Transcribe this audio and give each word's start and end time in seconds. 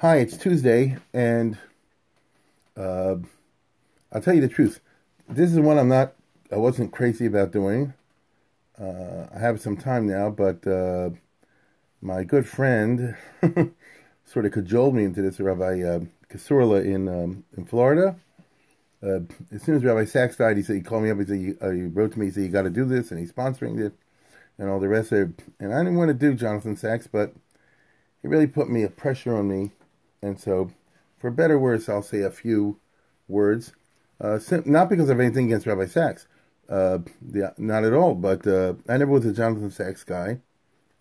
Hi, 0.00 0.16
it's 0.16 0.38
Tuesday, 0.38 0.96
and 1.12 1.58
uh, 2.74 3.16
I'll 4.10 4.22
tell 4.22 4.32
you 4.32 4.40
the 4.40 4.48
truth. 4.48 4.80
This 5.28 5.52
is 5.52 5.60
one 5.60 5.78
I'm 5.78 5.90
not, 5.90 6.14
I 6.50 6.56
wasn't 6.56 6.90
crazy 6.90 7.26
about 7.26 7.52
doing. 7.52 7.92
Uh, 8.80 9.26
I 9.30 9.38
have 9.38 9.60
some 9.60 9.76
time 9.76 10.06
now, 10.06 10.30
but 10.30 10.66
uh, 10.66 11.10
my 12.00 12.24
good 12.24 12.48
friend 12.48 13.14
sort 14.24 14.46
of 14.46 14.52
cajoled 14.52 14.94
me 14.94 15.04
into 15.04 15.20
this, 15.20 15.38
Rabbi 15.38 15.82
uh, 15.82 16.00
Kasurla 16.30 16.82
in 16.82 17.06
um, 17.06 17.44
in 17.58 17.66
Florida. 17.66 18.16
Uh, 19.02 19.20
as 19.52 19.62
soon 19.62 19.76
as 19.76 19.84
Rabbi 19.84 20.06
Sacks 20.06 20.36
died, 20.36 20.56
he 20.56 20.62
said 20.62 20.76
he 20.76 20.80
called 20.80 21.02
me 21.02 21.10
up. 21.10 21.18
He 21.18 21.26
said 21.26 21.58
uh, 21.60 21.68
he 21.68 21.82
wrote 21.82 22.12
to 22.12 22.18
me. 22.18 22.24
He 22.24 22.32
said 22.32 22.44
you 22.44 22.48
got 22.48 22.62
to 22.62 22.70
do 22.70 22.86
this, 22.86 23.10
and 23.10 23.20
he's 23.20 23.32
sponsoring 23.32 23.78
it, 23.78 23.92
and 24.56 24.70
all 24.70 24.80
the 24.80 24.88
rest 24.88 25.12
of 25.12 25.28
it. 25.28 25.44
And 25.58 25.74
I 25.74 25.80
didn't 25.80 25.98
want 25.98 26.08
to 26.08 26.14
do 26.14 26.32
Jonathan 26.32 26.74
Sacks, 26.74 27.06
but 27.06 27.34
he 28.22 28.28
really 28.28 28.46
put 28.46 28.70
me 28.70 28.82
a 28.82 28.88
pressure 28.88 29.36
on 29.36 29.46
me, 29.46 29.72
and 30.22 30.38
so 30.38 30.70
for 31.20 31.30
better 31.30 31.54
or 31.54 31.58
worse, 31.58 31.88
I'll 31.88 32.02
say 32.02 32.22
a 32.22 32.30
few 32.30 32.78
words. 33.28 33.72
Uh, 34.20 34.38
not 34.64 34.88
because 34.88 35.08
of 35.08 35.20
anything 35.20 35.46
against 35.46 35.66
Rabbi 35.66 35.86
Sacks, 35.86 36.26
uh, 36.68 36.98
not 37.58 37.84
at 37.84 37.92
all. 37.92 38.14
But 38.14 38.46
uh, 38.46 38.74
I 38.88 38.96
never 38.96 39.10
was 39.10 39.26
a 39.26 39.32
Jonathan 39.32 39.70
Sacks 39.70 40.04
guy, 40.04 40.40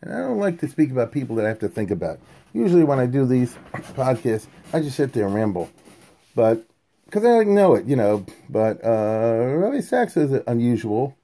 and 0.01 0.13
I 0.13 0.19
don't 0.19 0.39
like 0.39 0.59
to 0.59 0.67
speak 0.67 0.91
about 0.91 1.11
people 1.11 1.35
that 1.37 1.45
I 1.45 1.49
have 1.49 1.59
to 1.59 1.69
think 1.69 1.91
about. 1.91 2.19
Usually, 2.53 2.83
when 2.83 2.99
I 2.99 3.05
do 3.05 3.25
these 3.25 3.55
podcasts, 3.73 4.47
I 4.73 4.81
just 4.81 4.97
sit 4.97 5.13
there 5.13 5.25
and 5.25 5.35
ramble, 5.35 5.69
but 6.35 6.65
because 7.05 7.25
I 7.25 7.43
know 7.43 7.75
it, 7.75 7.85
you 7.85 7.95
know. 7.95 8.25
But 8.49 8.83
uh, 8.83 9.55
Rabbi 9.57 9.81
Sacks 9.81 10.15
is 10.15 10.41
unusual, 10.47 11.17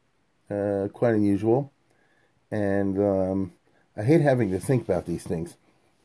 uh, 0.50 0.88
quite 0.92 1.16
unusual, 1.16 1.72
and 2.52 2.98
um, 3.00 3.54
I 3.96 4.04
hate 4.04 4.22
having 4.22 4.52
to 4.52 4.60
think 4.60 4.84
about 4.84 5.06
these 5.06 5.24
things. 5.24 5.56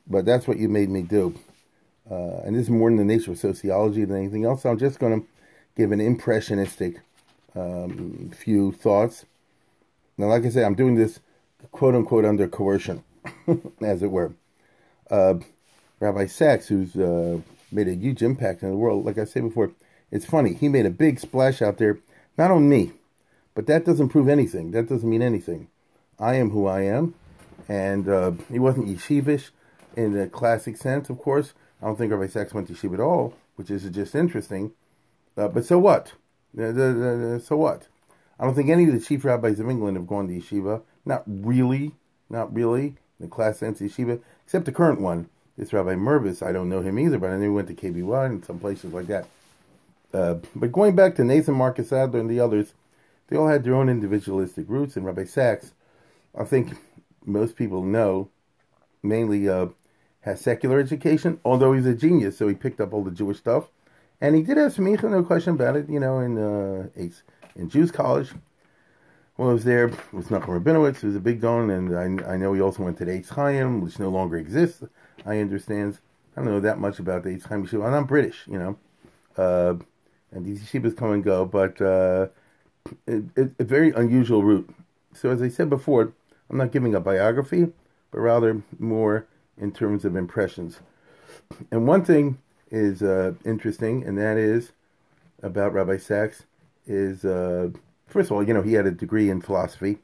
But 0.06 0.24
that's 0.24 0.48
what 0.48 0.58
you 0.58 0.68
made 0.68 0.88
me 0.88 1.02
do. 1.02 1.34
Uh, 2.10 2.40
and 2.44 2.56
this 2.56 2.64
is 2.64 2.70
more 2.70 2.88
in 2.88 2.96
the 2.96 3.04
nature 3.04 3.30
of 3.30 3.38
sociology 3.38 4.04
than 4.04 4.16
anything 4.16 4.44
else. 4.44 4.62
So 4.62 4.70
I'm 4.70 4.78
just 4.78 4.98
going 4.98 5.20
to 5.20 5.26
give 5.76 5.92
an 5.92 6.00
impressionistic 6.00 7.00
um, 7.54 8.30
few 8.36 8.72
thoughts. 8.72 9.24
Now, 10.18 10.26
like 10.26 10.44
I 10.44 10.50
say, 10.50 10.64
I'm 10.64 10.74
doing 10.74 10.96
this 10.96 11.20
quote 11.72 11.94
unquote 11.94 12.24
under 12.24 12.48
coercion, 12.48 13.04
as 13.80 14.02
it 14.02 14.10
were. 14.10 14.32
Uh, 15.10 15.34
Rabbi 16.00 16.26
Sacks, 16.26 16.68
who's 16.68 16.96
uh, 16.96 17.40
made 17.70 17.88
a 17.88 17.94
huge 17.94 18.22
impact 18.22 18.62
in 18.62 18.70
the 18.70 18.76
world, 18.76 19.04
like 19.04 19.18
I 19.18 19.24
said 19.24 19.42
before, 19.42 19.70
it's 20.10 20.24
funny. 20.24 20.54
He 20.54 20.68
made 20.68 20.86
a 20.86 20.90
big 20.90 21.20
splash 21.20 21.62
out 21.62 21.78
there, 21.78 21.98
not 22.36 22.50
on 22.50 22.68
me, 22.68 22.92
but 23.54 23.66
that 23.66 23.84
doesn't 23.84 24.08
prove 24.08 24.28
anything. 24.28 24.72
That 24.72 24.88
doesn't 24.88 25.08
mean 25.08 25.22
anything. 25.22 25.68
I 26.18 26.34
am 26.34 26.50
who 26.50 26.66
I 26.66 26.82
am, 26.82 27.14
and 27.68 28.08
uh, 28.08 28.32
he 28.50 28.58
wasn't 28.58 28.88
yeshivish 28.88 29.50
in 29.96 30.12
the 30.12 30.26
classic 30.26 30.76
sense, 30.76 31.10
of 31.10 31.18
course. 31.18 31.52
I 31.82 31.86
don't 31.86 31.96
think 31.96 32.12
Rabbi 32.12 32.26
Sacks 32.26 32.52
went 32.52 32.68
to 32.68 32.74
yeshiva 32.74 32.94
at 32.94 33.00
all, 33.00 33.34
which 33.56 33.70
is 33.70 33.88
just 33.90 34.14
interesting. 34.14 34.72
Uh, 35.36 35.48
but 35.48 35.64
so 35.64 35.78
what? 35.78 36.12
so 36.56 37.56
what? 37.56 37.88
I 38.38 38.44
don't 38.44 38.54
think 38.54 38.70
any 38.70 38.84
of 38.84 38.92
the 38.92 39.00
chief 39.00 39.24
rabbis 39.24 39.60
of 39.60 39.70
England 39.70 39.96
have 39.96 40.06
gone 40.06 40.28
to 40.28 40.34
yeshiva. 40.34 40.82
Not 41.04 41.22
really. 41.26 41.92
Not 42.28 42.52
really. 42.54 42.96
The 43.18 43.28
class 43.28 43.58
sense 43.58 43.80
yeshiva. 43.80 44.20
Except 44.44 44.64
the 44.64 44.72
current 44.72 45.00
one. 45.00 45.28
This 45.56 45.72
Rabbi 45.74 45.94
Mirvis, 45.94 46.42
I 46.42 46.52
don't 46.52 46.70
know 46.70 46.80
him 46.80 46.98
either, 46.98 47.18
but 47.18 47.28
I 47.28 47.36
know 47.36 47.42
he 47.42 47.48
went 47.48 47.68
to 47.68 47.74
KBY 47.74 48.26
and 48.26 48.44
some 48.44 48.58
places 48.58 48.94
like 48.94 49.08
that. 49.08 49.26
Uh, 50.12 50.36
but 50.56 50.72
going 50.72 50.96
back 50.96 51.14
to 51.16 51.24
Nathan 51.24 51.54
Marcus 51.54 51.92
Adler 51.92 52.20
and 52.20 52.30
the 52.30 52.40
others, 52.40 52.72
they 53.28 53.36
all 53.36 53.48
had 53.48 53.62
their 53.62 53.74
own 53.74 53.90
individualistic 53.90 54.64
roots. 54.68 54.96
And 54.96 55.04
Rabbi 55.04 55.24
Sacks, 55.24 55.72
I 56.34 56.44
think 56.44 56.78
most 57.26 57.56
people 57.56 57.82
know, 57.84 58.30
mainly 59.02 59.48
uh, 59.48 59.66
has 60.22 60.40
secular 60.40 60.78
education, 60.78 61.40
although 61.44 61.72
he's 61.72 61.86
a 61.86 61.94
genius, 61.94 62.36
so 62.36 62.48
he 62.48 62.54
picked 62.54 62.80
up 62.80 62.92
all 62.92 63.02
the 63.02 63.10
Jewish 63.10 63.38
stuff. 63.38 63.68
And 64.20 64.36
he 64.36 64.42
did 64.42 64.58
have 64.58 64.74
some 64.74 64.84
no 64.84 65.22
question 65.22 65.54
about 65.54 65.76
it, 65.76 65.88
you 65.88 65.98
know, 65.98 66.18
in 66.18 66.36
uh, 66.36 66.88
in 67.56 67.70
Jews 67.70 67.90
College. 67.90 68.30
When 69.36 69.48
I 69.48 69.52
was 69.54 69.64
there, 69.64 69.86
it 69.86 70.12
was 70.12 70.26
Nachum 70.26 70.60
Rabinowitz, 70.60 70.96
who 70.96 71.06
was 71.06 71.16
a 71.16 71.20
big 71.20 71.40
don, 71.40 71.70
and 71.70 72.20
I, 72.20 72.34
I 72.34 72.36
know 72.36 72.52
he 72.52 72.60
also 72.60 72.82
went 72.82 72.98
to 72.98 73.06
the 73.06 73.12
Eitz 73.12 73.30
Chaim, 73.30 73.80
which 73.80 73.98
no 73.98 74.10
longer 74.10 74.36
exists, 74.36 74.84
I 75.24 75.38
understand. 75.38 75.98
I 76.36 76.42
don't 76.42 76.50
know 76.50 76.60
that 76.60 76.78
much 76.78 76.98
about 76.98 77.22
the 77.22 77.30
Eitz 77.30 77.46
Chaim 77.46 77.66
Yeshiva, 77.66 77.86
and 77.86 77.96
I'm 77.96 78.04
British, 78.04 78.46
you 78.46 78.58
know. 78.58 78.78
Uh, 79.38 79.74
and 80.32 80.44
these 80.44 80.62
yeshivas 80.62 80.96
come 80.96 81.12
and 81.12 81.24
go, 81.24 81.44
but 81.44 81.80
uh, 81.80 82.28
it, 83.06 83.24
it, 83.36 83.52
a 83.58 83.64
very 83.64 83.90
unusual 83.92 84.42
route. 84.42 84.68
So 85.14 85.30
as 85.30 85.42
I 85.42 85.48
said 85.48 85.70
before, 85.70 86.12
I'm 86.48 86.58
not 86.58 86.72
giving 86.72 86.94
a 86.94 87.00
biography, 87.00 87.68
but 88.10 88.20
rather 88.20 88.62
more 88.78 89.26
in 89.60 89.70
terms 89.70 90.04
of 90.04 90.16
impressions. 90.16 90.80
And 91.70 91.86
one 91.86 92.04
thing 92.04 92.38
is 92.70 93.02
uh, 93.02 93.34
interesting, 93.44 94.02
and 94.04 94.18
that 94.18 94.36
is 94.36 94.72
about 95.42 95.72
Rabbi 95.72 95.98
Sacks 95.98 96.44
is 96.86 97.24
uh, 97.24 97.70
first 98.10 98.30
of 98.30 98.36
all, 98.36 98.42
you 98.42 98.52
know, 98.52 98.62
he 98.62 98.72
had 98.72 98.86
a 98.86 98.90
degree 98.90 99.30
in 99.30 99.40
philosophy. 99.40 99.98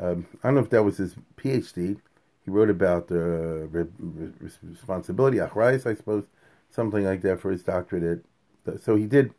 Um, 0.00 0.26
I 0.42 0.48
don't 0.48 0.56
know 0.56 0.60
if 0.60 0.70
that 0.70 0.84
was 0.84 0.98
his 0.98 1.16
PhD. 1.36 1.98
He 2.44 2.50
wrote 2.50 2.70
about 2.70 3.10
uh, 3.10 3.16
re- 3.16 3.86
re- 3.98 4.32
responsibility, 4.62 5.38
achrayus, 5.38 5.86
I 5.86 5.94
suppose, 5.94 6.24
something 6.70 7.04
like 7.04 7.22
that 7.22 7.40
for 7.40 7.50
his 7.50 7.62
doctorate. 7.62 8.24
At, 8.66 8.82
so 8.82 8.96
he 8.96 9.06
did 9.06 9.32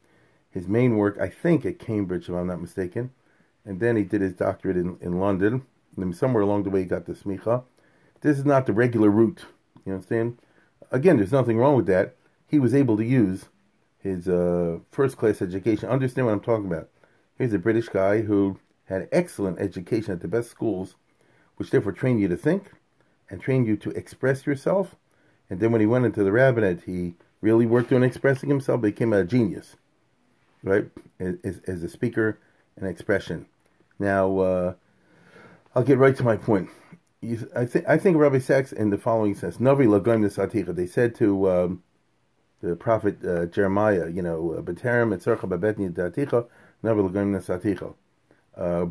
his 0.52 0.68
main 0.68 0.98
work, 0.98 1.18
I 1.20 1.30
think, 1.30 1.66
at 1.66 1.80
Cambridge, 1.80 2.28
if 2.28 2.36
I'm 2.36 2.48
not 2.48 2.62
mistaken, 2.62 3.12
and 3.66 3.80
then 3.80 3.96
he 3.96 4.04
did 4.04 4.22
his 4.22 4.34
doctorate 4.34 4.78
in, 4.78 4.98
in 5.02 5.20
London. 5.20 5.64
And 5.96 6.16
somewhere 6.16 6.44
along 6.44 6.64
the 6.64 6.70
way, 6.70 6.82
he 6.82 6.86
got 6.86 7.06
the 7.06 7.14
smicha. 7.14 7.64
This 8.22 8.38
is 8.38 8.46
not 8.46 8.66
the 8.66 8.74
regular 8.74 9.10
route. 9.10 9.46
You 9.86 9.94
understand? 9.94 10.38
Again, 10.92 11.18
there's 11.18 11.32
nothing 11.32 11.58
wrong 11.58 11.76
with 11.76 11.86
that 11.88 12.16
he 12.50 12.60
was 12.60 12.74
able 12.74 12.98
to 12.98 13.06
use 13.06 13.46
his 14.00 14.28
uh, 14.28 14.80
first 14.92 15.18
class 15.18 15.42
education. 15.42 15.88
Understand 15.88 16.26
what 16.26 16.34
I'm 16.34 16.40
talking 16.40 16.66
about. 16.66 16.90
Here's 17.38 17.54
a 17.54 17.60
British 17.60 17.90
guy 17.90 18.22
who 18.22 18.60
had 18.86 19.08
excellent 19.12 19.60
education 19.60 20.14
at 20.14 20.22
the 20.22 20.28
best 20.28 20.50
schools, 20.50 20.96
which 21.58 21.70
therefore 21.70 21.92
trained 21.92 22.20
you 22.20 22.28
to 22.28 22.36
think 22.36 22.72
and 23.30 23.40
trained 23.40 23.68
you 23.68 23.78
to 23.78 23.92
express 23.92 24.48
yourself. 24.48 24.96
And 25.50 25.60
then 25.60 25.72
when 25.72 25.82
he 25.82 25.88
went 25.88 26.06
into 26.06 26.24
the 26.24 26.32
rabbinate, 26.32 26.84
he 26.86 27.14
really 27.42 27.68
worked 27.68 27.94
on 27.94 28.04
expressing 28.04 28.50
himself, 28.50 28.82
became 28.82 29.14
a 29.14 29.24
genius, 29.24 29.76
right, 30.64 30.90
as, 31.20 31.62
as 31.68 31.84
a 31.84 31.90
speaker 31.90 32.40
and 32.76 32.88
expression. 32.88 33.46
Now, 34.00 34.40
uh, 34.40 34.74
I'll 35.76 35.84
get 35.84 36.00
right 36.00 36.16
to 36.16 36.24
my 36.24 36.36
point. 36.36 36.70
I 37.56 37.66
think 37.66 37.88
I 37.88 37.98
think 37.98 38.18
Rabbi 38.18 38.40
Sacks 38.40 38.72
in 38.72 38.92
the 38.92 38.98
following 38.98 39.36
sense, 39.36 39.58
Navi 39.58 39.88
Lagoim 39.88 40.26
Nesaticha. 40.26 40.74
They 40.74 40.88
said 40.88 41.16
to 41.16 41.50
um, 41.50 41.84
the 42.62 42.76
prophet 42.76 43.24
uh, 43.26 43.46
Jeremiah, 43.46 44.10
you 44.10 44.22
know, 44.22 44.54
uh, 44.54 44.62
B'terem 44.62 45.16
etzorcha 45.16 45.48
babetni 45.50 45.92
daticha, 45.92 46.46
never 46.84 47.02
l'goyim 47.02 47.36
nesaticha. 47.38 47.94
Uh, 48.58 48.88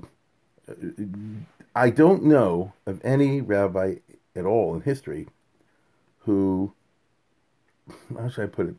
I 1.74 1.90
don't 1.90 2.24
know 2.24 2.72
of 2.86 3.00
any 3.04 3.40
rabbi 3.40 3.96
at 4.34 4.44
all 4.44 4.74
in 4.74 4.82
history 4.82 5.28
who, 6.20 6.72
how 8.16 8.28
should 8.28 8.44
I 8.44 8.46
put 8.46 8.68
it? 8.68 8.76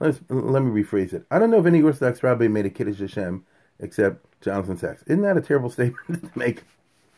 Let's, 0.00 0.20
let 0.28 0.62
me 0.62 0.82
rephrase 0.82 1.12
it. 1.12 1.24
I 1.30 1.38
don't 1.38 1.50
know 1.50 1.58
if 1.58 1.66
any 1.66 1.82
Orthodox 1.82 2.22
rabbi 2.22 2.48
made 2.48 2.66
a 2.66 2.70
Kiddush 2.70 3.00
Hashem 3.00 3.44
except 3.80 4.24
Jonathan 4.40 4.76
Sacks. 4.76 5.02
Isn't 5.06 5.22
that 5.22 5.36
a 5.36 5.40
terrible 5.40 5.70
statement 5.70 6.32
to 6.32 6.38
make? 6.38 6.64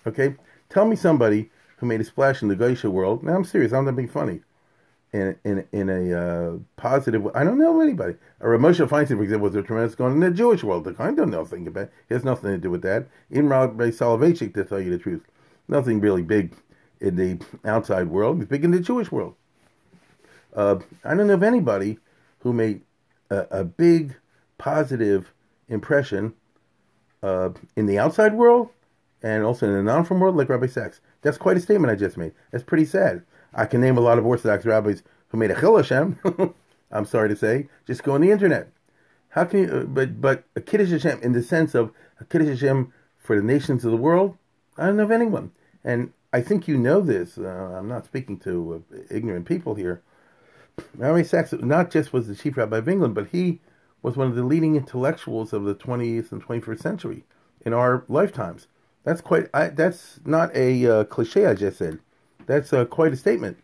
Okay? 0.06 0.36
Tell 0.70 0.86
me 0.86 0.96
somebody 0.96 1.50
who 1.80 1.86
made 1.86 2.00
a 2.00 2.04
splash 2.04 2.42
in 2.42 2.48
the 2.48 2.56
Geisha 2.56 2.90
world. 2.90 3.22
Now, 3.22 3.34
I'm 3.34 3.44
serious. 3.44 3.72
I'm 3.72 3.86
not 3.86 3.96
being 3.96 4.08
funny 4.08 4.40
in 5.12 5.36
in 5.44 5.66
in 5.72 5.88
a 5.88 6.18
uh, 6.18 6.58
positive. 6.76 7.26
I 7.34 7.42
don't 7.42 7.58
know 7.58 7.80
anybody. 7.80 8.14
A 8.40 8.44
Ramosha 8.44 8.88
Feinstein, 8.88 9.16
for 9.16 9.22
example, 9.22 9.48
was 9.48 9.56
a 9.56 9.62
tremendous 9.62 9.94
going 9.94 10.14
in 10.14 10.20
the 10.20 10.30
Jewish 10.30 10.62
world. 10.62 10.86
I 10.98 11.10
don't 11.10 11.30
know 11.30 11.40
anything 11.40 11.66
about. 11.66 11.84
It. 12.08 12.14
has 12.14 12.24
nothing 12.24 12.50
to 12.50 12.58
do 12.58 12.70
with 12.70 12.82
that. 12.82 13.08
In 13.30 13.48
Rabbi 13.48 13.90
Soloveitchik, 13.90 14.54
to 14.54 14.64
tell 14.64 14.80
you 14.80 14.90
the 14.90 14.98
truth, 14.98 15.22
nothing 15.68 16.00
really 16.00 16.22
big 16.22 16.54
in 17.00 17.16
the 17.16 17.40
outside 17.64 18.08
world. 18.08 18.38
He's 18.38 18.46
big 18.46 18.64
in 18.64 18.70
the 18.70 18.80
Jewish 18.80 19.10
world. 19.10 19.34
Uh, 20.54 20.76
I 21.04 21.14
don't 21.14 21.26
know 21.26 21.34
of 21.34 21.42
anybody 21.42 21.98
who 22.40 22.52
made 22.52 22.82
a, 23.30 23.46
a 23.50 23.64
big 23.64 24.16
positive 24.58 25.32
impression 25.68 26.34
uh, 27.22 27.50
in 27.76 27.86
the 27.86 27.98
outside 27.98 28.34
world 28.34 28.70
and 29.22 29.44
also 29.44 29.66
in 29.66 29.72
the 29.72 29.82
non-frum 29.82 30.20
world 30.20 30.36
like 30.36 30.48
Rabbi 30.48 30.66
Sacks. 30.66 31.00
That's 31.22 31.38
quite 31.38 31.56
a 31.56 31.60
statement 31.60 31.92
I 31.92 31.96
just 31.96 32.16
made. 32.16 32.32
That's 32.50 32.64
pretty 32.64 32.84
sad. 32.84 33.22
I 33.52 33.66
can 33.66 33.80
name 33.80 33.98
a 33.98 34.00
lot 34.00 34.18
of 34.18 34.26
Orthodox 34.26 34.64
rabbis 34.64 35.02
who 35.28 35.38
made 35.38 35.50
a 35.50 35.58
Chil 35.58 35.76
Hashem. 35.76 36.18
I'm 36.90 37.04
sorry 37.04 37.28
to 37.28 37.36
say. 37.36 37.68
Just 37.86 38.02
go 38.02 38.12
on 38.12 38.20
the 38.20 38.30
internet. 38.30 38.68
How 39.30 39.44
can 39.44 39.60
you, 39.60 39.68
uh, 39.68 39.84
but, 39.84 40.20
but 40.20 40.44
a 40.56 40.60
Kiddush 40.60 40.90
Hashem 40.90 41.20
in 41.22 41.32
the 41.32 41.42
sense 41.42 41.74
of 41.74 41.92
a 42.20 42.24
Kiddush 42.24 42.60
Hashem 42.60 42.92
for 43.16 43.36
the 43.36 43.42
nations 43.42 43.84
of 43.84 43.90
the 43.90 43.96
world, 43.96 44.36
I 44.76 44.86
don't 44.86 44.96
know 44.96 45.04
of 45.04 45.10
anyone. 45.10 45.52
And 45.84 46.12
I 46.32 46.40
think 46.40 46.66
you 46.66 46.76
know 46.76 47.00
this. 47.00 47.38
Uh, 47.38 47.76
I'm 47.78 47.88
not 47.88 48.06
speaking 48.06 48.38
to 48.40 48.84
uh, 48.92 48.98
ignorant 49.10 49.46
people 49.46 49.74
here. 49.74 50.02
Rabbi 50.96 51.22
Sacks 51.22 51.52
not 51.52 51.90
just 51.90 52.12
was 52.12 52.26
the 52.26 52.34
chief 52.34 52.56
rabbi 52.56 52.78
of 52.78 52.88
England, 52.88 53.14
but 53.14 53.28
he 53.28 53.60
was 54.02 54.16
one 54.16 54.28
of 54.28 54.34
the 54.34 54.44
leading 54.44 54.76
intellectuals 54.76 55.52
of 55.52 55.64
the 55.64 55.74
20th 55.74 56.32
and 56.32 56.42
21st 56.42 56.80
century 56.80 57.24
in 57.64 57.72
our 57.72 58.04
lifetimes. 58.08 58.66
That's 59.04 59.20
quite. 59.20 59.48
I, 59.54 59.68
that's 59.68 60.20
not 60.24 60.54
a 60.54 60.86
uh, 60.86 61.04
cliche. 61.04 61.46
I 61.46 61.54
just 61.54 61.78
said. 61.78 61.98
That's 62.46 62.72
uh, 62.72 62.84
quite 62.84 63.12
a 63.12 63.16
statement. 63.16 63.58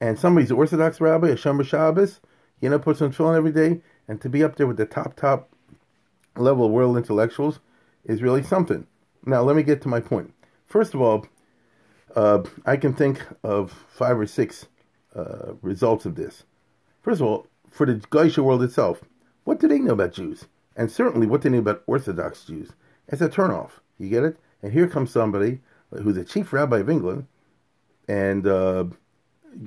And 0.00 0.18
somebody's 0.18 0.52
Orthodox 0.52 1.00
rabbi, 1.00 1.28
a 1.28 1.36
Shomer 1.36 1.64
Shabbos, 1.64 2.20
you 2.60 2.68
know, 2.68 2.78
puts 2.78 3.00
on 3.00 3.12
tefillin 3.12 3.36
every 3.36 3.52
day, 3.52 3.80
and 4.08 4.20
to 4.20 4.28
be 4.28 4.42
up 4.42 4.56
there 4.56 4.66
with 4.66 4.76
the 4.76 4.86
top 4.86 5.16
top 5.16 5.50
level 6.36 6.70
world 6.70 6.96
intellectuals 6.96 7.60
is 8.04 8.22
really 8.22 8.42
something. 8.42 8.86
Now, 9.24 9.42
let 9.42 9.56
me 9.56 9.62
get 9.62 9.80
to 9.82 9.88
my 9.88 10.00
point. 10.00 10.34
First 10.66 10.94
of 10.94 11.00
all, 11.00 11.26
uh, 12.14 12.42
I 12.66 12.76
can 12.76 12.92
think 12.92 13.24
of 13.42 13.72
five 13.88 14.18
or 14.18 14.26
six 14.26 14.66
uh, 15.14 15.54
results 15.62 16.04
of 16.04 16.16
this. 16.16 16.44
First 17.02 17.20
of 17.20 17.26
all, 17.26 17.46
for 17.70 17.86
the 17.86 18.02
Geisha 18.10 18.42
world 18.42 18.62
itself, 18.62 19.02
what 19.44 19.60
do 19.60 19.68
they 19.68 19.78
know 19.78 19.92
about 19.92 20.12
Jews? 20.12 20.46
And 20.76 20.90
certainly, 20.90 21.26
what 21.26 21.40
do 21.40 21.48
they 21.48 21.54
know 21.54 21.60
about 21.60 21.82
Orthodox 21.86 22.44
Jews? 22.44 22.70
It's 23.08 23.22
a 23.22 23.28
turnoff. 23.28 23.70
You 23.98 24.08
get 24.08 24.24
it? 24.24 24.36
And 24.64 24.72
here 24.72 24.88
comes 24.88 25.10
somebody 25.10 25.60
who's 25.90 26.16
a 26.16 26.24
chief 26.24 26.50
rabbi 26.50 26.78
of 26.78 26.88
England, 26.88 27.26
and 28.08 28.46
uh, 28.46 28.86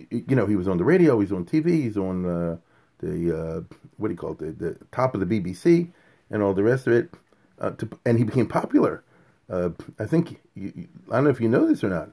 you 0.10 0.36
know 0.36 0.48
he 0.48 0.56
was 0.56 0.68
on 0.68 0.80
the 0.80 0.84
radio, 0.84 1.20
he's 1.20 1.32
on 1.32 1.46
TV, 1.46 1.84
he's 1.84 1.98
on 1.98 2.26
uh, 2.26 2.58
the 2.98 3.40
uh, 3.40 3.76
what 3.98 4.08
do 4.08 4.16
you 4.16 4.18
call 4.18 4.32
it, 4.32 4.40
the, 4.40 4.52
the, 4.54 4.78
top 4.92 5.14
of 5.14 5.20
the 5.20 5.28
BBC, 5.28 5.90
and 6.32 6.42
all 6.42 6.56
the 6.56 6.64
rest 6.64 6.88
of 6.88 6.94
it, 6.94 7.14
uh, 7.62 7.70
to, 7.70 7.88
and 8.08 8.18
he 8.18 8.24
became 8.24 8.48
popular. 8.48 9.04
Uh, 9.52 9.70
I 10.00 10.08
think 10.08 10.42
you, 10.56 10.88
I 11.12 11.18
don't 11.18 11.26
know 11.26 11.30
if 11.30 11.40
you 11.40 11.48
know 11.48 11.68
this 11.68 11.84
or 11.84 11.90
not. 11.90 12.10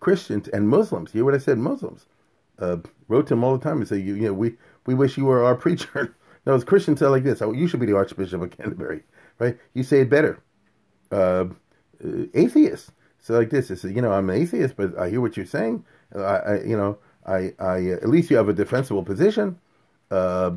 Christians 0.00 0.46
and 0.48 0.68
Muslims, 0.68 1.12
hear 1.12 1.24
what 1.24 1.34
I 1.34 1.38
said? 1.38 1.56
Muslims 1.56 2.04
uh, 2.58 2.76
wrote 3.08 3.28
to 3.28 3.34
him 3.34 3.44
all 3.44 3.56
the 3.56 3.64
time 3.64 3.78
and 3.78 3.88
say, 3.88 3.96
you, 3.96 4.14
you 4.14 4.26
know, 4.26 4.34
we 4.34 4.56
we 4.84 4.92
wish 4.92 5.16
you 5.16 5.24
were 5.24 5.42
our 5.42 5.54
preacher. 5.64 6.14
no, 6.44 6.52
as 6.52 6.64
Christians 6.64 6.98
say 6.98 7.06
like 7.06 7.24
this: 7.24 7.40
oh, 7.40 7.52
you 7.52 7.66
should 7.66 7.80
be 7.80 7.86
the 7.86 7.96
Archbishop 7.96 8.42
of 8.42 8.50
Canterbury, 8.50 9.04
right? 9.38 9.56
You 9.72 9.82
say 9.82 10.02
it 10.02 10.10
better. 10.10 10.38
Uh, 12.04 12.26
atheists 12.34 12.90
say 13.26 13.34
like 13.34 13.50
this: 13.50 13.68
say, 13.68 13.92
you 13.92 14.00
know, 14.00 14.12
I'm 14.12 14.30
an 14.30 14.36
atheist, 14.36 14.76
but 14.76 14.96
I 14.98 15.10
hear 15.10 15.20
what 15.20 15.36
you're 15.36 15.46
saying. 15.46 15.84
I, 16.14 16.18
I 16.18 16.62
you 16.62 16.76
know, 16.76 16.98
I, 17.26 17.52
I 17.58 17.90
at 17.90 18.08
least 18.08 18.30
you 18.30 18.36
have 18.36 18.48
a 18.48 18.52
defensible 18.52 19.02
position. 19.02 19.58
Uh, 20.10 20.56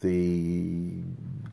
the 0.00 0.90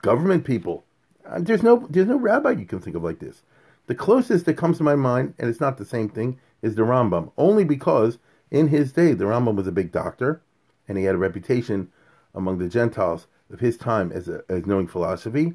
government 0.02 0.44
people, 0.46 0.84
uh, 1.28 1.40
there's 1.40 1.64
no 1.64 1.86
there's 1.90 2.08
no 2.08 2.18
rabbi 2.18 2.52
you 2.52 2.66
can 2.66 2.80
think 2.80 2.96
of 2.96 3.04
like 3.04 3.20
this. 3.20 3.44
The 3.88 3.96
closest 3.96 4.46
that 4.46 4.56
comes 4.56 4.78
to 4.78 4.84
my 4.84 4.96
mind, 4.96 5.36
and 5.38 5.50
it's 5.50 5.62
not 5.62 5.78
the 5.78 5.86
same 5.86 6.10
thing, 6.10 6.40
is 6.64 6.76
the 6.76 6.82
Rambam, 6.82 7.32
only 7.38 7.64
because 7.64 8.18
in 8.50 8.68
his 8.70 8.92
day 8.92 9.14
the 9.14 9.26
Rambam 9.26 9.56
was 9.56 9.68
a 9.68 9.72
big 9.72 9.92
doctor, 9.92 10.42
and 10.88 10.98
he 10.98 11.04
had 11.04 11.16
a 11.16 11.20
reputation 11.20 11.92
among 12.34 12.58
the 12.58 12.68
Gentiles 12.68 13.28
of 13.52 13.60
his 13.60 13.78
time 13.78 14.12
as 14.12 14.28
a, 14.28 14.44
as 14.50 14.66
knowing 14.66 14.88
philosophy, 14.88 15.54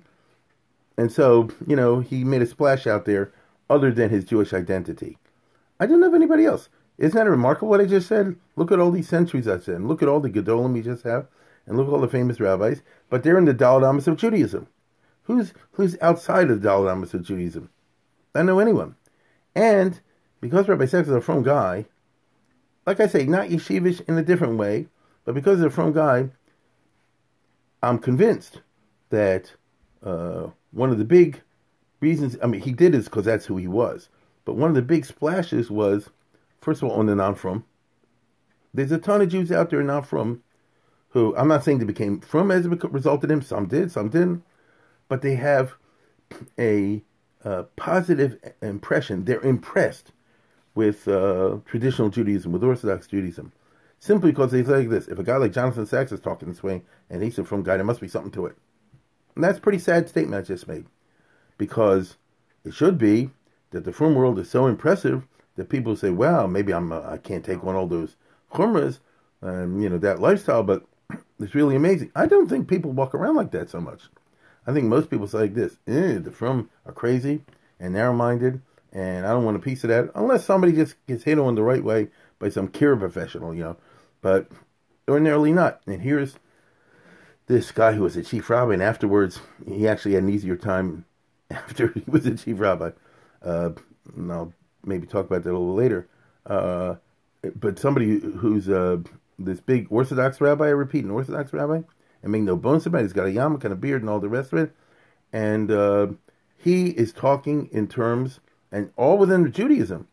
and 0.96 1.10
so 1.10 1.48
you 1.66 1.74
know 1.74 1.98
he 1.98 2.22
made 2.22 2.42
a 2.42 2.46
splash 2.46 2.86
out 2.86 3.04
there, 3.04 3.32
other 3.70 3.92
than 3.92 4.10
his 4.10 4.24
Jewish 4.24 4.52
identity. 4.52 5.16
I 5.78 5.86
don't 5.86 6.02
of 6.02 6.12
anybody 6.12 6.44
else. 6.44 6.68
Isn't 6.98 7.16
that 7.16 7.30
remarkable 7.30 7.68
what 7.68 7.80
I 7.80 7.86
just 7.86 8.08
said? 8.08 8.36
Look 8.56 8.70
at 8.70 8.80
all 8.80 8.90
these 8.90 9.08
centuries 9.08 9.48
I 9.48 9.58
said, 9.58 9.76
and 9.76 9.88
look 9.88 10.02
at 10.02 10.08
all 10.08 10.20
the 10.20 10.28
Gedolim 10.28 10.74
we 10.74 10.82
just 10.82 11.04
have, 11.04 11.28
and 11.66 11.78
look 11.78 11.86
at 11.86 11.94
all 11.94 12.00
the 12.00 12.08
famous 12.08 12.40
rabbis, 12.40 12.82
but 13.08 13.22
they're 13.22 13.38
in 13.38 13.46
the 13.46 13.56
Amos 13.64 14.06
of 14.06 14.16
Judaism. 14.18 14.66
Who's 15.22 15.54
who's 15.72 15.96
outside 16.02 16.50
of 16.50 16.60
the 16.60 16.70
Amos 16.70 17.14
of 17.14 17.22
Judaism? 17.22 17.70
I 18.34 18.40
don't 18.40 18.46
know 18.46 18.58
anyone. 18.58 18.96
And 19.54 20.00
because 20.40 20.68
Rabbi 20.68 20.86
Sacks 20.86 21.08
is 21.08 21.14
a 21.14 21.20
frum 21.20 21.42
guy, 21.42 21.86
like 22.86 23.00
I 23.00 23.06
say, 23.06 23.24
not 23.24 23.48
yeshivish 23.48 24.06
in 24.08 24.18
a 24.18 24.22
different 24.22 24.58
way, 24.58 24.88
but 25.24 25.34
because 25.34 25.58
he's 25.58 25.66
a 25.66 25.70
frum 25.70 25.92
guy, 25.92 26.30
I'm 27.82 27.98
convinced 27.98 28.60
that 29.10 29.52
uh, 30.04 30.48
one 30.72 30.90
of 30.90 30.98
the 30.98 31.04
big 31.04 31.42
reasons, 32.00 32.36
I 32.42 32.46
mean, 32.46 32.60
he 32.60 32.72
did 32.72 32.92
this 32.92 33.04
because 33.04 33.24
that's 33.24 33.46
who 33.46 33.56
he 33.56 33.68
was, 33.68 34.08
but 34.44 34.56
one 34.56 34.70
of 34.70 34.76
the 34.76 34.82
big 34.82 35.04
splashes 35.04 35.70
was, 35.70 36.10
first 36.60 36.82
of 36.82 36.88
all, 36.88 36.98
on 36.98 37.06
the 37.06 37.14
non 37.14 37.34
frum. 37.34 37.64
There's 38.72 38.92
a 38.92 38.98
ton 38.98 39.20
of 39.20 39.28
Jews 39.28 39.50
out 39.50 39.70
there 39.70 39.82
not 39.82 40.06
frum 40.06 40.42
who 41.10 41.34
I'm 41.36 41.48
not 41.48 41.64
saying 41.64 41.78
they 41.78 41.84
became 41.84 42.20
frum 42.20 42.50
as 42.50 42.66
a 42.66 42.68
result 42.68 43.22
of 43.24 43.30
him. 43.30 43.42
Some 43.42 43.66
did, 43.66 43.92
some 43.92 44.08
didn't, 44.08 44.42
but 45.08 45.22
they 45.22 45.34
have 45.34 45.74
a 46.58 47.02
uh, 47.44 47.64
positive 47.76 48.38
impression. 48.62 49.24
They're 49.24 49.40
impressed 49.40 50.12
with 50.74 51.06
uh, 51.08 51.58
traditional 51.66 52.10
Judaism, 52.10 52.52
with 52.52 52.62
Orthodox 52.62 53.08
Judaism, 53.08 53.52
simply 53.98 54.30
because 54.30 54.52
they 54.52 54.62
say 54.62 54.86
this: 54.86 55.08
if 55.08 55.18
a 55.18 55.24
guy 55.24 55.36
like 55.36 55.52
Jonathan 55.52 55.86
Sacks 55.86 56.12
is 56.12 56.20
talking 56.20 56.48
this 56.48 56.62
way, 56.62 56.82
and 57.10 57.22
he's 57.22 57.38
a 57.38 57.44
frum 57.44 57.62
guy, 57.62 57.76
there 57.76 57.84
must 57.84 58.00
be 58.00 58.08
something 58.08 58.32
to 58.32 58.46
it. 58.46 58.56
And 59.34 59.44
that's 59.44 59.58
a 59.58 59.62
pretty 59.62 59.78
sad 59.78 60.08
statement 60.08 60.40
I 60.40 60.46
just 60.46 60.68
made, 60.68 60.86
because 61.60 62.16
it 62.64 62.72
should 62.72 62.96
be 62.96 63.30
that 63.70 63.84
the 63.84 63.92
frum 63.92 64.14
world 64.14 64.38
is 64.38 64.50
so 64.50 64.66
impressive 64.66 65.26
that 65.56 65.68
people 65.68 65.94
say, 65.94 66.08
"Wow, 66.08 66.46
maybe 66.46 66.72
I'm 66.72 66.90
uh, 66.90 67.02
I 67.02 67.18
can't 67.18 67.44
take 67.44 67.62
on 67.62 67.76
all 67.76 67.86
those 67.86 68.16
chumras 68.54 68.98
and 69.42 69.82
you 69.82 69.90
know 69.90 69.98
that 69.98 70.20
lifestyle, 70.20 70.62
but 70.62 70.86
it's 71.38 71.54
really 71.54 71.76
amazing." 71.76 72.10
I 72.16 72.24
don't 72.24 72.48
think 72.48 72.66
people 72.66 72.92
walk 72.92 73.14
around 73.14 73.36
like 73.36 73.50
that 73.50 73.68
so 73.68 73.80
much. 73.80 74.08
I 74.66 74.72
think 74.72 74.86
most 74.86 75.10
people 75.10 75.28
say 75.28 75.38
like 75.38 75.54
this: 75.54 75.76
eh, 75.86 76.18
"The 76.18 76.32
frum 76.32 76.70
are 76.86 76.92
crazy 76.92 77.44
and 77.78 77.92
narrow-minded." 77.92 78.62
and 78.92 79.24
I 79.24 79.30
don't 79.30 79.44
want 79.44 79.56
a 79.56 79.60
piece 79.60 79.84
of 79.84 79.88
that 79.88 80.10
unless 80.14 80.44
somebody 80.44 80.72
just 80.72 80.94
gets 81.06 81.22
hit 81.22 81.38
on 81.38 81.54
the 81.54 81.62
right 81.62 81.84
way 81.84 82.08
by 82.40 82.48
some 82.48 82.66
care 82.66 82.96
professional, 82.96 83.54
you 83.54 83.62
know. 83.62 83.76
But 84.20 84.48
ordinarily 85.08 85.52
not. 85.52 85.80
And 85.86 86.02
here's 86.02 86.34
this 87.46 87.70
guy 87.70 87.92
who 87.92 88.02
was 88.02 88.16
a 88.16 88.22
chief 88.22 88.50
rabbi, 88.50 88.72
and 88.72 88.82
afterwards 88.82 89.40
he 89.66 89.86
actually 89.86 90.14
had 90.14 90.24
an 90.24 90.30
easier 90.30 90.56
time 90.56 91.04
after 91.50 91.88
he 91.88 92.02
was 92.06 92.26
a 92.26 92.36
chief 92.36 92.60
rabbi. 92.60 92.90
Uh, 93.42 93.70
and 94.16 94.32
I'll 94.32 94.52
maybe 94.84 95.06
talk 95.06 95.26
about 95.26 95.44
that 95.44 95.50
a 95.50 95.58
little 95.58 95.74
later. 95.74 96.08
Uh, 96.46 96.96
but 97.56 97.78
somebody 97.78 98.20
who's 98.20 98.68
uh, 98.68 98.98
this 99.38 99.60
big 99.60 99.86
Orthodox 99.90 100.40
rabbi, 100.40 100.66
I 100.66 100.70
repeat, 100.70 101.04
an 101.04 101.10
Orthodox 101.10 101.52
rabbi, 101.52 101.80
and 102.22 102.32
make 102.32 102.42
no 102.42 102.56
bones 102.56 102.86
about 102.86 103.00
it, 103.00 103.04
he's 103.04 103.12
got 103.12 103.26
a 103.26 103.30
yarmulke 103.30 103.64
and 103.64 103.72
a 103.72 103.76
beard 103.76 104.02
and 104.02 104.10
all 104.10 104.20
the 104.20 104.28
rest 104.28 104.52
of 104.52 104.58
it. 104.58 104.74
And 105.32 105.70
uh, 105.70 106.08
he 106.56 106.88
is 106.88 107.12
talking 107.12 107.68
in 107.72 107.88
terms 107.88 108.40
and 108.72 108.90
all 108.96 109.18
within 109.18 109.50
Judaism, 109.50 110.06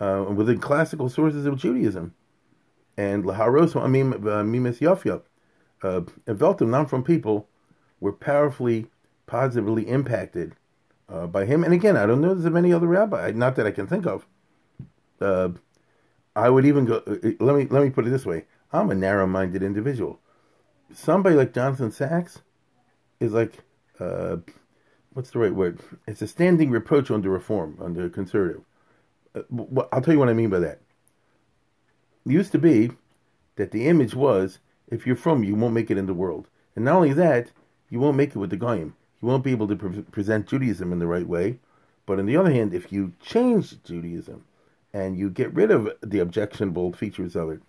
uh, 0.00 0.24
within 0.34 0.58
classical 0.58 1.08
sources 1.08 1.46
of 1.46 1.56
Judaism. 1.56 2.14
And 2.96 3.24
laharos, 3.24 3.80
I 3.80 3.86
mean, 3.86 4.12
uh, 4.12 4.42
mimes 4.42 4.80
yafya, 4.80 5.22
uh, 5.82 6.00
Eveltim, 6.26 6.68
not 6.68 6.90
frum 6.90 7.04
people, 7.04 7.48
were 8.00 8.12
powerfully, 8.12 8.86
positively 9.26 9.88
impacted 9.88 10.54
uh, 11.08 11.26
by 11.26 11.44
him. 11.44 11.64
And 11.64 11.72
again, 11.72 11.96
I 11.96 12.06
don't 12.06 12.20
know 12.20 12.34
there's 12.34 12.44
of 12.44 12.56
any 12.56 12.72
other 12.72 12.86
rabbi, 12.86 13.32
not 13.32 13.56
that 13.56 13.66
I 13.66 13.70
can 13.70 13.86
think 13.86 14.06
of. 14.06 14.26
Uh, 15.20 15.50
I 16.36 16.48
would 16.48 16.64
even 16.66 16.84
go. 16.84 17.02
Uh, 17.06 17.32
let 17.40 17.56
me 17.56 17.66
let 17.66 17.82
me 17.82 17.90
put 17.90 18.06
it 18.06 18.10
this 18.10 18.26
way: 18.26 18.44
I'm 18.72 18.90
a 18.90 18.94
narrow-minded 18.94 19.62
individual. 19.62 20.20
Somebody 20.92 21.34
like 21.34 21.52
Jonathan 21.52 21.90
Sacks 21.90 22.42
is 23.20 23.32
like 23.32 23.58
uh, 23.98 24.36
what's 25.12 25.30
the 25.30 25.40
right 25.40 25.54
word? 25.54 25.80
It's 26.06 26.22
a 26.22 26.28
standing 26.28 26.70
reproach 26.70 27.10
under 27.10 27.30
reform, 27.30 27.78
under 27.82 28.08
conservative. 28.08 28.62
Uh, 29.34 29.42
I'll 29.92 30.00
tell 30.00 30.14
you 30.14 30.20
what 30.20 30.28
I 30.28 30.34
mean 30.34 30.50
by 30.50 30.60
that. 30.60 30.80
It 32.24 32.32
used 32.32 32.52
to 32.52 32.58
be 32.58 32.92
that 33.56 33.72
the 33.72 33.88
image 33.88 34.14
was 34.14 34.60
if 34.90 35.06
you're 35.06 35.16
frum, 35.16 35.44
you 35.44 35.54
won't 35.54 35.74
make 35.74 35.90
it 35.90 35.98
in 35.98 36.06
the 36.06 36.14
world. 36.14 36.48
And 36.76 36.84
not 36.84 36.94
only 36.94 37.12
that, 37.14 37.50
you 37.90 37.98
won't 38.00 38.16
make 38.16 38.30
it 38.30 38.38
with 38.38 38.50
the 38.50 38.56
Goyim. 38.56 38.94
You 39.20 39.28
won't 39.28 39.44
be 39.44 39.50
able 39.50 39.68
to 39.68 39.76
pre- 39.76 40.02
present 40.02 40.46
Judaism 40.48 40.92
in 40.92 40.98
the 40.98 41.06
right 41.06 41.26
way. 41.26 41.58
But 42.06 42.18
on 42.18 42.26
the 42.26 42.36
other 42.36 42.50
hand, 42.50 42.72
if 42.72 42.92
you 42.92 43.12
change 43.20 43.82
Judaism 43.82 44.44
and 44.92 45.18
you 45.18 45.28
get 45.28 45.52
rid 45.54 45.70
of 45.70 45.90
the 46.02 46.20
objectionable 46.20 46.92
features 46.92 47.36
of 47.36 47.50
it 47.50 47.60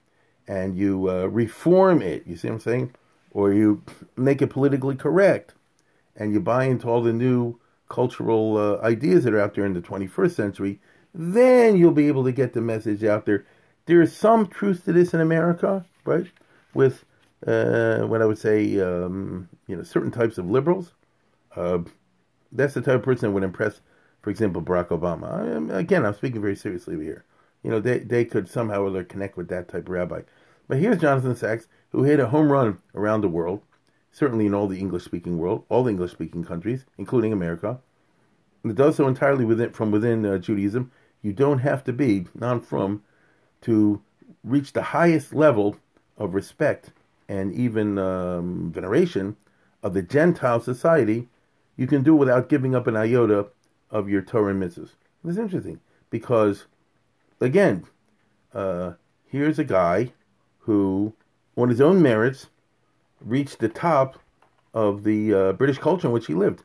and 0.48 0.78
you 0.78 1.10
uh, 1.10 1.26
reform 1.26 2.02
it, 2.02 2.26
you 2.26 2.38
see 2.38 2.48
what 2.48 2.56
I'm 2.56 2.60
saying? 2.62 2.96
Or 3.32 3.54
you 3.54 3.84
make 4.16 4.42
it 4.42 4.48
politically 4.48 4.96
correct 4.96 5.54
and 6.16 6.32
you 6.34 6.40
buy 6.40 6.66
into 6.66 6.88
all 6.88 7.02
the 7.02 7.14
new 7.14 7.60
cultural 7.90 8.58
uh, 8.58 8.86
ideas 8.86 9.24
that 9.24 9.34
are 9.34 9.40
out 9.40 9.56
there 9.56 9.66
in 9.66 9.74
the 9.74 9.82
21st 9.82 10.36
century, 10.36 10.80
then 11.14 11.76
you'll 11.76 11.92
be 11.92 12.08
able 12.08 12.24
to 12.24 12.32
get 12.32 12.54
the 12.54 12.62
message 12.62 13.04
out 13.04 13.26
there. 13.26 13.46
There 13.88 14.02
is 14.02 14.16
some 14.16 14.48
truth 14.48 14.86
to 14.86 14.94
this 14.94 15.14
in 15.14 15.20
America, 15.22 15.86
right? 16.06 16.28
With 16.74 17.04
uh, 17.46 18.02
what 18.02 18.22
I 18.22 18.26
would 18.26 18.38
say, 18.38 18.80
um, 18.80 19.50
you 19.68 19.76
know, 19.76 19.84
certain 19.84 20.12
types 20.12 20.38
of 20.38 20.50
liberals. 20.50 20.94
Uh, 21.60 21.80
that's 22.54 22.74
the 22.74 22.82
type 22.82 22.96
of 22.96 23.04
person 23.04 23.28
that 23.30 23.34
would 23.34 23.44
impress, 23.44 23.82
for 24.22 24.30
example, 24.30 24.62
Barack 24.62 24.88
Obama. 24.88 25.72
I, 25.72 25.80
again, 25.80 26.06
I'm 26.06 26.14
speaking 26.14 26.42
very 26.42 26.56
seriously 26.56 26.96
here. 26.96 27.26
You 27.64 27.70
know, 27.70 27.80
they 27.82 28.00
they 28.00 28.24
could 28.24 28.48
somehow 28.50 28.84
or 28.84 28.88
other 28.88 29.04
connect 29.04 29.36
with 29.36 29.50
that 29.50 29.68
type 29.68 29.84
of 29.84 29.90
rabbi. 29.90 30.22
But 30.70 30.78
here's 30.78 31.02
Jonathan 31.02 31.36
Sacks, 31.36 31.68
who 31.90 32.04
hit 32.04 32.20
a 32.22 32.28
home 32.28 32.52
run 32.52 32.80
around 32.96 33.22
the 33.22 33.28
world, 33.28 33.62
certainly 34.12 34.46
in 34.46 34.54
all 34.54 34.68
the 34.68 34.80
English 34.80 35.04
speaking 35.04 35.38
world, 35.38 35.66
all 35.68 35.84
the 35.84 35.90
English 35.90 36.12
speaking 36.12 36.46
countries, 36.46 36.86
including 36.98 37.34
America. 37.34 37.80
And 38.64 38.72
it 38.72 38.76
does 38.76 38.96
so 38.96 39.08
entirely 39.08 39.46
within, 39.46 39.72
from 39.72 39.92
within 39.92 40.26
uh, 40.26 40.38
Judaism. 40.38 40.92
You 41.22 41.34
don't 41.34 41.60
have 41.60 41.84
to 41.86 41.94
be 41.94 42.28
non 42.34 42.62
frum 42.62 43.04
to 43.62 44.02
reach 44.46 44.72
the 44.72 44.82
highest 44.82 45.34
level 45.34 45.76
of 46.18 46.34
respect 46.34 46.92
and 47.28 47.54
even 47.54 47.98
um, 47.98 48.72
veneration 48.72 49.36
of 49.84 49.94
the 49.94 50.02
Gentile 50.02 50.62
society. 50.62 51.28
You 51.80 51.88
can 51.88 52.04
do 52.04 52.14
without 52.14 52.50
giving 52.50 52.76
up 52.76 52.88
an 52.88 52.98
iota 52.98 53.48
of 53.90 54.10
your 54.10 54.22
Torah 54.22 54.52
and 54.52 54.62
mitzvahs. 54.62 54.96
It's 55.24 55.38
interesting 55.38 55.80
because, 56.10 56.66
again, 57.40 57.86
uh, 58.54 58.96
here's 59.26 59.58
a 59.60 59.64
guy 59.64 60.12
who, 60.58 61.14
on 61.56 61.70
his 61.70 61.80
own 61.80 62.02
merits, 62.02 62.48
reached 63.22 63.60
the 63.60 63.70
top 63.70 64.20
of 64.74 65.06
the 65.06 65.34
uh, 65.34 65.54
British 65.54 65.78
culture 65.78 66.08
in 66.08 66.12
which 66.12 66.28
he 66.28 66.34
lived. 66.34 66.64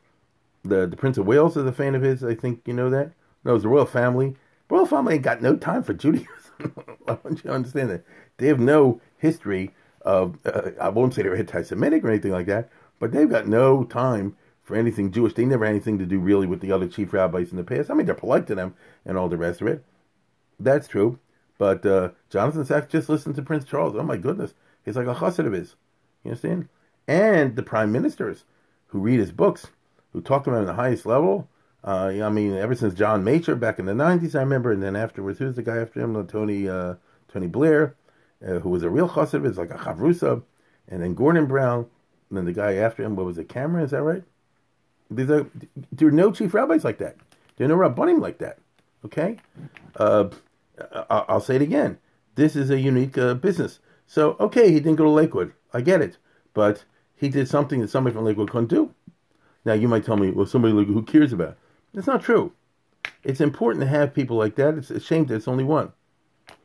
The 0.65 0.85
the 0.85 0.97
Prince 0.97 1.17
of 1.17 1.25
Wales 1.25 1.55
is 1.55 1.65
a 1.65 1.71
fan 1.71 1.95
of 1.95 2.01
his. 2.01 2.21
I 2.21 2.35
think 2.35 2.63
you 2.65 2.73
know 2.73 2.89
that. 2.89 3.13
No, 3.45 3.55
it's 3.55 3.63
the 3.63 3.69
royal 3.69 3.85
family. 3.85 4.35
The 4.67 4.75
royal 4.75 4.85
family 4.85 5.13
ain't 5.13 5.23
got 5.23 5.41
no 5.41 5.55
time 5.55 5.83
for 5.83 5.93
Judaism. 5.93 6.27
I 7.07 7.17
want 7.23 7.37
you 7.37 7.43
to 7.43 7.51
understand 7.51 7.89
that 7.89 8.03
they 8.35 8.47
have 8.47 8.59
no 8.59 8.99
history 9.17 9.73
of. 10.01 10.39
Uh, 10.45 10.71
I 10.81 10.89
won't 10.89 11.13
say 11.13 11.21
they're 11.21 11.37
anti-Semitic 11.37 12.03
or 12.03 12.09
anything 12.09 12.33
like 12.33 12.47
that, 12.47 12.69
but 12.99 13.13
they've 13.13 13.29
got 13.29 13.47
no 13.47 13.85
time 13.85 14.35
for 14.65 14.75
anything 14.75 15.11
Jewish. 15.11 15.33
They 15.33 15.45
never 15.45 15.63
had 15.63 15.71
anything 15.71 15.99
to 15.99 16.05
do 16.05 16.19
really 16.19 16.47
with 16.47 16.59
the 16.59 16.71
other 16.71 16.87
chief 16.87 17.13
rabbis 17.13 17.51
in 17.51 17.57
the 17.57 17.63
past. 17.63 17.89
I 17.89 17.93
mean, 17.93 18.07
they're 18.07 18.15
polite 18.15 18.47
to 18.47 18.55
them 18.55 18.73
and 19.05 19.17
all 19.17 19.29
the 19.29 19.37
rest 19.37 19.61
of 19.61 19.67
it. 19.67 19.85
That's 20.59 20.87
true. 20.87 21.19
But 21.57 21.85
uh, 21.85 22.09
Jonathan 22.29 22.65
Sacks 22.65 22.91
just 22.91 23.07
listened 23.07 23.35
to 23.35 23.41
Prince 23.41 23.63
Charles. 23.63 23.95
Oh 23.95 24.03
my 24.03 24.17
goodness, 24.17 24.53
he's 24.83 24.97
like 24.97 25.07
a 25.07 25.13
chassid 25.13 25.45
of 25.45 25.53
his. 25.53 25.75
You 26.23 26.31
understand? 26.31 26.67
And 27.07 27.55
the 27.55 27.63
prime 27.63 27.91
ministers 27.91 28.43
who 28.87 28.99
read 28.99 29.19
his 29.19 29.31
books, 29.31 29.67
who 30.11 30.21
talk 30.21 30.43
to 30.43 30.49
him 30.49 30.57
on 30.57 30.65
the 30.65 30.73
highest 30.73 31.05
level. 31.05 31.47
Uh, 31.83 32.11
I 32.21 32.29
mean, 32.29 32.55
ever 32.55 32.73
since 32.73 32.95
John 32.95 33.23
Major 33.23 33.55
back 33.55 33.77
in 33.77 33.85
the 33.85 33.93
'90s, 33.93 34.35
I 34.35 34.39
remember, 34.39 34.71
and 34.71 34.81
then 34.81 34.95
afterwards, 34.95 35.37
who's 35.37 35.55
the 35.55 35.61
guy 35.61 35.77
after 35.77 36.01
him? 36.01 36.25
Tony 36.27 36.67
uh, 36.67 36.95
Tony 37.31 37.47
Blair, 37.47 37.95
uh, 38.45 38.59
who 38.59 38.69
was 38.69 38.81
a 38.81 38.89
real 38.89 39.07
chassid 39.07 39.35
of 39.35 39.43
his, 39.43 39.57
like 39.57 39.69
a 39.69 39.77
chavrusa, 39.77 40.41
and 40.87 41.03
then 41.03 41.13
Gordon 41.13 41.45
Brown, 41.45 41.85
and 42.29 42.37
then 42.37 42.45
the 42.45 42.53
guy 42.53 42.73
after 42.73 43.03
him, 43.03 43.15
what 43.15 43.27
was 43.27 43.37
it, 43.37 43.47
Cameron? 43.47 43.85
Is 43.85 43.91
that 43.91 44.01
right? 44.01 44.23
There 45.09 45.47
are 46.07 46.11
no 46.11 46.31
chief 46.31 46.53
rabbis 46.53 46.83
like 46.83 46.97
that. 46.97 47.17
There 47.57 47.65
are 47.65 47.69
no 47.69 47.77
rabbanim 47.77 48.19
like 48.19 48.39
that. 48.39 48.59
Okay, 49.05 49.37
uh, 49.97 50.29
I'll 51.09 51.41
say 51.41 51.55
it 51.55 51.61
again. 51.61 51.99
This 52.35 52.55
is 52.55 52.69
a 52.69 52.79
unique 52.79 53.17
uh, 53.17 53.35
business. 53.35 53.79
So 54.07 54.35
okay, 54.39 54.71
he 54.71 54.79
didn't 54.79 54.95
go 54.95 55.03
to 55.03 55.09
Lakewood. 55.09 55.53
I 55.73 55.81
get 55.81 56.01
it, 56.01 56.17
but 56.53 56.85
he 57.15 57.29
did 57.29 57.47
something 57.47 57.81
that 57.81 57.89
somebody 57.89 58.13
from 58.13 58.25
Lakewood 58.25 58.49
couldn't 58.49 58.69
do. 58.69 58.93
Now 59.63 59.73
you 59.73 59.87
might 59.87 60.05
tell 60.05 60.17
me, 60.17 60.31
well, 60.31 60.45
somebody 60.45 60.73
who 60.73 61.01
cares 61.03 61.33
about? 61.33 61.49
It? 61.49 61.57
That's 61.93 62.07
not 62.07 62.21
true. 62.21 62.51
It's 63.23 63.41
important 63.41 63.81
to 63.83 63.87
have 63.87 64.13
people 64.13 64.37
like 64.37 64.55
that. 64.55 64.77
It's 64.77 64.91
a 64.91 64.99
shame 64.99 65.25
that 65.25 65.35
it's 65.35 65.47
only 65.47 65.63
one. 65.63 65.93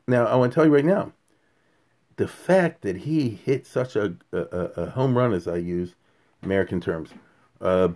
Now 0.06 0.26
I 0.26 0.34
want 0.36 0.52
to 0.52 0.54
tell 0.54 0.66
you 0.66 0.74
right 0.74 0.84
now, 0.84 1.12
the 2.16 2.28
fact 2.28 2.82
that 2.82 2.98
he 2.98 3.30
hit 3.30 3.66
such 3.66 3.96
a, 3.96 4.14
a, 4.32 4.38
a 4.38 4.90
home 4.90 5.16
run, 5.16 5.32
as 5.32 5.48
I 5.48 5.56
use 5.56 5.94
American 6.42 6.80
terms, 6.80 7.10
uh, 7.60 7.88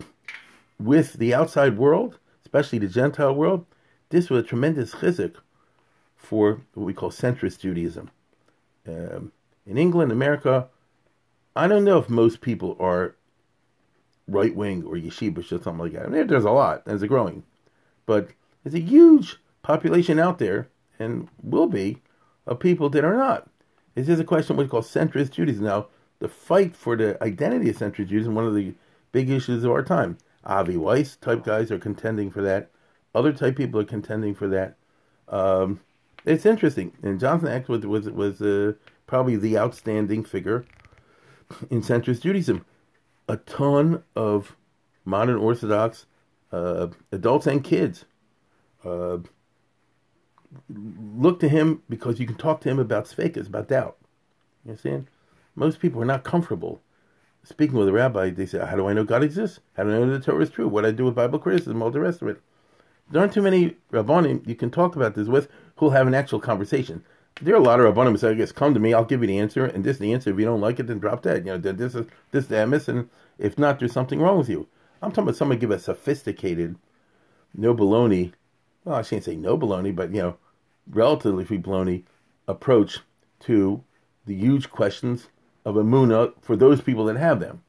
with 0.78 1.14
the 1.14 1.35
outside 1.35 1.76
world, 1.78 2.19
especially 2.45 2.78
the 2.78 2.88
Gentile 2.88 3.35
world, 3.35 3.66
this 4.11 4.31
was 4.31 4.45
a 4.45 4.47
tremendous 4.47 4.93
chizuk 4.93 5.37
for 6.16 6.61
what 6.75 6.85
we 6.85 6.95
call 6.95 7.11
centrist 7.11 7.61
Judaism. 7.61 8.11
Um, 8.87 9.33
in 9.66 9.78
England, 9.78 10.12
America, 10.12 10.69
I 11.57 11.66
don't 11.69 11.85
know 11.85 11.99
if 11.99 12.09
most 12.09 12.40
people 12.40 12.76
are 12.81 13.14
right 14.26 14.54
wing 14.54 14.85
or 14.85 14.95
yeshivish 14.95 15.52
or 15.52 15.62
something 15.62 15.78
like 15.78 15.93
that. 15.93 16.07
I 16.07 16.09
mean, 16.09 16.26
there's 16.26 16.45
a 16.45 16.50
lot, 16.50 16.85
there's 16.85 17.02
a 17.02 17.09
growing, 17.09 17.45
but 18.07 18.28
there's 18.62 18.75
a 18.75 18.81
huge 18.81 19.37
population 19.62 20.19
out 20.19 20.38
there, 20.38 20.69
and 20.99 21.28
will 21.43 21.66
be, 21.66 22.02
of 22.47 22.61
people 22.61 22.88
that 22.90 23.04
are 23.04 23.16
not. 23.16 23.49
This 23.95 24.09
is 24.09 24.21
a 24.21 24.25
question 24.25 24.57
we 24.57 24.69
call 24.69 24.83
centrist 24.83 25.33
Judaism. 25.33 25.64
Now, 25.64 25.87
the 26.19 26.28
fight 26.28 26.75
for 26.75 26.97
the 26.97 27.23
identity 27.23 27.71
of 27.71 27.76
centrist 27.76 28.09
Judaism, 28.09 28.35
one 28.35 28.47
of 28.47 28.54
the 28.54 28.75
big 29.12 29.31
issues 29.31 29.64
of 29.64 29.71
our 29.71 29.83
time. 29.83 30.19
Avi 30.44 30.76
Weiss 30.76 31.16
type 31.16 31.44
guys 31.44 31.70
are 31.70 31.78
contending 31.78 32.30
for 32.30 32.42
that. 32.42 32.70
Other 33.14 33.32
type 33.32 33.56
people 33.56 33.80
are 33.80 33.84
contending 33.84 34.34
for 34.34 34.48
that. 34.48 34.76
Um, 35.28 35.80
it's 36.24 36.46
interesting. 36.46 36.92
And 37.02 37.20
Jonathan 37.20 37.48
Sacks 37.48 37.68
was 37.68 37.86
was, 37.86 38.10
was 38.10 38.42
uh, 38.42 38.74
probably 39.06 39.36
the 39.36 39.58
outstanding 39.58 40.24
figure 40.24 40.64
in 41.70 41.82
centrist 41.82 42.22
Judaism. 42.22 42.64
A 43.28 43.36
ton 43.38 44.02
of 44.14 44.56
modern 45.04 45.36
Orthodox 45.36 46.06
uh, 46.52 46.88
adults 47.10 47.46
and 47.46 47.64
kids 47.64 48.04
uh, 48.84 49.18
look 50.68 51.40
to 51.40 51.48
him 51.48 51.82
because 51.88 52.20
you 52.20 52.26
can 52.26 52.36
talk 52.36 52.60
to 52.60 52.70
him 52.70 52.78
about 52.78 53.06
sfekas, 53.06 53.48
about 53.48 53.68
doubt. 53.68 53.96
You 54.64 54.70
understand? 54.70 55.08
Most 55.54 55.80
people 55.80 56.02
are 56.02 56.06
not 56.06 56.24
comfortable 56.24 56.80
speaking 57.44 57.78
with 57.78 57.88
a 57.88 57.92
rabbi, 57.92 58.30
they 58.30 58.46
say, 58.46 58.58
How 58.58 58.76
do 58.76 58.88
I 58.88 58.92
know 58.92 59.04
God 59.04 59.22
exists? 59.22 59.60
How 59.76 59.84
do 59.84 59.90
I 59.90 59.98
know 59.98 60.10
the 60.10 60.20
Torah 60.20 60.42
is 60.42 60.50
true? 60.50 60.68
What 60.68 60.82
do 60.82 60.88
I 60.88 60.92
do 60.92 61.04
with 61.04 61.14
Bible 61.14 61.38
criticism? 61.38 61.82
All 61.82 61.90
the 61.90 62.00
rest 62.00 62.22
of 62.22 62.28
it. 62.28 62.40
There 63.10 63.20
aren't 63.20 63.34
too 63.34 63.42
many 63.42 63.76
rabbanim 63.92 64.46
you 64.46 64.54
can 64.54 64.70
talk 64.70 64.96
about 64.96 65.14
this 65.14 65.28
with 65.28 65.48
who'll 65.76 65.90
have 65.90 66.06
an 66.06 66.14
actual 66.14 66.40
conversation. 66.40 67.04
There 67.40 67.54
are 67.54 67.58
a 67.58 67.62
lot 67.62 67.80
of 67.80 67.94
rabbanim 67.94 68.12
who 68.12 68.18
say, 68.18 68.30
I 68.30 68.34
guess, 68.34 68.52
come 68.52 68.74
to 68.74 68.80
me, 68.80 68.94
I'll 68.94 69.04
give 69.04 69.20
you 69.20 69.26
the 69.26 69.38
answer, 69.38 69.64
and 69.64 69.84
this 69.84 69.96
is 69.96 70.00
the 70.00 70.12
answer. 70.12 70.30
If 70.30 70.38
you 70.38 70.44
don't 70.44 70.60
like 70.60 70.80
it, 70.80 70.86
then 70.86 70.98
drop 70.98 71.22
that. 71.22 71.44
You 71.44 71.52
know, 71.52 71.58
this 71.58 71.94
is 71.94 72.06
this 72.30 72.46
the 72.46 72.56
emes, 72.56 72.88
and 72.88 73.08
if 73.38 73.58
not, 73.58 73.78
there's 73.78 73.92
something 73.92 74.20
wrong 74.20 74.38
with 74.38 74.48
you. 74.48 74.68
I'm 75.02 75.10
talking 75.10 75.24
about 75.24 75.36
somebody 75.36 75.60
give 75.60 75.70
a 75.70 75.78
sophisticated, 75.78 76.76
no 77.54 77.74
baloney, 77.74 78.32
well, 78.84 78.96
I 78.96 79.02
shouldn't 79.02 79.24
say 79.24 79.36
no 79.36 79.58
baloney, 79.58 79.94
but, 79.94 80.14
you 80.14 80.22
know, 80.22 80.36
relatively 80.90 81.44
free 81.44 81.58
baloney 81.58 82.04
approach 82.46 83.00
to 83.40 83.82
the 84.26 84.34
huge 84.34 84.70
questions 84.70 85.28
of 85.64 85.76
Amuna 85.76 86.33
for 86.42 86.56
those 86.56 86.80
people 86.80 87.04
that 87.06 87.16
have 87.16 87.40
them 87.40 87.62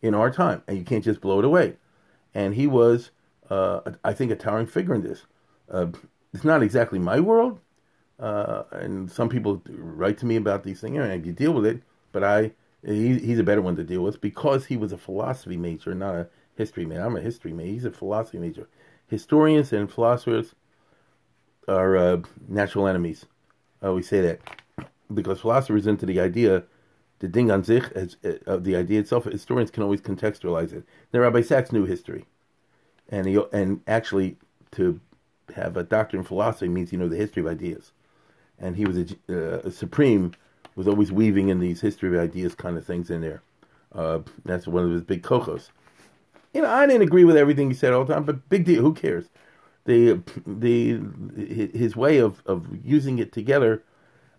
in 0.00 0.14
our 0.14 0.30
time, 0.30 0.62
and 0.66 0.78
you 0.78 0.84
can't 0.84 1.04
just 1.04 1.20
blow 1.20 1.38
it 1.38 1.44
away. 1.44 1.76
And 2.34 2.54
he 2.54 2.66
was, 2.66 3.10
uh, 3.50 3.80
I 4.04 4.12
think, 4.12 4.30
a 4.30 4.36
towering 4.36 4.66
figure 4.66 4.94
in 4.94 5.02
this. 5.02 5.26
Uh, 5.70 5.88
it's 6.32 6.44
not 6.44 6.62
exactly 6.62 6.98
my 6.98 7.20
world, 7.20 7.60
uh, 8.18 8.64
and 8.72 9.10
some 9.10 9.28
people 9.28 9.62
write 9.68 10.18
to 10.18 10.26
me 10.26 10.36
about 10.36 10.64
these 10.64 10.80
things, 10.80 10.98
and 10.98 11.26
you 11.26 11.32
deal 11.32 11.52
with 11.52 11.66
it. 11.66 11.82
But 12.12 12.24
I, 12.24 12.52
he, 12.84 13.18
he's 13.18 13.38
a 13.38 13.44
better 13.44 13.62
one 13.62 13.76
to 13.76 13.84
deal 13.84 14.02
with 14.02 14.20
because 14.20 14.66
he 14.66 14.76
was 14.76 14.92
a 14.92 14.98
philosophy 14.98 15.56
major, 15.56 15.94
not 15.94 16.14
a 16.14 16.28
history 16.54 16.84
major. 16.84 17.02
I'm 17.02 17.16
a 17.16 17.20
history 17.20 17.52
major. 17.52 17.72
He's 17.72 17.84
a 17.84 17.90
philosophy 17.90 18.38
major. 18.38 18.68
Historians 19.08 19.72
and 19.72 19.90
philosophers 19.90 20.54
are 21.68 21.96
uh, 21.96 22.22
natural 22.48 22.86
enemies. 22.86 23.26
Always 23.82 24.08
say 24.08 24.20
that 24.20 24.40
because 25.12 25.40
philosophers 25.40 25.86
into 25.86 26.06
the 26.06 26.20
idea 26.20 26.64
the 27.22 27.28
Ding 27.28 27.52
an 27.52 27.62
sich 27.62 27.84
as, 27.92 28.16
uh, 28.48 28.56
the 28.56 28.74
idea 28.74 28.98
itself. 28.98 29.24
Historians 29.24 29.70
can 29.70 29.84
always 29.84 30.00
contextualize 30.00 30.72
it. 30.72 30.84
Now, 31.12 31.20
Rabbi 31.20 31.40
Sacks 31.40 31.70
knew 31.70 31.84
history, 31.84 32.24
and 33.08 33.28
he 33.28 33.40
and 33.52 33.80
actually 33.86 34.38
to 34.72 35.00
have 35.54 35.76
a 35.76 35.84
doctor 35.84 36.16
in 36.16 36.24
philosophy 36.24 36.68
means 36.68 36.90
you 36.90 36.98
know 36.98 37.08
the 37.08 37.16
history 37.16 37.40
of 37.40 37.46
ideas, 37.46 37.92
and 38.58 38.74
he 38.74 38.84
was 38.84 38.98
a, 38.98 39.06
uh, 39.30 39.60
a 39.60 39.70
supreme 39.70 40.32
was 40.74 40.88
always 40.88 41.12
weaving 41.12 41.48
in 41.48 41.60
these 41.60 41.80
history 41.80 42.08
of 42.08 42.20
ideas 42.20 42.56
kind 42.56 42.76
of 42.76 42.84
things 42.84 43.08
in 43.08 43.20
there. 43.20 43.42
Uh, 43.94 44.18
that's 44.44 44.66
one 44.66 44.84
of 44.84 44.90
his 44.90 45.02
big 45.02 45.22
kochos. 45.22 45.68
You 46.52 46.62
know, 46.62 46.70
I 46.70 46.86
didn't 46.86 47.02
agree 47.02 47.24
with 47.24 47.36
everything 47.36 47.70
he 47.70 47.76
said 47.76 47.92
all 47.92 48.04
the 48.04 48.14
time, 48.14 48.24
but 48.24 48.48
big 48.48 48.64
deal. 48.64 48.82
Who 48.82 48.94
cares? 48.94 49.26
The 49.84 50.20
the 50.44 51.00
his 51.36 51.94
way 51.94 52.18
of 52.18 52.42
of 52.46 52.66
using 52.84 53.20
it 53.20 53.30
together 53.30 53.84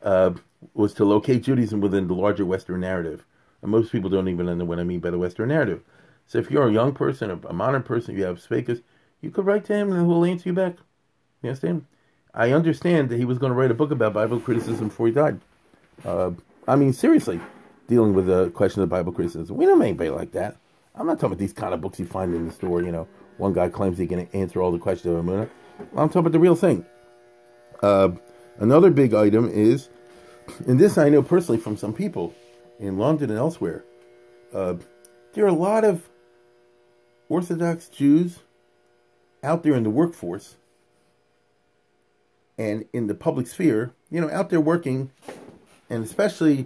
uh, 0.02 0.32
was 0.74 0.94
to 0.96 1.06
locate 1.06 1.44
Judaism 1.44 1.82
within 1.82 2.08
the 2.08 2.14
larger 2.14 2.46
Western 2.46 2.82
narrative. 2.82 3.26
And 3.62 3.72
most 3.72 3.92
people 3.92 4.10
don't 4.10 4.28
even 4.28 4.58
know 4.58 4.66
what 4.66 4.80
I 4.80 4.84
mean 4.84 5.00
by 5.00 5.10
the 5.10 5.18
Western 5.18 5.50
narrative. 5.50 5.82
So 6.28 6.38
if 6.38 6.52
you're 6.52 6.68
a 6.68 6.74
young 6.74 6.94
person, 6.94 7.32
a 7.48 7.54
modern 7.54 7.84
person, 7.84 8.18
you 8.18 8.24
have 8.24 8.40
speakers, 8.40 8.80
you 9.22 9.32
could 9.32 9.46
write 9.46 9.66
to 9.66 9.74
him 9.74 9.92
and 9.92 10.06
he'll 10.06 10.26
answer 10.26 10.50
you 10.50 10.54
back. 10.54 10.76
You 11.42 11.50
understand? 11.50 11.86
I 12.34 12.52
understand 12.52 13.10
that 13.10 13.18
he 13.18 13.26
was 13.26 13.38
going 13.38 13.52
to 13.52 13.56
write 13.56 13.72
a 13.72 13.76
book 13.76 13.92
about 13.92 14.14
Bible 14.14 14.40
criticism 14.40 14.88
before 14.88 15.08
he 15.08 15.14
died. 15.14 15.40
Uh, 16.04 16.32
I 16.68 16.76
mean, 16.76 16.94
seriously, 16.94 17.40
dealing 17.88 18.14
with 18.14 18.28
the 18.28 18.50
question 18.52 18.82
of 18.82 18.90
Bible 18.90 19.12
criticism. 19.12 19.56
We 19.56 19.66
don't 19.66 19.80
make 19.80 19.90
anybody 19.90 20.10
like 20.10 20.32
that. 20.32 20.58
I'm 20.96 21.08
not 21.08 21.16
talking 21.16 21.28
about 21.28 21.40
these 21.40 21.54
kind 21.54 21.74
of 21.74 21.82
books 21.82 22.00
you 22.00 22.06
find 22.06 22.34
in 22.34 22.46
the 22.46 22.52
store. 22.52 22.82
You 22.82 22.92
know, 22.92 23.08
one 23.38 23.54
guy 23.54 23.70
claims 23.70 23.98
he 23.98 24.08
can 24.08 24.28
answer 24.34 24.62
all 24.62 24.72
the 24.72 24.80
questions 24.80 25.14
of 25.14 25.20
a 25.20 25.24
minute. 25.24 25.52
I'm 25.96 26.08
talking 26.08 26.20
about 26.20 26.32
the 26.32 26.40
real 26.40 26.56
thing. 26.56 26.86
Uh, 27.82 28.10
another 28.60 28.90
big 28.90 29.14
item 29.14 29.50
is 29.50 29.90
and 30.68 30.80
this 30.80 30.98
I 30.98 31.10
know 31.10 31.22
personally 31.22 31.60
from 31.60 31.78
some 31.78 31.94
people 31.94 32.34
in 32.80 32.98
London 32.98 33.30
and 33.30 33.40
elsewhere. 33.40 33.84
Uh, 34.54 34.76
there 35.34 35.46
are 35.46 35.50
a 35.50 35.54
lot 35.54 35.84
of 35.84 36.10
Orthodox 37.30 37.88
Jews 37.88 38.40
out 39.44 39.64
there 39.64 39.74
in 39.74 39.84
the 39.84 39.90
workforce 39.90 40.56
and 42.58 42.86
in 42.94 43.08
the 43.08 43.16
public 43.16 43.48
sphere, 43.48 43.94
you 44.10 44.22
know, 44.22 44.30
out 44.30 44.50
there 44.50 44.62
working 44.62 45.12
and 45.90 46.04
especially, 46.04 46.66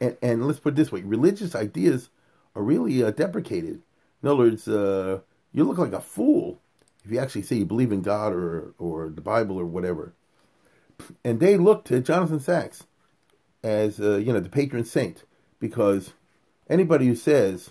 and, 0.00 0.16
and, 0.22 0.46
let's 0.46 0.60
put 0.60 0.74
it 0.74 0.76
this 0.76 0.92
way: 0.92 1.02
religious 1.02 1.54
ideas 1.54 2.10
are 2.54 2.62
really 2.62 3.02
uh, 3.02 3.10
deprecated. 3.10 3.82
In 4.22 4.28
other 4.28 4.36
words, 4.36 4.68
uh, 4.68 5.20
you 5.52 5.64
look 5.64 5.78
like 5.78 5.92
a 5.92 6.00
fool 6.00 6.60
if 7.04 7.10
you 7.10 7.18
actually 7.18 7.42
say 7.42 7.56
you 7.56 7.64
believe 7.64 7.92
in 7.92 8.02
God 8.02 8.32
or 8.32 8.74
or 8.78 9.08
the 9.08 9.20
Bible 9.20 9.58
or 9.58 9.64
whatever. 9.64 10.14
And 11.24 11.40
they 11.40 11.56
look 11.56 11.84
to 11.86 12.00
Jonathan 12.00 12.40
Sacks 12.40 12.84
as 13.62 14.00
uh, 14.00 14.16
you 14.16 14.32
know 14.32 14.40
the 14.40 14.48
patron 14.48 14.84
saint 14.84 15.24
because 15.58 16.14
anybody 16.68 17.06
who 17.06 17.14
says 17.14 17.70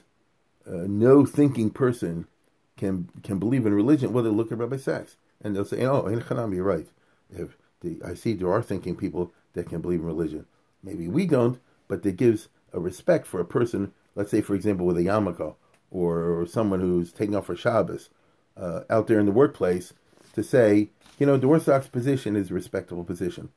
uh, 0.68 0.86
no 0.88 1.26
thinking 1.26 1.70
person 1.70 2.28
can 2.78 3.10
can 3.24 3.40
believe 3.40 3.66
in 3.66 3.74
religion, 3.74 4.14
well, 4.14 4.24
they 4.24 4.30
look 4.30 4.52
at 4.52 4.58
Rabbi 4.58 4.78
Sacks 4.78 5.18
and 5.42 5.56
they'll 5.56 5.66
say, 5.66 5.86
"Oh, 5.86 6.06
in 6.06 6.22
Hanam, 6.22 6.54
you're 6.56 6.64
right. 6.64 6.88
If 7.30 7.58
the, 7.82 8.02
I 8.06 8.14
see 8.14 8.34
there 8.34 8.52
are 8.52 8.62
thinking 8.62 8.96
people 8.96 9.32
that 9.54 9.70
can 9.70 9.82
believe 9.82 10.00
in 10.00 10.06
religion. 10.06 10.46
Maybe 10.84 11.08
we 11.08 11.26
don't, 11.26 11.60
but 11.88 12.06
it 12.06 12.18
gives 12.18 12.50
a 12.74 12.80
respect 12.80 13.26
for 13.28 13.40
a 13.40 13.46
person. 13.46 13.94
Let's 14.16 14.32
say, 14.32 14.42
for 14.42 14.56
example, 14.56 14.86
with 14.86 14.98
a 14.98 15.02
yarmulke 15.02 15.56
or, 15.92 16.24
or 16.24 16.46
someone 16.46 16.80
who's 16.80 17.12
taking 17.12 17.36
off 17.36 17.48
for 17.48 17.56
Shabbos 17.56 18.10
uh, 18.58 18.82
out 18.90 19.08
there 19.08 19.20
in 19.20 19.26
the 19.26 19.32
workplace 19.32 19.94
to 20.34 20.44
say, 20.44 20.90
you 21.18 21.26
know, 21.26 21.38
the 21.38 21.48
Orthodox 21.48 21.88
position 21.88 22.36
is 22.36 22.52
a 22.52 22.54
respectable 22.54 23.04
position. 23.04 23.50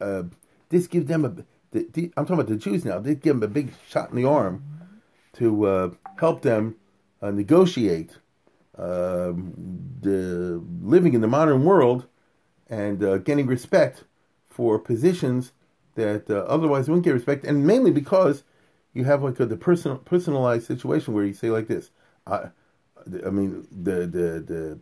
Uh, 0.00 0.24
this 0.68 0.86
gives 0.86 1.06
them 1.06 1.24
a. 1.24 1.44
The, 1.70 1.86
the, 1.92 2.12
I'm 2.16 2.24
talking 2.24 2.40
about 2.40 2.48
the 2.48 2.56
Jews 2.56 2.84
now. 2.84 2.98
They 2.98 3.14
give 3.14 3.40
them 3.40 3.42
a 3.42 3.52
big 3.52 3.72
shot 3.88 4.10
in 4.10 4.16
the 4.16 4.24
arm 4.28 4.62
to 5.34 5.66
uh, 5.66 5.90
help 6.18 6.42
them 6.42 6.76
uh, 7.20 7.30
negotiate 7.30 8.16
um, 8.76 9.52
the 10.00 10.62
living 10.82 11.14
in 11.14 11.20
the 11.20 11.28
modern 11.28 11.64
world 11.64 12.06
and 12.68 13.02
uh, 13.02 13.18
getting 13.18 13.46
respect 13.46 14.04
for 14.46 14.78
positions 14.78 15.52
that 15.94 16.30
uh, 16.30 16.44
otherwise 16.48 16.88
wouldn't 16.88 17.04
get 17.04 17.12
respect, 17.12 17.44
and 17.44 17.66
mainly 17.66 17.90
because 17.90 18.44
you 18.94 19.04
have 19.04 19.22
like 19.22 19.38
a, 19.40 19.46
the 19.46 19.56
personal 19.56 19.98
personalized 19.98 20.66
situation 20.66 21.12
where 21.14 21.24
you 21.24 21.32
say 21.32 21.50
like 21.50 21.66
this. 21.66 21.90
I, 22.26 22.50
I 23.26 23.30
mean, 23.30 23.66
the 23.70 24.06
the 24.06 24.40
the 24.40 24.80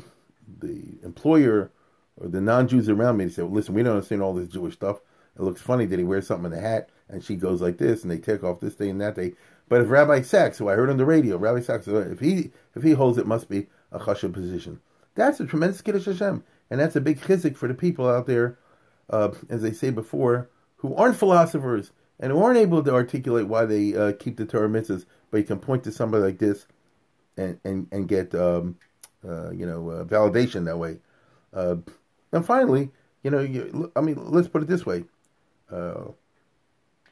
the 0.59 1.05
employer 1.05 1.71
or 2.17 2.29
the 2.29 2.41
non-Jews 2.41 2.89
around 2.89 3.17
me 3.17 3.27
they 3.27 3.31
say, 3.31 3.43
well, 3.43 3.53
"Listen, 3.53 3.75
we 3.75 3.83
don't 3.83 3.97
understand 3.97 4.23
all 4.23 4.35
this 4.35 4.49
Jewish 4.49 4.75
stuff. 4.75 5.01
It 5.37 5.43
looks 5.43 5.61
funny 5.61 5.87
that 5.87 5.99
he 5.99 6.05
wears 6.05 6.27
something 6.27 6.53
in 6.53 6.59
a 6.59 6.61
hat 6.61 6.89
and 7.09 7.23
she 7.23 7.37
goes 7.37 7.63
like 7.63 7.79
this, 7.79 8.03
and 8.03 8.11
they 8.11 8.19
take 8.19 8.43
off 8.43 8.61
this 8.61 8.75
day 8.75 8.89
and 8.89 9.01
that 9.01 9.15
day." 9.15 9.35
But 9.69 9.83
if 9.83 9.91
Rabbi 9.91 10.23
Sacks, 10.23 10.59
who 10.59 10.69
I 10.69 10.75
heard 10.75 10.91
on 10.91 10.97
the 10.97 11.05
radio, 11.05 11.37
Rabbi 11.37 11.61
Sacks, 11.61 11.89
if 11.89 12.21
he 12.21 12.51
if 12.75 12.83
he 12.83 12.93
holds 12.93 13.19
it, 13.19 13.27
must 13.27 13.49
be 13.49 13.67
a 13.93 13.99
chashuv 13.99 14.33
position. 14.33 14.81
That's 15.15 15.41
a 15.41 15.47
tremendous 15.47 15.83
kiddush 15.83 16.05
Hashem, 16.05 16.45
and 16.71 16.81
that's 16.81 16.97
a 16.97 17.01
big 17.01 17.21
chizuk 17.21 17.57
for 17.57 17.69
the 17.69 17.75
people 17.75 18.09
out 18.09 18.27
there, 18.27 18.59
uh, 19.11 19.31
as 19.49 19.63
they 19.63 19.73
say 19.73 19.91
before, 19.91 20.51
who 20.77 20.95
aren't 20.95 21.17
philosophers 21.17 21.91
and 22.21 22.33
who 22.33 22.43
aren't 22.43 22.59
able 22.59 22.83
to 22.83 22.95
articulate 22.95 23.47
why 23.47 23.65
they 23.65 23.95
uh, 23.95 24.13
keep 24.13 24.37
the 24.37 24.47
Torah 24.47 24.69
mitzvahs. 24.69 25.05
But 25.31 25.39
you 25.39 25.45
can 25.45 25.59
point 25.59 25.85
to 25.85 25.93
somebody 25.93 26.25
like 26.25 26.39
this, 26.39 26.67
and 27.37 27.59
and 27.65 27.89
and 27.91 28.09
get 28.09 28.35
um, 28.35 28.77
uh, 29.27 29.51
you 29.51 29.67
know 29.67 29.91
uh, 29.91 30.05
validation 30.05 30.65
that 30.67 30.79
way. 30.79 30.99
Uh, 31.53 31.77
and 32.33 32.45
finally, 32.45 32.91
you 33.23 33.31
know, 33.31 33.41
you, 33.41 33.91
I 33.97 34.01
mean, 34.01 34.19
let's 34.31 34.49
put 34.49 34.63
it 34.63 34.69
this 34.69 34.87
way: 34.87 35.05
uh, 35.71 36.13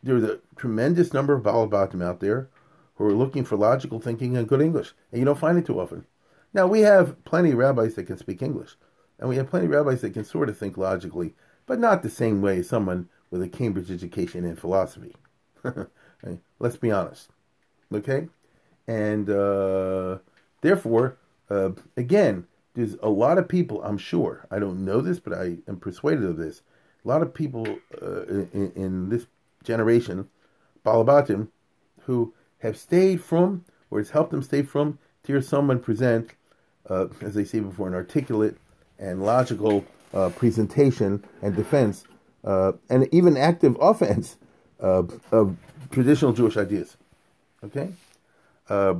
there's 0.02 0.22
a 0.22 0.40
tremendous 0.56 1.12
number 1.12 1.32
of 1.34 1.42
Balabatim 1.42 2.02
out 2.04 2.20
there 2.20 2.48
who 2.96 3.06
are 3.06 3.12
looking 3.12 3.44
for 3.44 3.56
logical 3.56 4.00
thinking 4.00 4.36
and 4.36 4.48
good 4.48 4.60
English, 4.60 4.92
and 5.10 5.18
you 5.18 5.24
don't 5.24 5.38
find 5.38 5.58
it 5.58 5.66
too 5.66 5.80
often. 5.80 6.06
Now 6.52 6.66
we 6.66 6.80
have 6.80 7.22
plenty 7.24 7.50
of 7.50 7.58
rabbis 7.58 7.94
that 7.94 8.06
can 8.06 8.18
speak 8.18 8.42
English, 8.42 8.76
and 9.18 9.28
we 9.28 9.36
have 9.36 9.50
plenty 9.50 9.66
of 9.66 9.72
rabbis 9.72 10.02
that 10.02 10.14
can 10.14 10.24
sort 10.24 10.48
of 10.48 10.56
think 10.56 10.76
logically, 10.76 11.34
but 11.66 11.80
not 11.80 12.02
the 12.02 12.10
same 12.10 12.42
way 12.42 12.58
as 12.58 12.68
someone 12.68 13.08
with 13.30 13.42
a 13.42 13.48
Cambridge 13.48 13.90
education 13.90 14.44
in 14.44 14.54
philosophy. 14.56 15.16
Let's 16.60 16.76
be 16.76 16.92
honest, 16.92 17.30
okay? 17.92 18.28
And 18.86 19.28
uh, 19.28 20.18
therefore, 20.60 21.16
uh, 21.50 21.70
again, 21.96 22.46
there's 22.74 22.94
a 23.02 23.08
lot 23.08 23.38
of 23.38 23.48
people. 23.48 23.82
I'm 23.82 23.98
sure 23.98 24.46
I 24.50 24.58
don't 24.58 24.84
know 24.84 25.00
this, 25.00 25.18
but 25.18 25.32
I 25.32 25.58
am 25.66 25.78
persuaded 25.78 26.24
of 26.24 26.36
this. 26.36 26.62
A 27.04 27.08
lot 27.08 27.22
of 27.22 27.34
people 27.34 27.66
uh, 28.00 28.22
in, 28.22 28.72
in, 28.74 29.08
this 29.10 29.26
generation, 29.62 30.28
Balabatim, 30.84 31.48
who 32.02 32.32
have 32.58 32.76
stayed 32.76 33.22
frum, 33.22 33.64
or 33.90 33.98
has 33.98 34.10
helped 34.10 34.30
them 34.30 34.42
stay 34.42 34.62
frum, 34.62 34.98
to 35.24 35.32
hear 35.32 35.42
someone 35.42 35.80
present 35.80 36.34
uh, 36.88 37.06
as 37.20 37.36
I 37.36 37.44
say 37.44 37.60
before, 37.60 37.88
an 37.88 37.94
articulate 37.94 38.56
and 38.98 39.22
logical 39.22 39.84
uh, 40.12 40.30
presentation 40.30 41.24
and 41.42 41.56
defense, 41.56 42.04
uh, 42.44 42.72
and 42.88 43.08
even 43.12 43.36
active 43.36 43.76
offense 43.80 44.36
of 44.78 45.20
traditional 45.90 46.32
Jewish 46.32 46.56
ideas. 46.56 46.96
Okay? 47.62 47.90
Uh, 48.68 48.96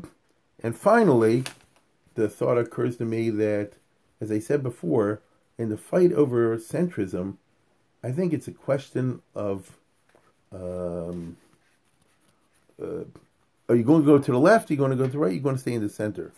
and 0.62 0.76
finally, 0.76 1.44
the 2.14 2.28
thought 2.28 2.56
occurs 2.56 2.96
to 2.96 3.04
me 3.04 3.28
that, 3.30 3.72
as 4.20 4.30
I 4.30 4.38
said 4.38 4.62
before, 4.62 5.20
in 5.58 5.68
the 5.68 5.76
fight 5.76 6.12
over 6.12 6.56
centrism, 6.56 7.36
I 8.04 8.12
think 8.12 8.34
it's 8.34 8.48
a 8.48 8.52
question 8.52 9.22
of 9.34 9.74
um, 10.52 11.38
uh, 12.80 13.04
are 13.66 13.74
you 13.74 13.82
going 13.82 14.02
to 14.02 14.06
go 14.06 14.18
to 14.18 14.30
the 14.30 14.38
left? 14.38 14.70
Are 14.70 14.74
you 14.74 14.78
going 14.78 14.90
to 14.90 14.96
go 14.96 15.06
to 15.06 15.12
the 15.12 15.18
right? 15.18 15.30
Are 15.30 15.34
you 15.34 15.40
going 15.40 15.54
to 15.54 15.60
stay 15.60 15.72
in 15.72 15.80
the 15.80 15.88
center? 15.88 16.30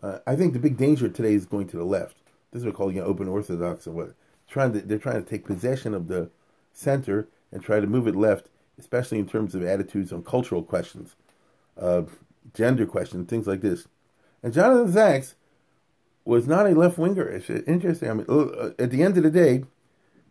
Uh, 0.00 0.18
I 0.24 0.36
think 0.36 0.52
the 0.52 0.60
big 0.60 0.76
danger 0.76 1.08
today 1.08 1.34
is 1.34 1.46
going 1.46 1.66
to 1.68 1.76
the 1.76 1.84
left. 1.84 2.16
This 2.52 2.60
is 2.60 2.66
what 2.66 2.76
calling 2.76 2.94
you 2.94 3.02
know, 3.02 3.08
open 3.08 3.26
orthodox 3.26 3.88
or 3.88 3.90
what. 3.90 4.14
Trying 4.48 4.72
to, 4.74 4.80
they're 4.82 4.98
trying 4.98 5.22
to 5.22 5.28
take 5.28 5.44
possession 5.44 5.94
of 5.94 6.06
the 6.06 6.30
center 6.72 7.26
and 7.50 7.60
try 7.60 7.80
to 7.80 7.86
move 7.88 8.06
it 8.06 8.14
left, 8.14 8.46
especially 8.78 9.18
in 9.18 9.28
terms 9.28 9.56
of 9.56 9.64
attitudes 9.64 10.12
on 10.12 10.22
cultural 10.22 10.62
questions, 10.62 11.16
uh, 11.76 12.02
gender 12.54 12.86
questions, 12.86 13.28
things 13.28 13.48
like 13.48 13.62
this. 13.62 13.88
And 14.44 14.54
Jonathan 14.54 14.92
Sacks 14.92 15.34
was 16.24 16.46
not 16.46 16.66
a 16.66 16.70
left 16.70 16.98
winger. 16.98 17.28
It's 17.28 17.50
interesting. 17.50 18.10
I 18.10 18.14
mean, 18.14 18.26
uh, 18.28 18.70
at 18.78 18.92
the 18.92 19.02
end 19.02 19.16
of 19.16 19.24
the 19.24 19.30
day, 19.30 19.64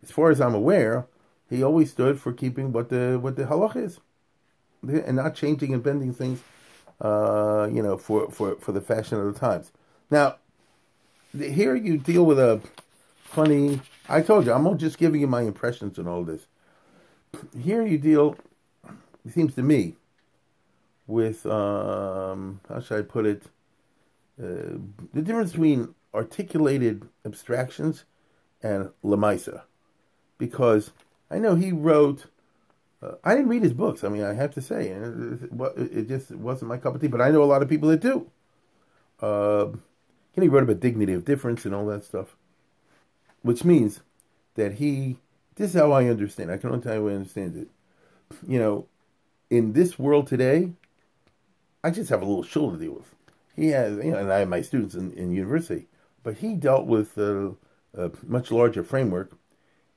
as 0.02 0.10
far 0.10 0.30
as 0.30 0.40
I'm 0.40 0.54
aware, 0.54 1.06
he 1.48 1.62
always 1.62 1.90
stood 1.90 2.20
for 2.20 2.32
keeping 2.32 2.72
what 2.72 2.88
the 2.88 3.18
what 3.20 3.36
the 3.36 3.44
halach 3.44 3.76
is, 3.76 3.98
and 4.82 5.16
not 5.16 5.34
changing 5.34 5.74
and 5.74 5.82
bending 5.82 6.12
things 6.12 6.40
uh, 7.00 7.68
you 7.72 7.82
know, 7.82 7.96
for, 7.96 8.30
for, 8.30 8.56
for 8.56 8.72
the 8.72 8.80
fashion 8.80 9.18
of 9.18 9.32
the 9.32 9.38
times. 9.38 9.72
Now, 10.10 10.36
here 11.32 11.74
you 11.74 11.96
deal 11.98 12.24
with 12.24 12.38
a 12.38 12.60
funny. 13.24 13.80
I 14.08 14.20
told 14.20 14.46
you, 14.46 14.52
I'm 14.52 14.78
just 14.78 14.98
giving 14.98 15.20
you 15.20 15.26
my 15.26 15.42
impressions 15.42 15.98
on 15.98 16.06
all 16.08 16.24
this. 16.24 16.46
Here 17.58 17.86
you 17.86 17.98
deal, 17.98 18.36
it 19.24 19.32
seems 19.32 19.54
to 19.54 19.62
me, 19.62 19.94
with, 21.06 21.46
um, 21.46 22.60
how 22.68 22.80
should 22.80 22.98
I 22.98 23.02
put 23.02 23.26
it, 23.26 23.44
uh, 24.42 24.78
the 25.14 25.22
difference 25.22 25.52
between 25.52 25.94
articulated 26.12 27.08
abstractions 27.24 28.04
and 28.62 28.90
Lamaisa. 29.04 29.62
Because 30.40 30.90
I 31.30 31.38
know 31.38 31.54
he 31.54 31.70
wrote 31.70 32.26
uh, 33.02 33.12
I 33.24 33.34
didn't 33.34 33.48
read 33.48 33.62
his 33.62 33.72
books. 33.72 34.04
I 34.04 34.08
mean, 34.08 34.22
I 34.22 34.34
have 34.34 34.52
to 34.54 34.60
say, 34.60 34.88
it, 34.88 35.50
it, 35.78 36.08
just 36.08 36.30
wasn't 36.32 36.68
my 36.68 36.76
cup 36.76 36.94
of 36.94 37.00
tea. 37.00 37.06
But 37.06 37.22
I 37.22 37.30
know 37.30 37.42
a 37.42 37.44
lot 37.44 37.62
of 37.62 37.68
people 37.68 37.88
that 37.88 38.00
do. 38.00 38.30
Uh, 39.22 39.68
and 40.36 40.42
he 40.42 40.48
wrote 40.48 40.64
about 40.64 40.80
dignity 40.80 41.12
of 41.14 41.24
difference 41.24 41.64
and 41.64 41.74
all 41.74 41.86
that 41.86 42.04
stuff, 42.04 42.36
which 43.42 43.64
means 43.64 44.00
that 44.54 44.74
he. 44.74 45.16
This 45.56 45.74
is 45.74 45.80
how 45.80 45.92
I 45.92 46.06
understand. 46.06 46.50
I 46.50 46.56
can 46.56 46.70
only 46.70 46.82
tell 46.82 46.94
you 46.94 47.08
I 47.08 47.14
understand 47.14 47.56
it. 47.56 47.68
You 48.46 48.58
know, 48.58 48.86
in 49.50 49.72
this 49.72 49.98
world 49.98 50.26
today, 50.26 50.72
I 51.82 51.90
just 51.90 52.10
have 52.10 52.22
a 52.22 52.24
little 52.24 52.42
shoulder 52.42 52.78
to 52.78 52.84
deal 52.84 52.94
with. 52.94 53.14
He 53.56 53.68
has, 53.68 53.96
you 53.96 54.12
know, 54.12 54.18
and 54.18 54.32
I 54.32 54.38
have 54.40 54.48
my 54.48 54.62
students 54.62 54.94
in, 54.94 55.12
in 55.12 55.32
university, 55.32 55.86
but 56.22 56.38
he 56.38 56.54
dealt 56.54 56.86
with 56.86 57.18
a, 57.18 57.54
a 57.94 58.10
much 58.26 58.50
larger 58.50 58.82
framework, 58.82 59.32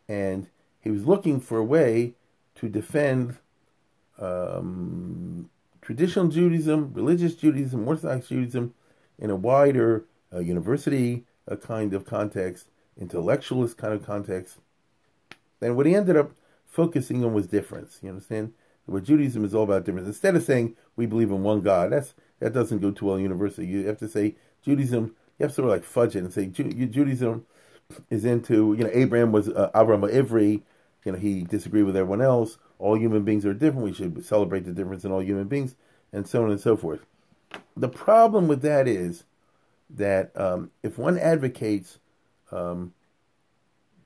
and 0.08 0.50
he 0.80 0.90
was 0.90 1.06
looking 1.06 1.40
for 1.40 1.58
a 1.58 1.64
way 1.64 2.14
to 2.56 2.70
defend 2.70 3.38
um, 4.20 5.50
traditional 5.82 6.28
Judaism, 6.28 6.94
religious 6.94 7.36
Judaism, 7.36 7.88
Orthodox 7.88 8.28
Judaism 8.28 8.74
in 9.18 9.30
a 9.30 9.36
wider 9.36 10.06
uh, 10.34 10.40
university 10.40 11.26
uh, 11.50 11.56
kind 11.56 11.94
of 11.94 12.06
context, 12.06 12.68
intellectualist 12.98 13.78
kind 13.78 13.94
of 13.94 14.06
context. 14.06 14.58
And 15.62 15.76
what 15.76 15.86
he 15.86 15.96
ended 15.96 16.18
up 16.18 16.32
focusing 16.66 17.24
on 17.24 17.34
was 17.34 17.48
difference. 17.48 18.00
You 18.02 18.10
understand? 18.10 18.54
What 18.86 19.04
Judaism 19.04 19.46
is 19.46 19.56
all 19.56 19.64
about 19.64 19.86
difference. 19.86 20.08
Instead 20.08 20.36
of 20.36 20.44
saying 20.44 20.76
we 20.98 21.06
believe 21.06 21.32
in 21.32 21.44
one 21.44 21.62
God, 21.62 21.94
that's 21.94 22.14
that 22.40 22.54
doesn't 22.54 22.80
go 22.80 22.92
too 22.92 23.06
well 23.06 23.16
in 23.16 23.22
university. 23.22 23.66
You 23.66 23.88
have 23.88 24.00
to 24.00 24.10
say 24.10 24.36
Judaism. 24.62 25.16
You 25.40 25.44
have 25.44 25.52
to 25.52 25.56
sort 25.56 25.68
of 25.68 25.72
like 25.72 25.84
fudge 25.86 26.18
it 26.18 26.20
and 26.20 26.34
say 26.34 26.48
Judaism 26.48 27.46
is 28.10 28.26
into 28.26 28.74
you 28.74 28.84
know 28.86 28.92
Abraham 28.94 29.32
was 29.32 29.50
uh, 29.50 29.72
Abraham 29.76 30.04
Ivri 30.10 30.62
you 31.06 31.12
know, 31.14 31.18
he 31.20 31.44
disagreed 31.44 31.86
with 31.86 31.98
everyone 31.98 32.22
else. 32.22 32.58
All 32.80 32.98
human 32.98 33.24
beings 33.24 33.46
are 33.46 33.54
different. 33.54 33.86
We 33.86 33.94
should 33.94 34.26
celebrate 34.26 34.66
the 34.66 34.74
difference 34.74 35.06
in 35.06 35.12
all 35.12 35.22
human 35.24 35.48
beings, 35.48 35.76
and 36.14 36.28
so 36.28 36.44
on 36.44 36.52
and 36.52 36.62
so 36.62 36.78
forth. 36.78 37.06
The 37.78 37.90
problem 37.90 38.48
with 38.48 38.62
that 38.64 38.88
is 38.88 39.26
that 39.90 40.32
um, 40.40 40.72
if 40.84 40.98
one 40.98 41.18
advocates 41.20 42.00
um, 42.52 42.94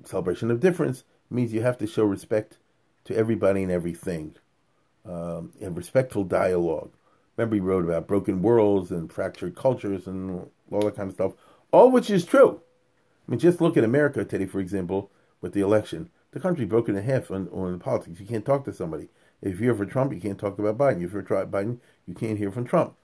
celebration 0.05 0.51
of 0.51 0.59
difference, 0.59 1.03
means 1.29 1.53
you 1.53 1.61
have 1.63 1.77
to 1.79 1.87
show 1.87 2.03
respect 2.05 2.57
to 3.05 3.15
everybody 3.15 3.63
and 3.63 3.71
everything. 3.71 4.35
um, 5.05 5.53
and 5.61 5.77
respectful 5.77 6.23
dialogue. 6.23 6.91
Remember, 7.37 7.55
he 7.55 7.61
wrote 7.61 7.85
about 7.85 8.07
broken 8.07 8.41
worlds 8.41 8.91
and 8.91 9.11
fractured 9.11 9.55
cultures 9.55 10.07
and 10.07 10.49
all 10.71 10.81
that 10.81 10.95
kind 10.95 11.09
of 11.09 11.15
stuff, 11.15 11.33
all 11.71 11.91
which 11.91 12.09
is 12.09 12.25
true. 12.25 12.61
I 13.27 13.31
mean, 13.31 13.39
just 13.39 13.59
look 13.59 13.75
at 13.75 13.83
America 13.83 14.23
today, 14.23 14.45
for 14.45 14.59
example, 14.59 15.11
with 15.41 15.53
the 15.53 15.61
election. 15.61 16.09
The 16.31 16.39
country 16.39 16.65
broken 16.65 16.95
in 16.95 17.03
half 17.03 17.29
on, 17.31 17.47
on 17.49 17.79
politics. 17.79 18.19
You 18.19 18.25
can't 18.25 18.45
talk 18.45 18.63
to 18.65 18.73
somebody. 18.73 19.09
If 19.41 19.59
you're 19.59 19.75
for 19.75 19.85
Trump, 19.85 20.13
you 20.13 20.21
can't 20.21 20.39
talk 20.39 20.57
about 20.57 20.77
Biden. 20.77 21.03
If 21.03 21.13
you're 21.13 21.23
for 21.23 21.45
Biden, 21.45 21.79
you 22.05 22.13
can't 22.13 22.37
hear 22.37 22.51
from 22.51 22.65
Trump. 22.65 22.95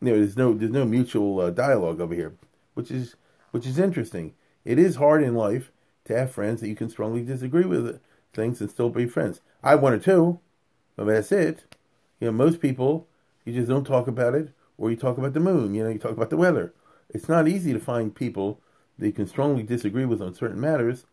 You 0.00 0.10
know, 0.10 0.18
there's 0.18 0.36
no 0.36 0.54
there's 0.54 0.70
no 0.70 0.84
mutual 0.84 1.40
uh, 1.40 1.50
dialogue 1.50 2.00
over 2.00 2.14
here, 2.14 2.34
which 2.74 2.90
is 2.90 3.16
which 3.50 3.66
is 3.66 3.78
interesting. 3.78 4.34
It 4.64 4.78
is 4.78 4.96
hard 4.96 5.22
in 5.22 5.34
life 5.34 5.70
to 6.04 6.16
have 6.16 6.32
friends 6.32 6.60
that 6.60 6.68
you 6.68 6.76
can 6.76 6.90
strongly 6.90 7.22
disagree 7.22 7.64
with 7.64 8.00
things 8.32 8.60
and 8.60 8.70
still 8.70 8.90
be 8.90 9.06
friends. 9.06 9.40
I 9.62 9.74
one 9.74 9.92
or 9.92 9.98
two, 9.98 10.40
but 10.96 11.04
that's 11.04 11.32
it. 11.32 11.64
You 12.18 12.26
know, 12.26 12.32
most 12.32 12.60
people 12.60 13.08
you 13.44 13.52
just 13.52 13.68
don't 13.68 13.86
talk 13.86 14.06
about 14.06 14.34
it, 14.34 14.50
or 14.78 14.90
you 14.90 14.96
talk 14.96 15.18
about 15.18 15.34
the 15.34 15.40
moon. 15.40 15.74
You 15.74 15.84
know, 15.84 15.90
you 15.90 15.98
talk 15.98 16.12
about 16.12 16.30
the 16.30 16.36
weather. 16.36 16.72
It's 17.08 17.28
not 17.28 17.48
easy 17.48 17.72
to 17.72 17.80
find 17.80 18.14
people 18.14 18.60
you 19.06 19.12
can 19.12 19.26
strongly 19.26 19.62
disagree 19.62 20.04
with 20.04 20.20
on 20.20 20.34
certain 20.34 20.60
matters, 20.60 21.06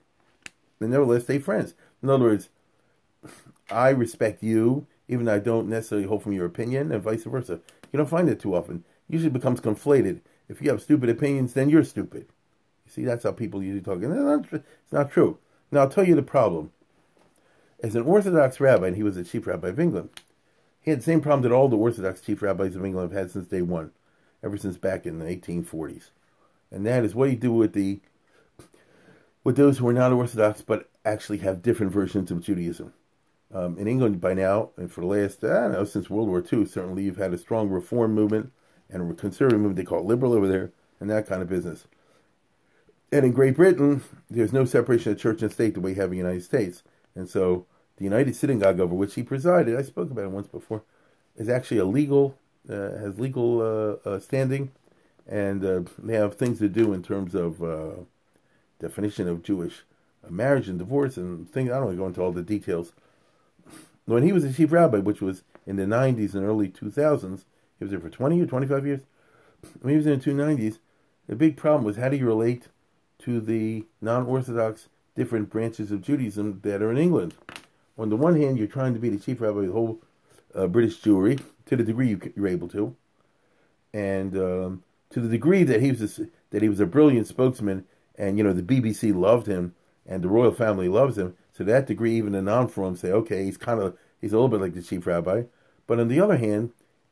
and 0.80 0.92
nevertheless 0.92 1.24
stay 1.24 1.40
friends. 1.40 1.74
In 2.04 2.10
other 2.10 2.26
words, 2.26 2.50
I 3.70 3.90
respect 3.90 4.44
you, 4.44 4.88
even 5.08 5.26
though 5.26 5.36
I 5.36 5.40
don't 5.40 5.70
necessarily 5.70 6.08
hold 6.08 6.24
from 6.24 6.34
your 6.34 6.46
opinion, 6.46 6.92
and 6.92 7.02
vice 7.02 7.24
versa. 7.24 7.60
You 7.92 7.98
don't 7.98 8.10
find 8.10 8.30
it 8.30 8.40
too 8.40 8.56
often. 8.56 8.84
It 9.10 9.14
usually 9.14 9.30
becomes 9.30 9.62
conflated. 9.62 10.22
If 10.50 10.62
you 10.62 10.70
have 10.70 10.82
stupid 10.82 11.10
opinions, 11.10 11.54
then 11.54 11.70
you're 11.70 11.84
stupid. 11.84 12.28
You 12.86 12.92
see, 12.92 13.04
that's 13.06 13.24
how 13.24 13.32
people 13.32 13.64
usually 13.64 13.82
talk. 13.82 14.02
And 14.04 14.46
it's 14.54 14.94
not 14.94 15.12
true. 15.12 15.40
Now, 15.72 15.82
I'll 15.82 15.90
tell 15.90 16.08
you 16.08 16.16
the 16.16 16.22
problem. 16.22 16.72
As 17.84 17.96
an 17.96 18.04
Orthodox 18.04 18.60
rabbi, 18.60 18.88
and 18.88 18.96
he 18.96 19.04
was 19.04 19.16
the 19.16 19.24
chief 19.24 19.46
rabbi 19.46 19.70
of 19.70 19.80
England, 19.80 20.10
he 20.82 20.92
had 20.92 21.00
the 21.00 21.04
same 21.04 21.22
problem 21.22 21.42
that 21.42 21.54
all 21.54 21.68
the 21.68 21.78
Orthodox 21.78 22.22
chief 22.22 22.42
rabbis 22.42 22.76
of 22.76 22.86
England 22.86 23.12
have 23.12 23.20
had 23.20 23.32
since 23.32 23.48
day 23.48 23.62
one, 23.62 23.92
ever 24.42 24.58
since 24.58 24.78
back 24.78 25.06
in 25.06 25.20
the 25.20 25.26
1840s. 25.26 26.12
And 26.72 26.86
that 26.86 27.04
is 27.04 27.16
what 27.16 27.26
do 27.26 27.32
you 27.32 27.38
do 27.38 27.54
with 27.54 27.74
the 27.74 28.00
with 29.44 29.56
those 29.56 29.78
who 29.78 29.88
are 29.88 29.94
not 29.94 30.12
Orthodox 30.12 30.62
but 30.62 30.90
actually 31.06 31.38
have 31.40 31.62
different 31.62 31.94
versions 31.94 32.32
of 32.32 32.42
Judaism. 32.42 32.94
Um, 33.54 33.78
in 33.78 33.88
England 33.88 34.20
by 34.20 34.34
now, 34.34 34.72
and 34.76 34.92
for 34.92 35.00
the 35.00 35.08
last, 35.08 35.42
I 35.42 35.48
don't 35.48 35.72
know, 35.72 35.86
since 35.86 36.10
World 36.10 36.28
War 36.28 36.44
II, 36.44 36.66
certainly 36.66 37.04
you've 37.04 37.16
had 37.16 37.34
a 37.34 37.38
strong 37.38 37.70
reform 37.70 38.14
movement 38.14 38.52
and 38.90 39.10
a 39.10 39.16
conservative 39.16 39.60
movement, 39.60 39.78
they 39.78 39.86
call 39.86 40.00
it 40.00 40.06
liberal 40.06 40.34
over 40.34 40.50
there, 40.50 40.72
and 41.00 41.10
that 41.10 41.28
kind 41.28 41.42
of 41.42 41.48
business. 41.48 41.88
And 43.10 43.26
in 43.26 43.32
Great 43.32 43.56
Britain, 43.56 44.04
there's 44.30 44.52
no 44.52 44.66
separation 44.66 45.14
of 45.14 45.20
church 45.20 45.42
and 45.42 45.52
state 45.52 45.76
the 45.76 45.80
way 45.80 45.92
you 45.92 45.96
have 45.96 46.12
in 46.12 46.12
the 46.12 46.18
United 46.18 46.44
States. 46.44 46.84
And 47.16 47.30
so 47.30 47.66
the 47.96 48.04
United 48.04 48.36
Synagogue 48.36 48.82
over 48.82 48.94
which 48.94 49.16
he 49.16 49.24
presided, 49.24 49.78
I 49.78 49.82
spoke 49.82 50.12
about 50.12 50.26
it 50.26 50.32
once 50.32 50.48
before, 50.48 50.84
is 51.38 51.48
actually 51.48 51.78
a 51.78 51.86
legal, 51.86 52.38
uh, 52.70 52.98
has 52.98 53.18
legal 53.18 53.62
uh, 53.62 54.10
uh, 54.10 54.20
standing, 54.20 54.72
and 55.28 55.64
uh, 55.64 55.82
they 55.98 56.14
have 56.14 56.36
things 56.36 56.60
to 56.60 56.70
do 56.70 56.94
in 56.94 57.04
terms 57.04 57.36
of 57.36 57.62
uh, 57.64 58.02
definition 58.80 59.28
of 59.28 59.44
Jewish 59.44 59.84
marriage 60.30 60.68
and 60.68 60.80
divorce 60.80 61.18
and 61.18 61.50
things. 61.50 61.70
I 61.70 61.76
don't 61.76 61.86
want 61.86 61.96
to 61.96 62.02
go 62.02 62.08
into 62.08 62.22
all 62.22 62.32
the 62.32 62.44
details 62.44 62.92
when 64.08 64.24
he 64.24 64.32
was 64.32 64.46
a 64.46 64.54
chief 64.54 64.72
rabbi, 64.72 65.00
which 65.00 65.22
was 65.22 65.44
in 65.66 65.76
the 65.76 65.84
90s 65.84 66.34
and 66.34 66.46
early 66.46 66.70
2000s, 66.70 67.44
he 67.78 67.84
was 67.84 67.92
there 67.92 68.00
for 68.00 68.10
20 68.10 68.42
or 68.42 68.46
25 68.46 68.86
years. 68.88 69.02
When 69.82 69.92
he 69.92 69.98
was 69.98 70.08
in 70.08 70.18
the 70.18 70.26
290s, 70.26 70.80
the 71.28 71.36
big 71.36 71.58
problem 71.58 71.84
was 71.84 71.98
how 71.98 72.10
do 72.10 72.16
you 72.16 72.26
relate 72.26 72.70
to 73.20 73.42
the 73.42 73.86
non 74.02 74.26
Orthodox 74.26 74.88
different 75.14 75.50
branches 75.50 75.92
of 75.92 76.02
Judaism 76.02 76.62
that 76.64 76.82
are 76.82 76.90
in 76.90 76.98
England? 76.98 77.36
On 77.98 78.10
the 78.10 78.16
one 78.16 78.40
hand, 78.40 78.58
you're 78.58 78.68
trying 78.68 78.94
to 78.94 79.00
be 79.00 79.10
the 79.10 79.20
chief 79.20 79.42
rabbi 79.42 79.60
of 79.60 79.68
the 79.68 79.74
whole 79.74 80.00
uh, 80.56 80.68
British 80.68 81.02
Jewry 81.02 81.42
to 81.66 81.76
the 81.76 81.84
degree 81.84 82.10
you, 82.10 82.34
are 82.38 82.48
able 82.48 82.70
to, 82.70 82.96
and 83.94 84.38
um, 84.38 84.84
to 85.12 85.22
the 85.22 85.30
degree 85.30 85.64
that 85.64 85.82
he 85.82 85.92
was 85.92 86.20
a, 86.20 86.28
that 86.52 86.62
he 86.62 86.70
was 86.70 86.80
a 86.80 86.86
brilliant 86.86 87.28
spokesman, 87.28 87.86
and 88.16 88.38
you 88.38 88.44
know 88.44 88.54
the 88.54 88.62
BBC 88.62 89.14
loved 89.16 89.48
him 89.48 89.76
and 90.08 90.24
the 90.24 90.30
royal 90.30 90.52
family 90.52 90.88
loves 90.88 91.18
him. 91.18 91.36
To 91.56 91.64
that 91.66 91.86
degree, 91.86 92.16
even 92.18 92.32
the 92.34 92.42
non-frum 92.42 92.96
say, 92.96 93.12
okay, 93.12 93.44
he's 93.44 93.58
kind 93.58 93.82
of 93.82 93.98
he's 94.22 94.32
a 94.32 94.36
little 94.36 94.50
bit 94.50 94.62
like 94.62 94.74
the 94.74 94.82
chief 94.82 95.06
rabbi. 95.06 95.44
But 95.86 96.00
on 96.00 96.08
the 96.08 96.20
other 96.20 96.38
hand, 96.38 96.72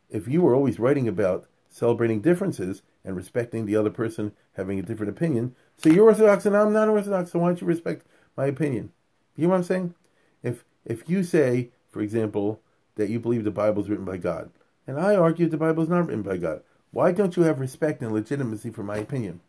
if 0.10 0.28
you 0.28 0.42
were 0.42 0.56
always 0.56 0.80
writing 0.80 1.08
about 1.08 1.48
celebrating 1.70 2.22
differences 2.22 2.84
and 3.04 3.16
respecting 3.16 3.66
the 3.66 3.76
other 3.76 3.90
person 3.90 4.32
having 4.54 4.80
a 4.80 4.84
different 4.84 5.10
opinion, 5.10 5.56
so 5.78 5.90
you're 5.90 6.06
Orthodox 6.06 6.46
and 6.46 6.56
I'm 6.56 6.74
not 6.74 6.88
Orthodox, 6.88 7.32
so 7.32 7.40
why 7.40 7.50
don't 7.50 7.62
you 7.62 7.68
respect 7.68 8.06
my 8.38 8.46
opinion? 8.46 8.92
You 9.36 9.44
know 9.44 9.52
what 9.52 9.58
I'm 9.58 9.64
saying? 9.64 9.96
If 10.44 10.64
if 10.86 11.10
you 11.10 11.24
say, 11.24 11.72
for 11.90 12.02
example, 12.02 12.62
that 12.96 13.10
you 13.10 13.20
believe 13.20 13.44
the 13.44 13.52
Bible 13.52 13.82
is 13.82 13.90
written 13.90 14.06
by 14.06 14.18
God, 14.18 14.52
and 14.88 15.00
I 15.00 15.16
argue 15.16 15.50
the 15.50 15.58
Bible 15.58 15.84
is 15.84 15.90
not 15.90 16.06
written 16.06 16.22
by 16.22 16.38
God, 16.38 16.62
why 16.96 17.12
don't 17.12 17.36
you 17.36 17.44
have 17.44 17.60
respect 17.60 18.02
and 18.02 18.14
legitimacy 18.14 18.70
for 18.70 18.82
my 18.82 18.96
opinion? 18.96 19.42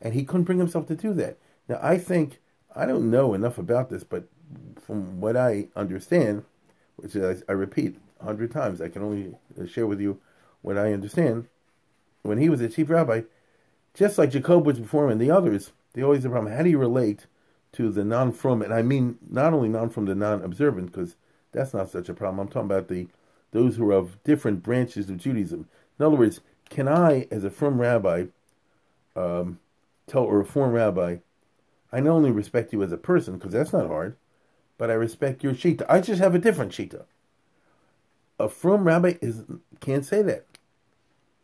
And 0.00 0.12
he 0.12 0.24
couldn't 0.24 0.42
bring 0.42 0.58
himself 0.58 0.88
to 0.88 0.96
do 0.96 1.14
that. 1.14 1.38
Now 1.68 1.78
I 1.80 1.98
think 1.98 2.40
I 2.74 2.84
don't 2.84 3.12
know 3.12 3.32
enough 3.32 3.58
about 3.58 3.90
this, 3.90 4.02
but 4.02 4.24
from 4.84 5.20
what 5.20 5.36
I 5.36 5.68
understand, 5.76 6.42
which 6.96 7.14
I, 7.14 7.36
I 7.48 7.52
repeat 7.52 7.96
a 8.20 8.24
hundred 8.24 8.50
times, 8.50 8.80
I 8.80 8.88
can 8.88 9.04
only 9.04 9.36
share 9.68 9.86
with 9.86 10.00
you 10.00 10.18
what 10.62 10.76
I 10.76 10.92
understand. 10.92 11.46
When 12.22 12.38
he 12.38 12.48
was 12.48 12.60
a 12.60 12.68
chief 12.68 12.90
rabbi, 12.90 13.22
just 13.94 14.18
like 14.18 14.32
Jakobovits 14.32 14.82
before 14.82 15.04
him 15.04 15.12
and 15.12 15.20
the 15.20 15.30
others, 15.30 15.70
they 15.92 16.02
always 16.02 16.24
a 16.24 16.28
problem. 16.28 16.52
How 16.52 16.64
do 16.64 16.70
you 16.70 16.78
relate 16.78 17.26
to 17.74 17.92
the 17.92 18.04
non-frum? 18.04 18.62
And 18.62 18.74
I 18.74 18.82
mean 18.82 19.16
not 19.30 19.52
only 19.52 19.68
non-frum, 19.68 20.06
the 20.06 20.16
non-observant, 20.16 20.90
because 20.90 21.14
that's 21.52 21.72
not 21.72 21.88
such 21.88 22.08
a 22.08 22.14
problem. 22.14 22.40
I'm 22.40 22.48
talking 22.48 22.68
about 22.68 22.88
the 22.88 23.06
those 23.52 23.76
who 23.76 23.88
are 23.90 23.94
of 23.94 24.20
different 24.24 24.64
branches 24.64 25.08
of 25.08 25.18
Judaism. 25.18 25.68
In 26.00 26.06
other 26.06 26.16
words, 26.16 26.40
can 26.70 26.88
I, 26.88 27.26
as 27.30 27.44
a 27.44 27.50
frum 27.50 27.80
rabbi, 27.80 28.26
um, 29.14 29.58
tell 30.06 30.24
a 30.24 30.32
reform 30.32 30.72
rabbi, 30.72 31.18
I 31.92 32.00
not 32.00 32.12
only 32.12 32.30
respect 32.30 32.72
you 32.72 32.82
as 32.82 32.92
a 32.92 32.96
person, 32.96 33.34
because 33.34 33.52
that's 33.52 33.72
not 33.72 33.88
hard, 33.88 34.16
but 34.78 34.90
I 34.90 34.94
respect 34.94 35.44
your 35.44 35.52
shita. 35.52 35.84
I 35.88 36.00
just 36.00 36.22
have 36.22 36.34
a 36.34 36.38
different 36.38 36.72
shita. 36.72 37.04
A 38.38 38.48
frum 38.48 38.84
rabbi 38.84 39.14
is 39.20 39.42
can't 39.80 40.06
say 40.06 40.22
that. 40.22 40.46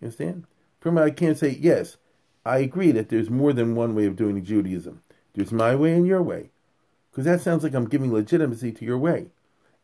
You 0.00 0.06
understand? 0.06 0.44
Frum 0.80 0.96
rabbi 0.96 1.10
can't 1.10 1.36
say, 1.36 1.58
yes, 1.60 1.96
I 2.44 2.58
agree 2.58 2.92
that 2.92 3.08
there's 3.08 3.28
more 3.28 3.52
than 3.52 3.74
one 3.74 3.94
way 3.94 4.06
of 4.06 4.16
doing 4.16 4.42
Judaism. 4.44 5.02
There's 5.34 5.52
my 5.52 5.74
way 5.74 5.92
and 5.92 6.06
your 6.06 6.22
way. 6.22 6.50
Because 7.10 7.24
that 7.24 7.40
sounds 7.40 7.64
like 7.64 7.74
I'm 7.74 7.88
giving 7.88 8.12
legitimacy 8.12 8.72
to 8.72 8.84
your 8.84 8.98
way. 8.98 9.26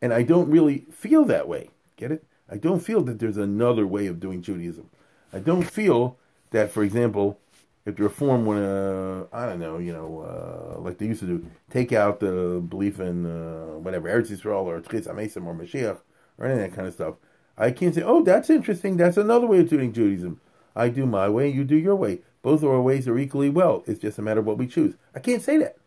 And 0.01 0.13
I 0.13 0.23
don't 0.23 0.49
really 0.49 0.85
feel 0.91 1.25
that 1.25 1.47
way. 1.47 1.69
Get 1.97 2.11
it? 2.11 2.23
I 2.49 2.57
don't 2.57 2.79
feel 2.79 3.01
that 3.03 3.19
there's 3.19 3.37
another 3.37 3.85
way 3.85 4.07
of 4.07 4.19
doing 4.19 4.41
Judaism. 4.41 4.89
I 5.33 5.39
don't 5.39 5.63
feel 5.63 6.17
that, 6.51 6.71
for 6.71 6.83
example, 6.83 7.39
if 7.85 7.95
the 7.95 8.03
reform 8.03 8.45
want 8.45 8.59
to, 8.59 9.27
I 9.33 9.45
don't 9.45 9.59
know, 9.59 9.77
you 9.77 9.91
know, 9.91 10.21
uh, 10.21 10.79
like 10.79 10.99
they 10.99 11.07
used 11.07 11.19
to 11.21 11.25
do, 11.25 11.45
take 11.69 11.91
out 11.91 12.19
the 12.19 12.63
belief 12.67 12.99
in 12.99 13.25
uh, 13.25 13.77
whatever 13.79 14.07
Eretz 14.07 14.31
Yisrael 14.31 14.63
or 14.63 14.79
Tchis 14.79 15.07
Amesim 15.07 15.45
or 15.45 15.53
Mashiach 15.53 15.99
or 16.37 16.45
any 16.45 16.53
of 16.53 16.59
that 16.59 16.75
kind 16.75 16.87
of 16.87 16.93
stuff, 16.93 17.15
I 17.57 17.71
can't 17.71 17.93
say, 17.93 18.03
oh, 18.03 18.23
that's 18.23 18.49
interesting. 18.49 18.97
That's 18.97 19.17
another 19.17 19.47
way 19.47 19.59
of 19.59 19.69
doing 19.69 19.91
Judaism. 19.91 20.39
I 20.75 20.89
do 20.89 21.05
my 21.05 21.29
way, 21.29 21.49
you 21.49 21.63
do 21.63 21.75
your 21.75 21.95
way. 21.95 22.21
Both 22.41 22.63
our 22.63 22.81
ways 22.81 23.07
are 23.07 23.17
equally 23.17 23.49
well. 23.49 23.83
It's 23.85 24.01
just 24.01 24.17
a 24.17 24.21
matter 24.21 24.39
of 24.39 24.45
what 24.45 24.57
we 24.57 24.67
choose. 24.67 24.95
I 25.15 25.19
can't 25.19 25.41
say 25.41 25.57
that. 25.57 25.77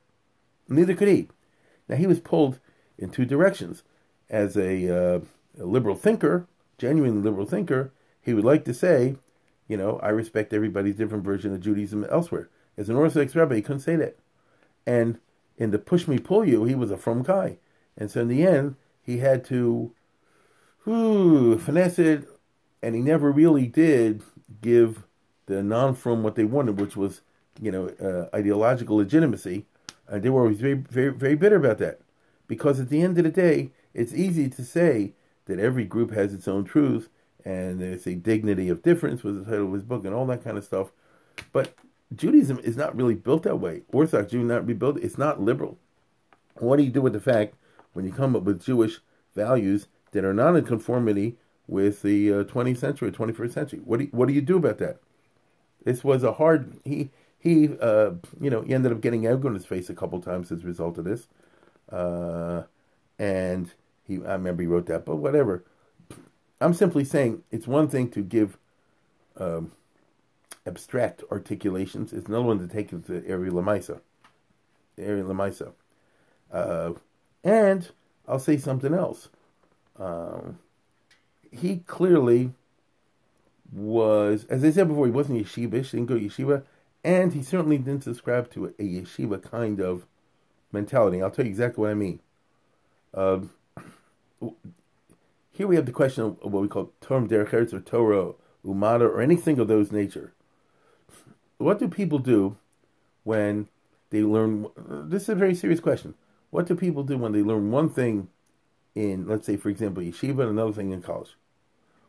Neither 0.69 0.95
could 0.95 1.09
he. 1.09 1.29
Now 1.89 1.97
he 1.97 2.07
was 2.07 2.21
pulled 2.21 2.59
in 2.99 3.11
two 3.11 3.25
directions. 3.25 3.83
As 4.29 4.57
a, 4.57 5.17
uh, 5.17 5.21
a 5.61 5.65
liberal 5.65 5.97
thinker, 5.97 6.47
genuine 6.79 7.23
liberal 7.23 7.47
thinker, 7.47 7.93
he 8.21 8.35
would 8.35 8.45
like 8.45 8.65
to 8.65 8.75
say 8.75 9.17
you 9.69 9.77
know, 9.77 9.99
I 10.03 10.11
respect 10.11 10.53
everybody's 10.53 10.97
different 10.97 11.25
version 11.25 11.53
of 11.53 11.61
Judaism 11.61 12.05
elsewhere. 12.11 12.49
As 12.77 12.89
an 12.89 12.97
Orthodox 12.97 13.35
rabbi, 13.35 13.57
he 13.57 13.63
couldn't 13.63 13.81
say 13.81 13.97
that. 13.97 14.17
And 14.87 15.19
in 15.57 15.71
the 15.71 15.79
push 15.79 16.07
me 16.07 16.19
pull 16.19 16.45
you, 16.45 16.65
he 16.65 16.75
was 16.75 16.91
a 16.91 16.97
frum 16.97 17.23
guy. 17.23 17.59
And 17.97 18.11
so 18.11 18.21
in 18.21 18.29
the 18.29 18.47
end, 18.47 18.77
he 19.03 19.19
had 19.19 19.45
to 19.47 19.93
whew, 20.85 21.59
finesse 21.59 21.99
it, 21.99 22.29
and 22.83 22.95
he 22.95 23.01
never 23.01 23.33
really 23.33 23.67
did 23.67 24.23
give 24.61 25.05
the 25.47 25.63
non 25.63 25.95
frum 25.95 26.23
what 26.23 26.37
they 26.37 26.45
wanted, 26.45 26.81
which 26.81 26.97
was, 26.97 27.23
you 27.61 27.71
know, 27.71 27.89
uh, 28.01 28.35
ideological 28.37 28.97
legitimacy. 28.97 29.67
And 30.09 30.23
they 30.23 30.31
were 30.31 30.43
always 30.43 30.61
very, 30.61 30.75
very, 30.75 31.13
very 31.13 31.35
bitter 31.35 31.57
about 31.57 31.79
that. 31.79 32.01
Because 32.47 32.79
at 32.79 32.91
the 32.91 33.03
end 33.03 33.19
of 33.19 33.25
the 33.25 33.31
day, 33.31 33.73
it's 33.93 34.15
easy 34.15 34.49
to 34.49 34.65
say 34.65 35.15
that 35.47 35.59
every 35.59 35.85
group 35.85 36.13
has 36.13 36.33
its 36.33 36.47
own 36.47 36.65
truth 36.65 37.09
and 37.47 37.81
there's 37.81 38.09
a 38.09 38.17
dignity 38.17 38.69
of 38.69 38.83
difference 38.83 39.23
was 39.23 39.39
the 39.39 39.45
title 39.45 39.69
of 39.69 39.73
his 39.73 39.85
book 39.85 40.05
and 40.05 40.13
all 40.13 40.27
that 40.27 40.43
kind 40.43 40.59
of 40.59 40.65
stuff. 40.65 40.91
But 41.53 41.73
Judaism 42.15 42.59
is 42.59 42.77
not 42.77 42.97
really 42.97 43.15
built 43.15 43.45
that 43.45 43.61
way. 43.61 43.83
Orthodox 43.93 44.33
Judaism 44.33 44.49
not 44.49 44.67
rebuilt. 44.67 44.99
It's 44.99 45.17
not 45.17 45.41
liberal. 45.41 45.79
What 46.57 46.77
do 46.77 46.83
you 46.83 46.91
do 46.91 47.01
with 47.01 47.13
the 47.13 47.21
fact 47.21 47.55
when 47.93 48.05
you 48.05 48.11
come 48.11 48.35
up 48.35 48.43
with 48.43 48.65
Jewish 48.65 48.99
values 49.37 49.87
that 50.11 50.25
are 50.25 50.35
not 50.35 50.57
in 50.57 50.65
conformity 50.65 51.37
with 51.69 52.03
the 52.03 52.33
uh, 52.33 52.45
20th 52.45 52.79
century, 52.79 53.13
21st 53.13 53.53
century? 53.53 53.81
What 53.85 53.99
do 53.99 54.05
you, 54.07 54.11
what 54.11 54.27
do 54.27 54.35
you 54.35 54.41
do 54.41 54.57
about 54.57 54.79
that? 54.79 54.99
This 55.85 56.03
was 56.03 56.25
a 56.25 56.33
hard. 56.33 56.81
He 56.85 57.11
he 57.39 57.77
uh, 57.81 58.13
you 58.41 58.51
know 58.51 58.63
he 58.63 58.75
ended 58.75 58.91
up 58.91 59.01
getting 59.01 59.25
egg 59.25 59.47
on 59.47 59.55
his 59.55 59.67
face 59.67 59.89
a 59.89 59.95
couple 59.95 60.21
times 60.21 60.51
as 60.51 60.65
a 60.65 60.67
result 60.67 60.99
of 60.99 61.05
this, 61.05 61.29
uh, 61.93 62.63
and 63.21 63.71
he 64.03 64.17
I 64.17 64.33
remember 64.33 64.63
he 64.63 64.67
wrote 64.67 64.87
that, 64.87 65.05
but 65.05 65.17
whatever 65.17 65.63
I'm 66.61 66.75
simply 66.75 67.05
saying 67.05 67.43
it's 67.51 67.67
one 67.67 67.89
thing 67.89 68.11
to 68.11 68.23
give 68.23 68.57
um, 69.37 69.73
abstract 70.67 71.23
articulations. 71.31 72.13
It's 72.13 72.29
another 72.29 72.45
one 72.45 72.59
to 72.59 72.67
take 72.67 72.93
it 72.93 73.07
to 73.07 73.23
area 73.27 73.51
lamaisa, 73.51 74.01
area 74.99 75.25
lamaisa. 75.25 75.73
Uh, 76.53 76.93
and 77.45 77.89
I'll 78.27 78.39
say 78.39 78.57
something 78.57 78.95
else. 78.95 79.29
Um, 79.99 80.59
he 81.51 81.79
clearly 81.87 82.53
was, 83.73 84.47
as 84.49 84.65
I 84.65 84.71
said 84.71 84.89
before, 84.89 85.07
he 85.07 85.13
wasn't 85.13 85.45
yeshivish, 85.45 85.91
didn't 85.91 86.07
go 86.07 86.15
yeshiva, 86.15 86.63
and 87.05 87.33
he 87.33 87.43
certainly 87.43 87.79
didn't 87.79 88.05
subscribe 88.05 88.51
to 88.53 88.67
a 88.67 88.83
yeshiva 88.83 89.43
kind 89.43 89.81
of 89.81 90.07
mentality. 90.73 91.23
I'll 91.23 91.31
tell 91.31 91.45
you 91.45 91.51
exactly 91.51 91.83
what 91.83 91.91
I 91.91 91.95
mean. 91.95 92.21
Uh, 93.15 93.41
here 95.57 95.67
we 95.67 95.77
have 95.77 95.87
the 95.87 95.93
question 95.93 96.37
of 96.43 96.53
what 96.53 96.61
we 96.61 96.69
call 96.69 96.93
term 97.01 97.27
derech 97.27 97.49
eretz 97.49 97.73
or 97.73 97.81
Torah, 97.81 98.33
umada, 98.63 99.03
or 99.03 99.23
anything 99.23 99.59
of 99.59 99.69
those 99.69 99.91
nature. 99.91 100.35
What 101.57 101.79
do 101.79 101.89
people 101.89 102.19
do 102.19 102.59
when 103.25 103.69
they 104.11 104.23
learn? 104.23 104.67
This 104.77 105.23
is 105.23 105.29
a 105.31 105.35
very 105.35 105.55
serious 105.55 105.81
question. 105.81 106.13
What 106.51 106.67
do 106.67 106.75
people 106.75 107.05
do 107.05 107.17
when 107.17 107.33
they 107.33 107.41
learn 107.41 107.71
one 107.71 107.89
thing 107.89 108.29
in, 108.95 109.27
let's 109.27 109.47
say, 109.47 109.57
for 109.57 109.71
example, 109.71 110.03
yeshiva, 110.03 110.41
and 110.41 110.51
another 110.51 110.73
thing 110.73 110.91
in 110.91 111.01
college? 111.01 111.31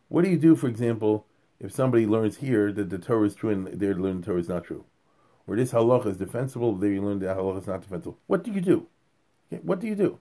What 0.10 0.26
do 0.26 0.30
you 0.30 0.38
do, 0.38 0.58
for 0.58 0.68
example, 0.68 1.26
if 1.58 1.72
somebody 1.72 2.06
learns 2.06 2.38
here 2.38 2.74
that 2.74 2.90
the 2.90 2.98
Torah 2.98 3.28
is 3.28 3.36
true 3.36 3.50
and 3.50 3.68
they 3.68 3.94
learn 3.94 4.20
the 4.20 4.26
Torah 4.26 4.42
is 4.42 4.50
not 4.50 4.66
true? 4.66 4.84
Or 5.48 5.56
this 5.56 5.72
halacha 5.72 6.08
is 6.08 6.18
defensible, 6.18 6.76
there 6.76 6.92
you 6.92 7.02
learn 7.02 7.20
that 7.20 7.38
halacha 7.38 7.62
is 7.62 7.68
not 7.68 7.82
defensible. 7.82 8.18
What 8.28 8.44
do 8.44 8.52
you 8.52 8.60
do? 8.60 8.88
What 9.62 9.80
do 9.80 9.88
you 9.88 9.96
do? 9.96 10.20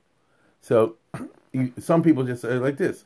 So, 0.60 0.94
some 1.80 2.04
people 2.04 2.22
just 2.22 2.42
say 2.42 2.54
like 2.58 2.76
this, 2.76 3.04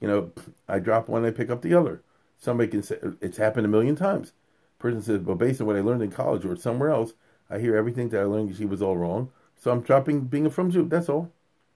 you 0.00 0.08
know, 0.08 0.32
I 0.68 0.78
drop 0.78 1.08
one, 1.08 1.24
I 1.24 1.30
pick 1.30 1.50
up 1.50 1.62
the 1.62 1.74
other. 1.74 2.02
Somebody 2.38 2.70
can 2.70 2.82
say 2.82 2.98
it's 3.20 3.36
happened 3.36 3.66
a 3.66 3.68
million 3.68 3.96
times. 3.96 4.32
Person 4.78 5.02
says, 5.02 5.20
well, 5.20 5.36
based 5.36 5.60
on 5.60 5.66
what 5.66 5.76
I 5.76 5.80
learned 5.80 6.02
in 6.02 6.10
college 6.10 6.44
or 6.44 6.56
somewhere 6.56 6.90
else, 6.90 7.12
I 7.50 7.58
hear 7.58 7.76
everything 7.76 8.08
that 8.10 8.20
I 8.20 8.24
learned 8.24 8.56
she 8.56 8.64
was 8.64 8.80
all 8.80 8.96
wrong. 8.96 9.30
So 9.56 9.70
I'm 9.70 9.82
dropping 9.82 10.22
being 10.22 10.46
a 10.46 10.50
frum 10.50 10.70
Jew. 10.70 10.88
That's 10.88 11.08
all. 11.10 11.30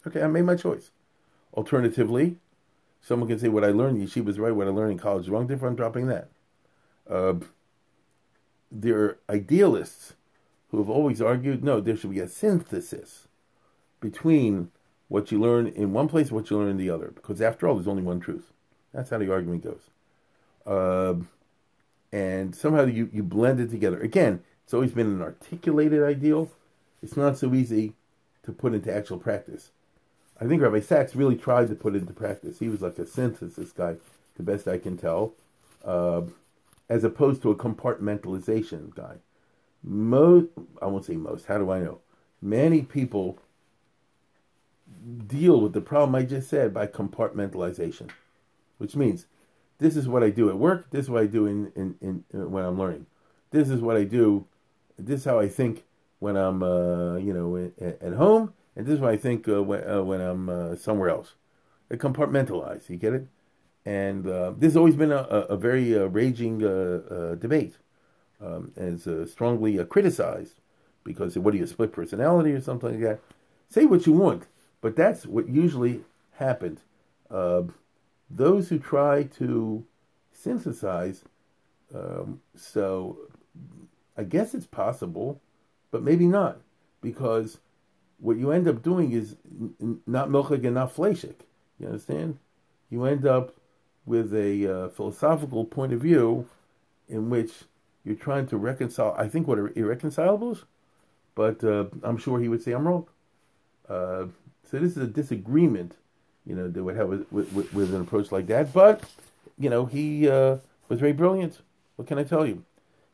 Okay, 0.06 0.22
I 0.22 0.26
made 0.26 0.42
my 0.44 0.56
choice. 0.56 0.90
Alternatively, 1.52 2.36
someone 3.02 3.28
can 3.28 3.38
say 3.38 3.48
what 3.48 3.64
I 3.64 3.70
learned 3.70 4.08
she 4.10 4.22
was 4.22 4.38
right, 4.38 4.54
what 4.54 4.66
I 4.66 4.70
learned 4.70 4.92
in 4.92 4.98
college 4.98 5.24
is 5.24 5.30
wrong. 5.30 5.46
Therefore, 5.46 5.68
I'm 5.68 5.76
dropping 5.76 6.06
that. 6.06 6.28
Uh, 7.08 7.34
there 8.72 8.98
are 8.98 9.18
idealists 9.28 10.14
who 10.70 10.78
have 10.78 10.90
always 10.90 11.20
argued 11.20 11.62
no, 11.62 11.80
there 11.80 11.96
should 11.96 12.10
be 12.10 12.20
a 12.20 12.28
synthesis 12.28 13.28
between 14.00 14.70
what 15.08 15.30
you 15.30 15.38
learn 15.40 15.66
in 15.66 15.92
one 15.92 16.08
place 16.08 16.30
what 16.30 16.50
you 16.50 16.58
learn 16.58 16.70
in 16.70 16.76
the 16.76 16.90
other, 16.90 17.12
because 17.14 17.40
after 17.40 17.68
all, 17.68 17.74
there's 17.76 17.88
only 17.88 18.02
one 18.02 18.20
truth. 18.20 18.52
That's 18.92 19.10
how 19.10 19.18
the 19.18 19.32
argument 19.32 19.64
goes. 19.64 19.90
Uh, 20.66 21.14
and 22.12 22.54
somehow 22.54 22.84
you, 22.84 23.10
you 23.12 23.22
blend 23.22 23.60
it 23.60 23.70
together. 23.70 24.00
Again, 24.00 24.42
it's 24.64 24.72
always 24.72 24.92
been 24.92 25.08
an 25.08 25.22
articulated 25.22 26.02
ideal. 26.02 26.50
It's 27.02 27.16
not 27.16 27.36
so 27.36 27.54
easy 27.54 27.94
to 28.44 28.52
put 28.52 28.72
into 28.74 28.94
actual 28.94 29.18
practice. 29.18 29.70
I 30.40 30.46
think 30.46 30.62
Rabbi 30.62 30.80
Sacks 30.80 31.14
really 31.14 31.36
tried 31.36 31.68
to 31.68 31.74
put 31.74 31.94
it 31.94 31.98
into 31.98 32.12
practice. 32.12 32.58
He 32.58 32.68
was 32.68 32.82
like 32.82 32.98
a 32.98 33.06
synthesis 33.06 33.72
guy, 33.72 33.96
the 34.36 34.42
best 34.42 34.66
I 34.66 34.78
can 34.78 34.96
tell. 34.96 35.34
Uh, 35.84 36.22
as 36.88 37.04
opposed 37.04 37.42
to 37.42 37.50
a 37.50 37.56
compartmentalization 37.56 38.94
guy. 38.94 39.16
Most, 39.82 40.48
I 40.80 40.86
won't 40.86 41.04
say 41.04 41.16
most, 41.16 41.46
how 41.46 41.58
do 41.58 41.70
I 41.70 41.80
know? 41.80 42.00
Many 42.40 42.82
people 42.82 43.38
deal 45.26 45.60
with 45.60 45.72
the 45.72 45.80
problem 45.80 46.14
I 46.14 46.22
just 46.22 46.48
said 46.48 46.72
by 46.72 46.86
compartmentalization, 46.86 48.10
which 48.78 48.96
means 48.96 49.26
this 49.78 49.96
is 49.96 50.08
what 50.08 50.22
I 50.22 50.30
do 50.30 50.48
at 50.48 50.58
work, 50.58 50.90
this 50.90 51.04
is 51.06 51.10
what 51.10 51.22
I 51.22 51.26
do 51.26 51.46
in, 51.46 51.72
in, 51.74 51.96
in, 52.00 52.24
in 52.32 52.50
when 52.50 52.64
I'm 52.64 52.78
learning. 52.78 53.06
This 53.50 53.70
is 53.70 53.80
what 53.80 53.96
I 53.96 54.04
do, 54.04 54.46
this 54.98 55.20
is 55.20 55.24
how 55.24 55.38
I 55.38 55.48
think 55.48 55.84
when 56.18 56.36
I'm, 56.36 56.62
uh, 56.62 57.16
you 57.16 57.32
know, 57.32 57.70
at, 57.80 58.02
at, 58.02 58.14
home, 58.14 58.54
and 58.76 58.86
this 58.86 58.94
is 58.94 59.00
what 59.00 59.10
I 59.10 59.16
think 59.16 59.48
uh, 59.48 59.62
when, 59.62 59.88
uh, 59.88 60.02
when 60.02 60.20
I'm 60.20 60.48
uh, 60.48 60.76
somewhere 60.76 61.10
else. 61.10 61.34
They 61.88 61.96
compartmentalize, 61.96 62.88
you 62.88 62.96
get 62.96 63.12
it? 63.12 63.28
And 63.84 64.26
uh, 64.26 64.52
this 64.56 64.68
has 64.68 64.76
always 64.76 64.96
been 64.96 65.12
a, 65.12 65.16
a 65.16 65.56
very 65.56 65.96
uh, 65.96 66.06
raging 66.06 66.64
uh, 66.64 67.02
uh 67.10 67.34
debate, 67.34 67.76
um, 68.40 68.72
and 68.76 68.94
it's 68.94 69.06
uh, 69.06 69.26
strongly 69.26 69.78
uh, 69.78 69.84
criticized 69.84 70.60
because 71.04 71.36
what 71.38 71.52
do 71.52 71.58
you 71.58 71.66
split 71.66 71.92
personality 71.92 72.52
or 72.52 72.60
something 72.60 72.90
like 72.90 73.00
that? 73.00 73.20
Say 73.68 73.84
what 73.84 74.06
you 74.06 74.14
want, 74.14 74.46
but 74.84 74.96
that's 74.96 75.24
what 75.24 75.48
usually 75.48 76.02
happened. 76.32 76.78
those 78.28 78.68
who 78.68 78.78
try 78.78 79.22
to 79.22 79.82
synthesize, 80.30 81.24
um, 81.94 82.42
so 82.54 83.16
I 84.14 84.24
guess 84.24 84.52
it's 84.52 84.66
possible, 84.66 85.40
but 85.90 86.02
maybe 86.02 86.26
not, 86.26 86.60
because 87.00 87.60
what 88.18 88.36
you 88.36 88.50
end 88.50 88.68
up 88.68 88.82
doing 88.82 89.12
is 89.12 89.36
n- 89.80 90.00
not 90.06 90.28
milchig 90.28 90.66
and 90.66 90.74
not 90.74 90.94
fleshik. 90.94 91.46
You 91.78 91.86
understand? 91.86 92.36
You 92.90 93.06
end 93.06 93.24
up 93.24 93.54
with 94.04 94.34
a 94.34 94.66
uh, 94.70 94.88
philosophical 94.90 95.64
point 95.64 95.94
of 95.94 96.00
view 96.02 96.46
in 97.08 97.30
which 97.30 97.52
you're 98.04 98.16
trying 98.16 98.48
to 98.48 98.58
reconcile, 98.58 99.14
I 99.16 99.28
think, 99.28 99.48
what 99.48 99.58
are 99.58 99.70
irreconcilables, 99.70 100.64
but 101.34 101.64
uh, 101.64 101.86
I'm 102.02 102.18
sure 102.18 102.38
he 102.38 102.50
would 102.50 102.62
say 102.62 102.72
I'm 102.72 102.86
wrong. 102.86 103.06
So 104.74 104.80
this 104.80 104.96
is 104.96 105.04
a 105.04 105.06
disagreement, 105.06 105.94
you 106.44 106.56
know, 106.56 106.68
that 106.68 106.82
would 106.82 106.96
have 106.96 107.06
with, 107.06 107.30
with, 107.30 107.72
with 107.72 107.94
an 107.94 108.00
approach 108.00 108.32
like 108.32 108.48
that. 108.48 108.72
But, 108.72 109.04
you 109.56 109.70
know, 109.70 109.86
he 109.86 110.28
uh, 110.28 110.56
was 110.88 110.98
very 110.98 111.12
brilliant. 111.12 111.60
What 111.94 112.08
can 112.08 112.18
I 112.18 112.24
tell 112.24 112.44
you? 112.44 112.64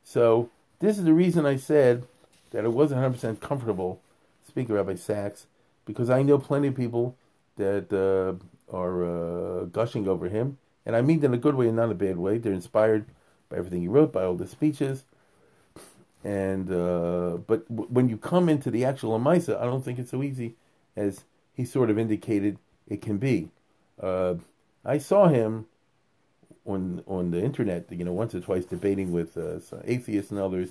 So 0.02 0.48
this 0.78 0.96
is 0.96 1.04
the 1.04 1.12
reason 1.12 1.44
I 1.44 1.56
said 1.56 2.04
that 2.52 2.64
it 2.64 2.72
wasn't 2.72 3.02
100% 3.02 3.40
comfortable 3.40 4.00
speaking 4.48 4.74
Rabbi 4.74 4.94
Sacks, 4.94 5.48
because 5.84 6.08
I 6.08 6.22
know 6.22 6.38
plenty 6.38 6.68
of 6.68 6.74
people 6.74 7.14
that 7.56 7.92
uh, 7.92 8.74
are 8.74 9.04
uh, 9.04 9.64
gushing 9.64 10.08
over 10.08 10.30
him 10.30 10.56
and 10.86 10.96
I 10.96 11.02
mean 11.02 11.22
in 11.22 11.34
a 11.34 11.36
good 11.36 11.56
way 11.56 11.66
and 11.68 11.76
not 11.76 11.90
a 11.90 11.94
bad 11.94 12.16
way. 12.16 12.38
They're 12.38 12.54
inspired 12.54 13.04
by 13.50 13.58
everything 13.58 13.82
he 13.82 13.88
wrote, 13.88 14.14
by 14.14 14.24
all 14.24 14.34
the 14.34 14.48
speeches. 14.48 15.04
And 16.24 16.70
uh, 16.70 17.36
but 17.46 17.68
w- 17.68 17.90
when 17.90 18.08
you 18.08 18.16
come 18.16 18.48
into 18.48 18.70
the 18.70 18.86
actual 18.86 19.18
Amaisa, 19.18 19.60
I 19.60 19.66
don't 19.66 19.84
think 19.84 19.98
it's 19.98 20.10
so 20.10 20.22
easy 20.22 20.54
as 20.96 21.24
he 21.60 21.66
sort 21.66 21.90
of 21.90 21.98
indicated 21.98 22.58
it 22.88 23.02
can 23.02 23.18
be. 23.18 23.50
Uh, 24.00 24.34
I 24.84 24.98
saw 24.98 25.28
him 25.28 25.66
on 26.66 27.02
on 27.06 27.30
the 27.30 27.42
internet, 27.42 27.90
you 27.90 28.04
know, 28.04 28.12
once 28.12 28.34
or 28.34 28.40
twice 28.40 28.64
debating 28.64 29.12
with 29.12 29.36
uh, 29.36 29.60
atheists 29.84 30.30
and 30.30 30.40
others. 30.40 30.70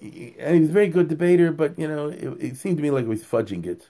And 0.00 0.54
he 0.54 0.60
was 0.60 0.70
a 0.70 0.72
very 0.72 0.88
good 0.88 1.08
debater, 1.08 1.52
but 1.52 1.78
you 1.78 1.88
know, 1.88 2.08
it, 2.08 2.28
it 2.40 2.56
seemed 2.56 2.76
to 2.76 2.82
me 2.82 2.90
like 2.90 3.04
he 3.04 3.08
was 3.08 3.22
fudging 3.22 3.64
it 3.66 3.88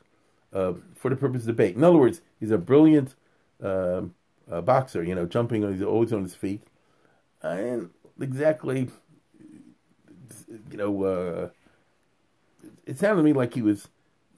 uh, 0.53 0.75
for 0.95 1.09
the 1.11 1.17
purpose 1.17 1.43
of 1.43 1.49
debate. 1.49 1.75
In 1.77 1.83
other 1.83 1.99
words, 1.99 2.21
he's 2.39 2.53
a 2.53 2.59
brilliant 2.59 3.15
um, 3.63 4.15
a 4.51 4.61
boxer, 4.61 5.03
you 5.03 5.15
know, 5.15 5.27
jumping, 5.27 5.71
he's 5.71 5.83
always 5.83 6.13
on 6.13 6.23
his 6.23 6.35
feet. 6.35 6.63
And 7.43 7.91
exactly, 8.21 8.89
you 10.71 10.77
know, 10.77 11.05
uh, 11.05 11.49
it 12.87 12.99
sounded 12.99 13.23
to 13.23 13.25
me 13.25 13.33
like 13.33 13.55
he 13.55 13.63
was, 13.63 13.89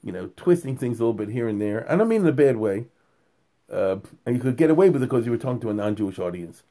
you 0.03 0.11
know, 0.11 0.29
twisting 0.35 0.77
things 0.77 0.99
a 0.99 1.03
little 1.03 1.13
bit 1.13 1.29
here 1.29 1.47
and 1.47 1.61
there. 1.61 1.89
I 1.91 1.95
don't 1.95 2.07
mean 2.07 2.21
in 2.21 2.27
a 2.27 2.31
bad 2.31 2.57
way. 2.57 2.85
Uh, 3.71 3.97
and 4.25 4.35
you 4.35 4.41
could 4.41 4.57
get 4.57 4.69
away 4.69 4.89
with 4.89 5.01
it 5.01 5.07
because 5.07 5.25
you 5.25 5.31
were 5.31 5.37
talking 5.37 5.61
to 5.61 5.69
a 5.69 5.73
non-Jewish 5.73 6.19
audience. 6.19 6.63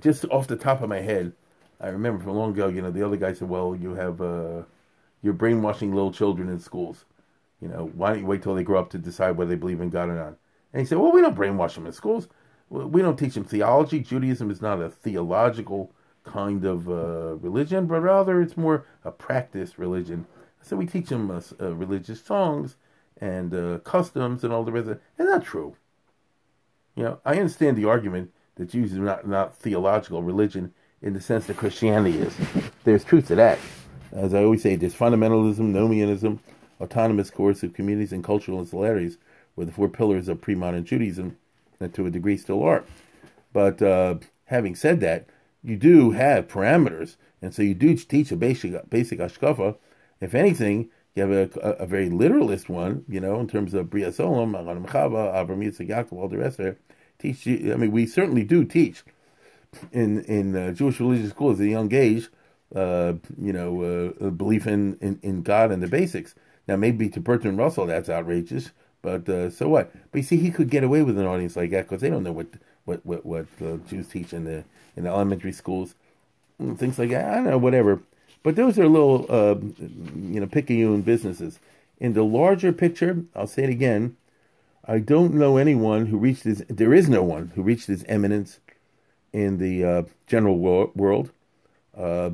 Just 0.00 0.24
off 0.26 0.46
the 0.46 0.56
top 0.56 0.82
of 0.82 0.88
my 0.88 1.00
head, 1.00 1.32
I 1.80 1.88
remember 1.88 2.22
from 2.22 2.34
long 2.34 2.50
ago, 2.50 2.68
you 2.68 2.82
know, 2.82 2.90
the 2.90 3.06
other 3.06 3.16
guy 3.16 3.32
said, 3.32 3.48
well, 3.48 3.74
you 3.74 3.94
have, 3.94 4.20
uh, 4.20 4.62
you're 5.22 5.32
brainwashing 5.32 5.94
little 5.94 6.12
children 6.12 6.48
in 6.48 6.58
schools. 6.58 7.04
You 7.60 7.68
know, 7.68 7.90
why 7.94 8.10
don't 8.10 8.20
you 8.20 8.26
wait 8.26 8.42
till 8.42 8.54
they 8.54 8.64
grow 8.64 8.80
up 8.80 8.90
to 8.90 8.98
decide 8.98 9.36
whether 9.36 9.50
they 9.50 9.56
believe 9.56 9.80
in 9.80 9.90
God 9.90 10.08
or 10.08 10.16
not? 10.16 10.34
And 10.72 10.80
he 10.80 10.84
said, 10.84 10.98
well, 10.98 11.12
we 11.12 11.20
don't 11.20 11.36
brainwash 11.36 11.74
them 11.74 11.86
in 11.86 11.92
schools 11.92 12.28
we 12.74 13.02
don't 13.02 13.18
teach 13.18 13.34
them 13.34 13.44
theology. 13.44 14.00
Judaism 14.00 14.50
is 14.50 14.60
not 14.60 14.80
a 14.80 14.90
theological 14.90 15.92
kind 16.24 16.64
of 16.64 16.88
uh, 16.88 17.36
religion, 17.36 17.86
but 17.86 18.00
rather 18.00 18.40
it's 18.40 18.56
more 18.56 18.86
a 19.04 19.10
practice 19.10 19.78
religion. 19.78 20.26
So 20.64 20.76
we 20.76 20.86
teach 20.86 21.08
them 21.10 21.30
uh, 21.30 21.42
uh, 21.60 21.74
religious 21.74 22.22
songs 22.24 22.76
and 23.20 23.54
uh, 23.54 23.78
customs 23.80 24.42
and 24.42 24.52
all 24.52 24.64
the 24.64 24.72
rest 24.72 24.88
of 24.88 24.96
it. 24.96 25.02
And 25.18 25.28
that's 25.28 25.46
true. 25.46 25.76
You 26.96 27.04
know, 27.04 27.20
I 27.24 27.32
understand 27.32 27.76
the 27.76 27.84
argument 27.84 28.32
that 28.56 28.70
Jews 28.70 28.94
are 28.94 29.00
not, 29.00 29.28
not 29.28 29.56
theological 29.56 30.22
religion 30.22 30.72
in 31.02 31.12
the 31.12 31.20
sense 31.20 31.46
that 31.46 31.58
Christianity 31.58 32.18
is. 32.18 32.34
There's 32.84 33.04
truth 33.04 33.28
to 33.28 33.34
that. 33.34 33.58
As 34.12 34.32
I 34.32 34.42
always 34.42 34.62
say, 34.62 34.76
there's 34.76 34.94
fundamentalism, 34.94 35.58
nomianism, 35.58 36.38
autonomous 36.80 37.30
coercive 37.30 37.74
communities, 37.74 38.12
and 38.12 38.24
cultural 38.24 38.64
insularities 38.64 39.16
were 39.56 39.64
the 39.64 39.72
four 39.72 39.88
pillars 39.88 40.28
of 40.28 40.40
pre-modern 40.40 40.84
Judaism 40.84 41.36
that 41.78 41.92
to 41.94 42.06
a 42.06 42.10
degree 42.10 42.36
still 42.36 42.62
are. 42.62 42.84
But 43.52 43.82
uh, 43.82 44.16
having 44.46 44.74
said 44.76 45.00
that, 45.00 45.26
you 45.62 45.76
do 45.76 46.12
have 46.12 46.48
parameters, 46.48 47.16
and 47.42 47.54
so 47.54 47.62
you 47.62 47.74
do 47.74 47.96
teach 47.96 48.32
a 48.32 48.36
basic 48.36 48.88
basic 48.88 49.18
ashkafa. 49.18 49.76
If 50.20 50.34
anything, 50.34 50.90
you 51.14 51.22
have 51.22 51.30
a, 51.30 51.50
a, 51.60 51.70
a, 51.84 51.86
very 51.86 52.10
literalist 52.10 52.68
one, 52.68 53.04
you 53.08 53.20
know, 53.20 53.38
in 53.38 53.46
terms 53.46 53.72
of 53.74 53.90
Bria 53.90 54.10
Solom, 54.10 54.52
Avram 54.52 54.86
Yitzchak, 54.86 55.88
Yaakov, 55.88 56.12
all 56.12 56.28
the 56.28 56.38
rest 56.38 56.58
of 56.58 56.66
it. 56.66 56.80
teach. 57.18 57.46
I 57.46 57.76
mean, 57.76 57.92
we 57.92 58.06
certainly 58.06 58.44
do 58.44 58.64
teach 58.64 59.04
in 59.92 60.22
in 60.24 60.56
uh, 60.56 60.72
Jewish 60.72 61.00
religious 61.00 61.30
schools 61.30 61.60
at 61.60 61.66
a 61.66 61.70
young 61.70 61.92
age. 61.94 62.28
Uh, 62.74 63.14
you 63.40 63.52
know, 63.52 64.12
uh, 64.20 64.30
belief 64.30 64.66
in, 64.66 64.98
in, 65.00 65.20
in 65.22 65.42
God 65.42 65.70
and 65.70 65.80
the 65.80 65.86
basics. 65.86 66.34
Now, 66.66 66.74
maybe 66.74 67.08
to 67.10 67.20
Bertrand 67.20 67.56
Russell, 67.56 67.86
that's 67.86 68.08
outrageous, 68.08 68.70
but 69.00 69.28
uh, 69.28 69.50
so 69.50 69.68
what? 69.68 69.92
But 70.10 70.18
you 70.18 70.24
see, 70.24 70.38
he 70.38 70.50
could 70.50 70.70
get 70.70 70.82
away 70.82 71.02
with 71.02 71.16
an 71.16 71.26
audience 71.26 71.54
like 71.54 71.70
that 71.70 71.82
because 71.82 72.00
they 72.00 72.10
don't 72.10 72.24
know 72.24 72.32
what 72.32 72.48
what 72.84 73.06
what 73.06 73.24
what 73.24 73.86
Jews 73.86 74.08
teach 74.08 74.32
in 74.32 74.44
the 74.44 74.64
in 74.96 75.04
the 75.04 75.10
elementary 75.10 75.52
schools, 75.52 75.94
things 76.76 76.98
like 76.98 77.10
that. 77.10 77.30
I 77.30 77.34
don't 77.36 77.44
know, 77.44 77.58
whatever. 77.58 78.00
But 78.44 78.56
those 78.56 78.78
are 78.78 78.86
little, 78.86 79.26
uh, 79.28 79.56
you 79.80 80.38
know, 80.38 80.46
picayune 80.46 81.00
businesses. 81.00 81.58
In 81.98 82.12
the 82.12 82.22
larger 82.22 82.72
picture, 82.72 83.24
I'll 83.34 83.46
say 83.46 83.64
it 83.64 83.70
again. 83.70 84.16
I 84.84 84.98
don't 84.98 85.32
know 85.34 85.56
anyone 85.56 86.06
who 86.06 86.18
reached 86.18 86.44
his. 86.44 86.62
There 86.68 86.92
is 86.92 87.08
no 87.08 87.22
one 87.22 87.52
who 87.54 87.62
reached 87.62 87.86
his 87.86 88.04
eminence 88.04 88.60
in 89.32 89.56
the 89.56 89.82
uh, 89.82 90.02
general 90.26 90.58
wor- 90.58 90.92
world, 90.94 91.30
uh, 91.96 92.30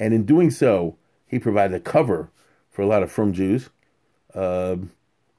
and 0.00 0.12
in 0.12 0.24
doing 0.24 0.50
so, 0.50 0.96
he 1.26 1.38
provided 1.38 1.74
a 1.74 1.80
cover 1.80 2.30
for 2.70 2.82
a 2.82 2.86
lot 2.86 3.04
of 3.04 3.12
frum 3.12 3.32
Jews. 3.32 3.70
Uh, 4.34 4.76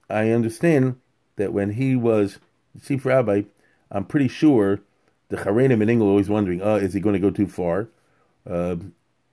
I 0.10 0.30
understand 0.30 0.96
that 1.36 1.52
when 1.52 1.72
he 1.72 1.98
was 1.98 2.40
chief 2.82 3.06
rabbi, 3.06 3.44
I'm 3.92 4.06
pretty 4.06 4.30
sure 4.30 4.80
the 5.28 5.38
Haredim 5.38 5.82
in 5.82 5.90
England 5.90 6.10
always 6.10 6.30
wondering, 6.30 6.62
uh, 6.62 6.76
is 6.76 6.94
he 6.94 7.02
going 7.02 7.14
to 7.14 7.20
go 7.20 7.32
too 7.32 7.48
far? 7.48 7.90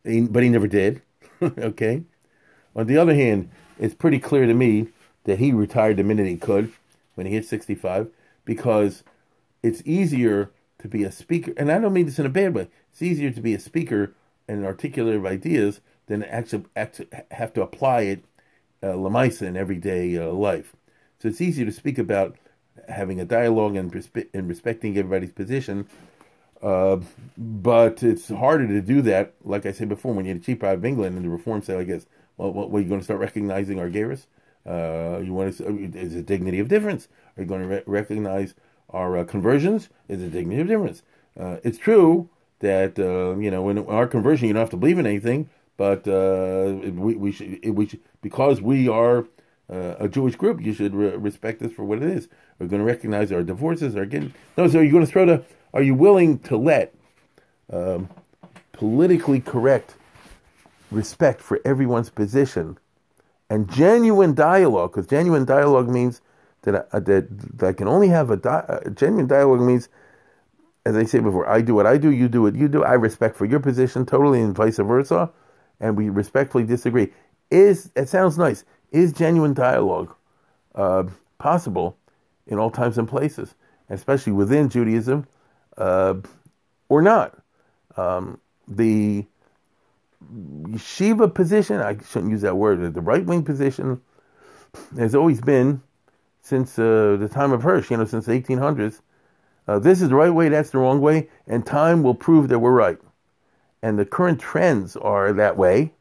But 0.04 0.42
he 0.42 0.48
never 0.48 0.66
did. 0.66 1.02
okay. 1.42 2.02
On 2.74 2.86
the 2.86 2.96
other 2.96 3.14
hand, 3.14 3.50
it's 3.78 3.94
pretty 3.94 4.18
clear 4.18 4.46
to 4.46 4.54
me 4.54 4.88
that 5.24 5.38
he 5.38 5.52
retired 5.52 5.98
the 5.98 6.04
minute 6.04 6.26
he 6.26 6.36
could 6.36 6.72
when 7.14 7.26
he 7.26 7.34
hit 7.34 7.44
65 7.46 8.08
because 8.44 9.04
it's 9.62 9.82
easier 9.84 10.50
to 10.78 10.88
be 10.88 11.04
a 11.04 11.12
speaker, 11.12 11.52
and 11.56 11.70
I 11.70 11.78
don't 11.78 11.92
mean 11.92 12.06
this 12.06 12.18
in 12.18 12.26
a 12.26 12.30
bad 12.30 12.54
way. 12.54 12.68
It's 12.90 13.02
easier 13.02 13.30
to 13.30 13.40
be 13.40 13.54
a 13.54 13.60
speaker 13.60 14.12
and 14.48 14.64
articulator 14.64 15.16
of 15.16 15.26
ideas 15.26 15.80
than 16.06 16.24
actually 16.24 16.64
have 17.30 17.52
to 17.52 17.62
apply 17.62 18.02
it 18.02 18.24
uh, 18.82 18.96
in 18.96 19.56
everyday 19.56 20.18
uh, 20.18 20.26
life. 20.26 20.74
So 21.20 21.28
it's 21.28 21.40
easier 21.40 21.64
to 21.64 21.72
speak 21.72 21.98
about 21.98 22.36
having 22.88 23.20
a 23.20 23.24
dialogue 23.24 23.76
and, 23.76 23.92
respe- 23.92 24.28
and 24.34 24.48
respecting 24.48 24.98
everybody's 24.98 25.32
position 25.32 25.86
uh, 26.62 27.00
but 27.36 28.02
it's 28.02 28.28
harder 28.28 28.68
to 28.68 28.80
do 28.80 29.02
that, 29.02 29.34
like 29.44 29.66
I 29.66 29.72
said 29.72 29.88
before, 29.88 30.14
when 30.14 30.24
you're 30.24 30.36
the 30.36 30.40
chief 30.40 30.60
pride 30.60 30.78
of 30.78 30.84
England 30.84 31.16
and 31.16 31.24
the 31.24 31.28
reform 31.28 31.62
say, 31.62 31.76
I 31.76 31.84
guess, 31.84 32.06
well, 32.36 32.52
what, 32.52 32.70
what, 32.70 32.78
are 32.78 32.82
you 32.82 32.88
going 32.88 33.00
to 33.00 33.04
start 33.04 33.20
recognizing 33.20 33.80
our 33.80 33.90
Geras? 33.90 34.26
Uh, 34.64 35.20
you 35.20 35.32
want 35.32 35.56
to, 35.56 35.90
is 35.98 36.14
a 36.14 36.22
dignity 36.22 36.60
of 36.60 36.68
difference? 36.68 37.08
Are 37.36 37.42
you 37.42 37.48
going 37.48 37.62
to 37.62 37.66
re- 37.66 37.82
recognize 37.86 38.54
our 38.90 39.18
uh, 39.18 39.24
conversions? 39.24 39.88
Is 40.08 40.22
a 40.22 40.28
dignity 40.28 40.60
of 40.60 40.68
difference? 40.68 41.02
Uh, 41.38 41.56
it's 41.64 41.78
true 41.78 42.28
that, 42.60 42.96
uh, 42.96 43.36
you 43.40 43.50
know, 43.50 43.68
in 43.68 43.78
our 43.86 44.06
conversion, 44.06 44.46
you 44.46 44.54
don't 44.54 44.60
have 44.60 44.70
to 44.70 44.76
believe 44.76 44.98
in 44.98 45.06
anything, 45.06 45.50
but 45.76 46.06
we, 46.06 47.16
we, 47.16 47.32
should, 47.32 47.68
we 47.70 47.86
should, 47.86 48.00
because 48.20 48.60
we 48.60 48.88
are 48.88 49.26
a 49.68 50.08
Jewish 50.08 50.36
group, 50.36 50.60
you 50.60 50.72
should 50.74 50.94
re- 50.94 51.16
respect 51.16 51.60
us 51.62 51.72
for 51.72 51.84
what 51.84 51.98
it 51.98 52.04
is. 52.04 52.28
We're 52.58 52.68
going 52.68 52.82
to 52.82 52.86
recognize 52.86 53.32
our 53.32 53.42
divorces, 53.42 53.96
our 53.96 54.04
gittin, 54.04 54.32
no, 54.56 54.68
so 54.68 54.78
you're 54.78 54.92
going 54.92 55.06
to 55.06 55.10
throw 55.10 55.26
the, 55.26 55.44
are 55.74 55.82
you 55.82 55.94
willing 55.94 56.38
to 56.40 56.56
let 56.56 56.94
um, 57.72 58.08
politically 58.72 59.40
correct 59.40 59.94
respect 60.90 61.40
for 61.40 61.60
everyone's 61.64 62.10
position 62.10 62.78
and 63.48 63.70
genuine 63.70 64.34
dialogue? 64.34 64.92
Because 64.92 65.06
genuine 65.06 65.44
dialogue 65.44 65.88
means 65.88 66.20
that 66.62 66.74
I, 66.74 66.96
uh, 66.96 67.00
that, 67.00 67.58
that 67.58 67.68
I 67.68 67.72
can 67.72 67.88
only 67.88 68.08
have 68.08 68.30
a 68.30 68.36
di- 68.36 68.64
uh, 68.68 68.90
genuine 68.90 69.26
dialogue 69.26 69.60
means, 69.60 69.88
as 70.84 70.96
I 70.96 71.04
said 71.04 71.22
before, 71.24 71.48
I 71.48 71.60
do 71.60 71.74
what 71.74 71.86
I 71.86 71.96
do, 71.96 72.10
you 72.10 72.28
do 72.28 72.42
what 72.42 72.54
you 72.54 72.68
do. 72.68 72.84
I 72.84 72.94
respect 72.94 73.36
for 73.36 73.46
your 73.46 73.60
position 73.60 74.04
totally, 74.06 74.40
and 74.40 74.54
vice 74.54 74.76
versa, 74.78 75.30
and 75.80 75.96
we 75.96 76.08
respectfully 76.08 76.64
disagree. 76.64 77.12
Is 77.50 77.90
it 77.96 78.08
sounds 78.08 78.38
nice? 78.38 78.64
Is 78.90 79.12
genuine 79.12 79.54
dialogue 79.54 80.14
uh, 80.74 81.04
possible 81.38 81.96
in 82.46 82.58
all 82.58 82.70
times 82.70 82.98
and 82.98 83.08
places, 83.08 83.54
especially 83.88 84.32
within 84.32 84.68
Judaism? 84.68 85.26
Uh, 85.76 86.14
or 86.88 87.02
not. 87.02 87.38
Um, 87.96 88.40
the 88.68 89.26
yeshiva 90.32 91.32
position, 91.32 91.80
I 91.80 91.98
shouldn't 91.98 92.30
use 92.30 92.42
that 92.42 92.56
word, 92.56 92.94
the 92.94 93.00
right 93.00 93.24
wing 93.24 93.42
position 93.42 94.00
has 94.96 95.14
always 95.14 95.40
been 95.40 95.82
since 96.40 96.78
uh, 96.78 97.16
the 97.18 97.28
time 97.28 97.52
of 97.52 97.62
Hirsch, 97.62 97.90
you 97.90 97.96
know, 97.96 98.04
since 98.04 98.26
the 98.26 98.32
1800s. 98.32 99.00
Uh, 99.68 99.78
this 99.78 100.02
is 100.02 100.08
the 100.08 100.14
right 100.14 100.30
way, 100.30 100.48
that's 100.48 100.70
the 100.70 100.78
wrong 100.78 101.00
way, 101.00 101.28
and 101.46 101.64
time 101.64 102.02
will 102.02 102.14
prove 102.14 102.48
that 102.48 102.58
we're 102.58 102.72
right. 102.72 102.98
And 103.82 103.98
the 103.98 104.04
current 104.04 104.40
trends 104.40 104.96
are 104.96 105.32
that 105.32 105.56
way, 105.56 105.92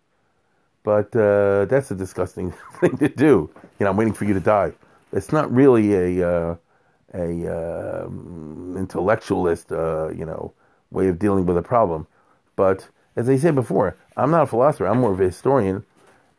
but 0.83 1.15
uh, 1.15 1.65
that's 1.65 1.91
a 1.91 1.95
disgusting 1.95 2.53
thing 2.79 2.97
to 2.97 3.09
do. 3.09 3.49
You 3.79 3.83
know, 3.83 3.91
I'm 3.91 3.97
waiting 3.97 4.13
for 4.13 4.25
you 4.25 4.33
to 4.33 4.39
die. 4.39 4.73
It's 5.13 5.31
not 5.31 5.53
really 5.53 6.19
a 6.19 6.29
uh, 6.29 6.55
a 7.13 7.47
uh, 7.47 8.07
intellectualist, 8.77 9.71
uh, 9.71 10.09
you 10.09 10.25
know, 10.25 10.53
way 10.91 11.07
of 11.07 11.19
dealing 11.19 11.45
with 11.45 11.57
a 11.57 11.61
problem. 11.61 12.07
But 12.55 12.87
as 13.15 13.29
I 13.29 13.37
said 13.37 13.55
before, 13.55 13.95
I'm 14.15 14.31
not 14.31 14.43
a 14.43 14.47
philosopher. 14.47 14.87
I'm 14.87 14.99
more 14.99 15.11
of 15.11 15.19
a 15.19 15.25
historian, 15.25 15.85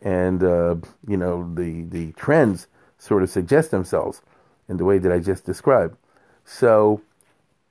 and 0.01 0.43
uh, 0.43 0.77
you 1.07 1.17
know, 1.17 1.53
the 1.55 1.83
the 1.83 2.13
trends 2.13 2.67
sort 2.99 3.23
of 3.23 3.31
suggest 3.31 3.71
themselves 3.71 4.23
in 4.69 4.77
the 4.77 4.85
way 4.85 4.99
that 4.99 5.13
I 5.13 5.19
just 5.19 5.45
described. 5.45 5.97
So, 6.45 7.03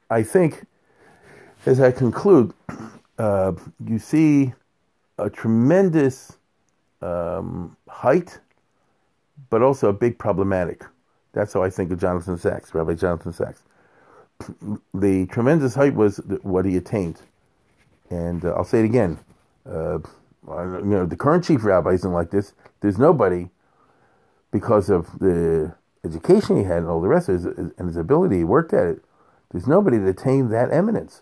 I 0.09 0.23
think, 0.23 0.65
as 1.65 1.79
I 1.79 1.91
conclude, 1.91 2.53
uh, 3.17 3.53
you 3.85 3.99
see 3.99 4.53
a 5.17 5.29
tremendous 5.29 6.37
um, 7.01 7.75
height, 7.87 8.39
but 9.49 9.61
also 9.61 9.89
a 9.89 9.93
big 9.93 10.17
problematic. 10.17 10.83
That's 11.33 11.53
how 11.53 11.63
I 11.63 11.69
think 11.69 11.91
of 11.91 11.99
Jonathan 11.99 12.37
Sacks, 12.37 12.73
Rabbi 12.73 12.95
Jonathan 12.95 13.33
Sacks. 13.33 13.61
The 14.93 15.27
tremendous 15.27 15.75
height 15.75 15.93
was 15.93 16.17
what 16.41 16.65
he 16.65 16.75
attained. 16.75 17.21
And 18.09 18.43
uh, 18.43 18.53
I'll 18.53 18.65
say 18.65 18.79
it 18.79 18.85
again. 18.85 19.19
Uh, 19.65 19.99
you 20.47 20.81
know, 20.83 21.05
the 21.05 21.15
current 21.15 21.45
chief 21.45 21.63
rabbi 21.63 21.91
isn't 21.91 22.11
like 22.11 22.31
this. 22.31 22.53
There's 22.81 22.97
nobody, 22.97 23.49
because 24.51 24.89
of 24.89 25.19
the 25.19 25.75
education 26.03 26.57
he 26.57 26.63
had 26.63 26.79
and 26.79 26.87
all 26.87 26.99
the 26.99 27.07
rest 27.07 27.29
of 27.29 27.45
it, 27.45 27.57
and 27.77 27.87
his 27.87 27.95
ability, 27.95 28.37
he 28.37 28.43
worked 28.43 28.73
at 28.73 28.87
it. 28.87 29.03
There's 29.51 29.67
nobody 29.67 29.97
that 29.99 30.07
attained 30.07 30.51
that 30.51 30.71
eminence 30.71 31.21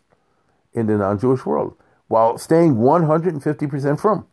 in 0.74 0.88
the 0.88 0.98
non-Jewish 0.98 1.46
world 1.46 1.76
while 2.08 2.38
staying 2.38 2.76
150% 2.76 4.00
frum. 4.00 4.26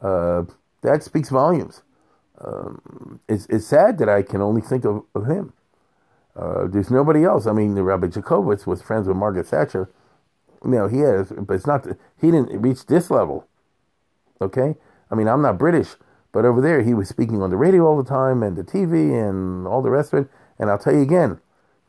Uh, 0.00 0.44
that 0.82 1.02
speaks 1.02 1.30
volumes 1.30 1.82
um, 2.44 3.20
it's, 3.28 3.46
it's 3.46 3.66
sad 3.66 3.98
that 3.98 4.08
I 4.08 4.22
can 4.22 4.40
only 4.40 4.60
think 4.60 4.84
of, 4.84 5.04
of 5.14 5.26
him. 5.26 5.52
Uh, 6.34 6.66
there's 6.66 6.90
nobody 6.90 7.24
else. 7.24 7.46
I 7.46 7.52
mean, 7.52 7.74
the 7.74 7.82
Rabbi 7.82 8.08
Jakobovits 8.08 8.66
was 8.66 8.82
friends 8.82 9.08
with 9.08 9.16
Margaret 9.16 9.46
Thatcher. 9.46 9.88
Know, 10.62 10.88
he 10.88 10.98
has, 10.98 11.32
but 11.32 11.54
it's 11.54 11.66
not. 11.66 11.86
He 12.20 12.30
didn't 12.30 12.60
reach 12.60 12.86
this 12.86 13.10
level. 13.10 13.46
Okay, 14.40 14.74
I 15.10 15.14
mean, 15.14 15.28
I'm 15.28 15.40
not 15.40 15.58
British, 15.58 15.94
but 16.32 16.44
over 16.44 16.60
there, 16.60 16.82
he 16.82 16.92
was 16.92 17.08
speaking 17.08 17.40
on 17.40 17.50
the 17.50 17.56
radio 17.56 17.86
all 17.86 18.02
the 18.02 18.08
time 18.08 18.42
and 18.42 18.56
the 18.56 18.64
TV 18.64 19.12
and 19.12 19.66
all 19.66 19.80
the 19.80 19.90
rest 19.90 20.12
of 20.12 20.24
it. 20.24 20.30
And 20.58 20.68
I'll 20.68 20.78
tell 20.78 20.94
you 20.94 21.02
again, 21.02 21.40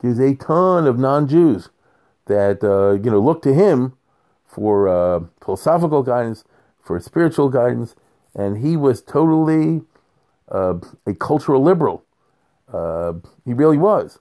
there's 0.02 0.20
a 0.20 0.36
ton 0.36 0.86
of 0.86 1.00
non-Jews 1.00 1.70
that 2.26 2.64
uh, 2.64 3.02
you 3.04 3.10
know 3.10 3.20
look 3.20 3.42
to 3.44 3.54
him 3.54 3.94
for 4.46 4.88
uh, 4.88 5.22
philosophical 5.44 6.04
guidance, 6.04 6.44
for 6.80 7.00
spiritual 7.00 7.50
guidance, 7.50 7.96
and 8.36 8.60
he 8.60 8.78
was 8.78 9.02
totally 9.02 9.82
uh, 10.52 10.76
a 11.06 11.14
cultural 11.14 11.62
liberal. 11.62 12.04
Uh, 12.72 13.14
he 13.46 13.54
really 13.54 13.78
was. 13.78 14.20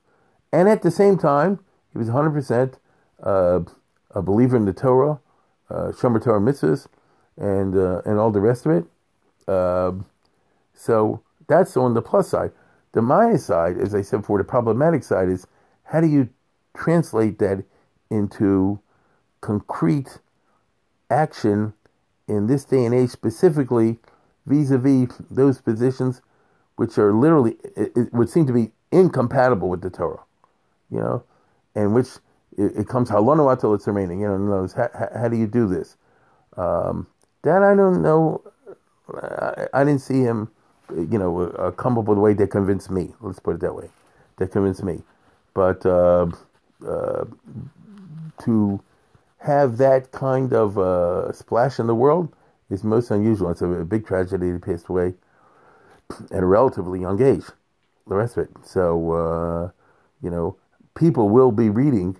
And 0.53 0.69
at 0.69 0.83
the 0.83 0.91
same 0.91 1.19
time, 1.19 1.61
he 1.93 1.99
was 1.99 2.09
100% 2.09 2.75
uh, 3.23 3.61
a 4.11 4.23
believer 4.23 4.57
in 4.57 4.65
the 4.65 4.73
Torah, 4.73 5.19
uh, 5.71 5.93
Shomer 5.93 6.23
Torah 6.23 6.41
mitzvahs, 6.41 6.87
and, 7.37 7.77
uh, 7.77 8.03
and 8.05 8.19
all 8.19 8.31
the 8.31 8.41
rest 8.41 8.67
of 8.67 8.73
it. 8.73 8.85
Uh, 9.49 9.93
so 10.75 11.23
that's 11.49 11.77
on 11.77 11.95
the 11.95 12.03
plus 12.03 12.29
side. 12.29 12.53
The 12.93 13.03
minus 13.03 13.45
side, 13.45 13.79
as 13.79 13.95
I 13.95 14.03
said 14.03 14.23
before, 14.23 14.39
the 14.39 14.45
problematic 14.45 15.03
side 15.03 15.29
is 15.29 15.47
how 15.85 16.01
do 16.01 16.07
you 16.07 16.29
translate 16.77 17.39
that 17.39 17.65
into 18.11 18.81
concrete 19.41 20.19
action 21.11 21.75
in 22.29 22.47
this 22.47 22.65
day 22.65 22.85
and 22.85 22.95
age, 22.95 23.11
specifically 23.11 23.99
vis-a-vis 24.47 25.09
those 25.31 25.61
positions 25.61 26.23
which 26.77 26.99
are 26.99 27.13
literally 27.13 27.57
it, 27.77 27.93
it 27.97 28.13
would 28.15 28.29
seem 28.29 28.47
to 28.47 28.53
be 28.53 28.71
incompatible 28.93 29.69
with 29.69 29.83
the 29.83 29.91
Torah, 29.91 30.23
you 30.91 30.99
know, 30.99 31.23
and 31.75 31.95
which 31.95 32.09
it, 32.57 32.77
it 32.77 32.89
comes 32.89 33.11
halonu 33.11 33.55
atal 33.55 33.75
it's 33.75 33.87
remaining. 33.87 34.21
You 34.21 34.29
know, 34.29 34.39
knows 34.39 34.73
how, 34.73 34.89
how, 35.15 35.29
do 35.29 35.37
you 35.37 35.47
do 35.47 35.67
this? 35.67 35.97
Um, 36.57 37.07
that 37.43 37.63
I 37.63 37.75
don't 37.75 38.03
know. 38.03 38.43
I, 39.15 39.67
I, 39.73 39.85
didn't 39.85 40.01
see 40.01 40.21
him, 40.21 40.51
you 40.91 41.19
know, 41.19 41.43
uh, 41.43 41.71
come 41.71 41.97
up 41.99 42.07
with 42.07 42.19
a 42.19 42.21
way 42.21 42.35
that 42.35 42.51
convinced 42.51 42.91
me. 42.91 43.13
Let's 43.21 43.39
put 43.39 43.57
it 43.57 43.61
that 43.61 43.75
way, 43.75 43.89
that 44.39 44.51
convinced 44.51 44.83
me. 44.83 45.03
But 45.55 45.85
uh, 45.87 46.27
uh, 46.87 47.25
to 48.43 48.81
have 49.39 49.77
that 49.79 50.11
kind 50.13 50.53
of 50.53 50.77
uh, 50.77 51.33
splash 51.33 51.79
in 51.79 51.87
the 51.87 51.95
world 51.95 52.35
is 52.71 52.85
most 52.85 53.11
unusual. 53.11 53.51
It's 53.51 53.63
a, 53.63 53.69
a 53.69 53.85
big 53.85 54.07
tragedy. 54.07 54.53
He 54.53 54.59
passed 54.59 54.89
away 54.89 55.15
at 56.31 56.43
a 56.43 56.47
relatively 56.47 57.01
young 57.01 57.21
age. 57.23 57.45
The 58.07 58.15
rest 58.15 58.37
of 58.37 58.45
it. 58.45 58.51
So, 58.65 59.13
uh, 59.13 59.71
you 60.23 60.31
know, 60.31 60.57
people 60.95 61.29
will 61.29 61.53
be 61.53 61.69
reading 61.69 62.17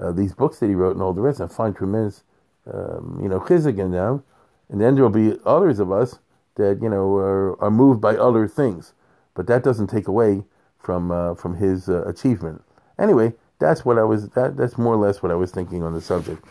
uh, 0.00 0.12
these 0.12 0.34
books 0.34 0.58
that 0.58 0.68
he 0.68 0.74
wrote 0.74 0.92
and 0.92 1.02
all 1.02 1.12
the 1.12 1.20
rest 1.20 1.40
and 1.40 1.50
find 1.50 1.76
tremendous, 1.76 2.24
um, 2.72 3.18
you 3.22 3.28
know, 3.28 3.38
chizuk 3.38 3.78
in 3.78 3.92
them. 3.92 4.24
And 4.68 4.80
then 4.80 4.94
there 4.94 5.04
will 5.04 5.10
be 5.10 5.38
others 5.44 5.78
of 5.78 5.92
us 5.92 6.18
that, 6.56 6.80
you 6.82 6.88
know, 6.88 7.14
are, 7.16 7.62
are 7.62 7.70
moved 7.70 8.00
by 8.00 8.16
other 8.16 8.48
things. 8.48 8.94
But 9.34 9.46
that 9.46 9.62
doesn't 9.62 9.86
take 9.86 10.08
away 10.08 10.44
from 10.78 11.10
uh, 11.10 11.34
from 11.34 11.56
his 11.56 11.88
uh, 11.88 12.02
achievement. 12.06 12.62
Anyway, 12.98 13.34
that's 13.62 13.84
what 13.84 13.98
I 13.98 14.02
was. 14.02 14.28
That, 14.30 14.56
that's 14.56 14.76
more 14.76 14.94
or 14.94 14.96
less 14.96 15.22
what 15.22 15.30
I 15.30 15.36
was 15.36 15.50
thinking 15.50 15.82
on 15.82 15.94
the 15.94 16.00
subject. 16.00 16.44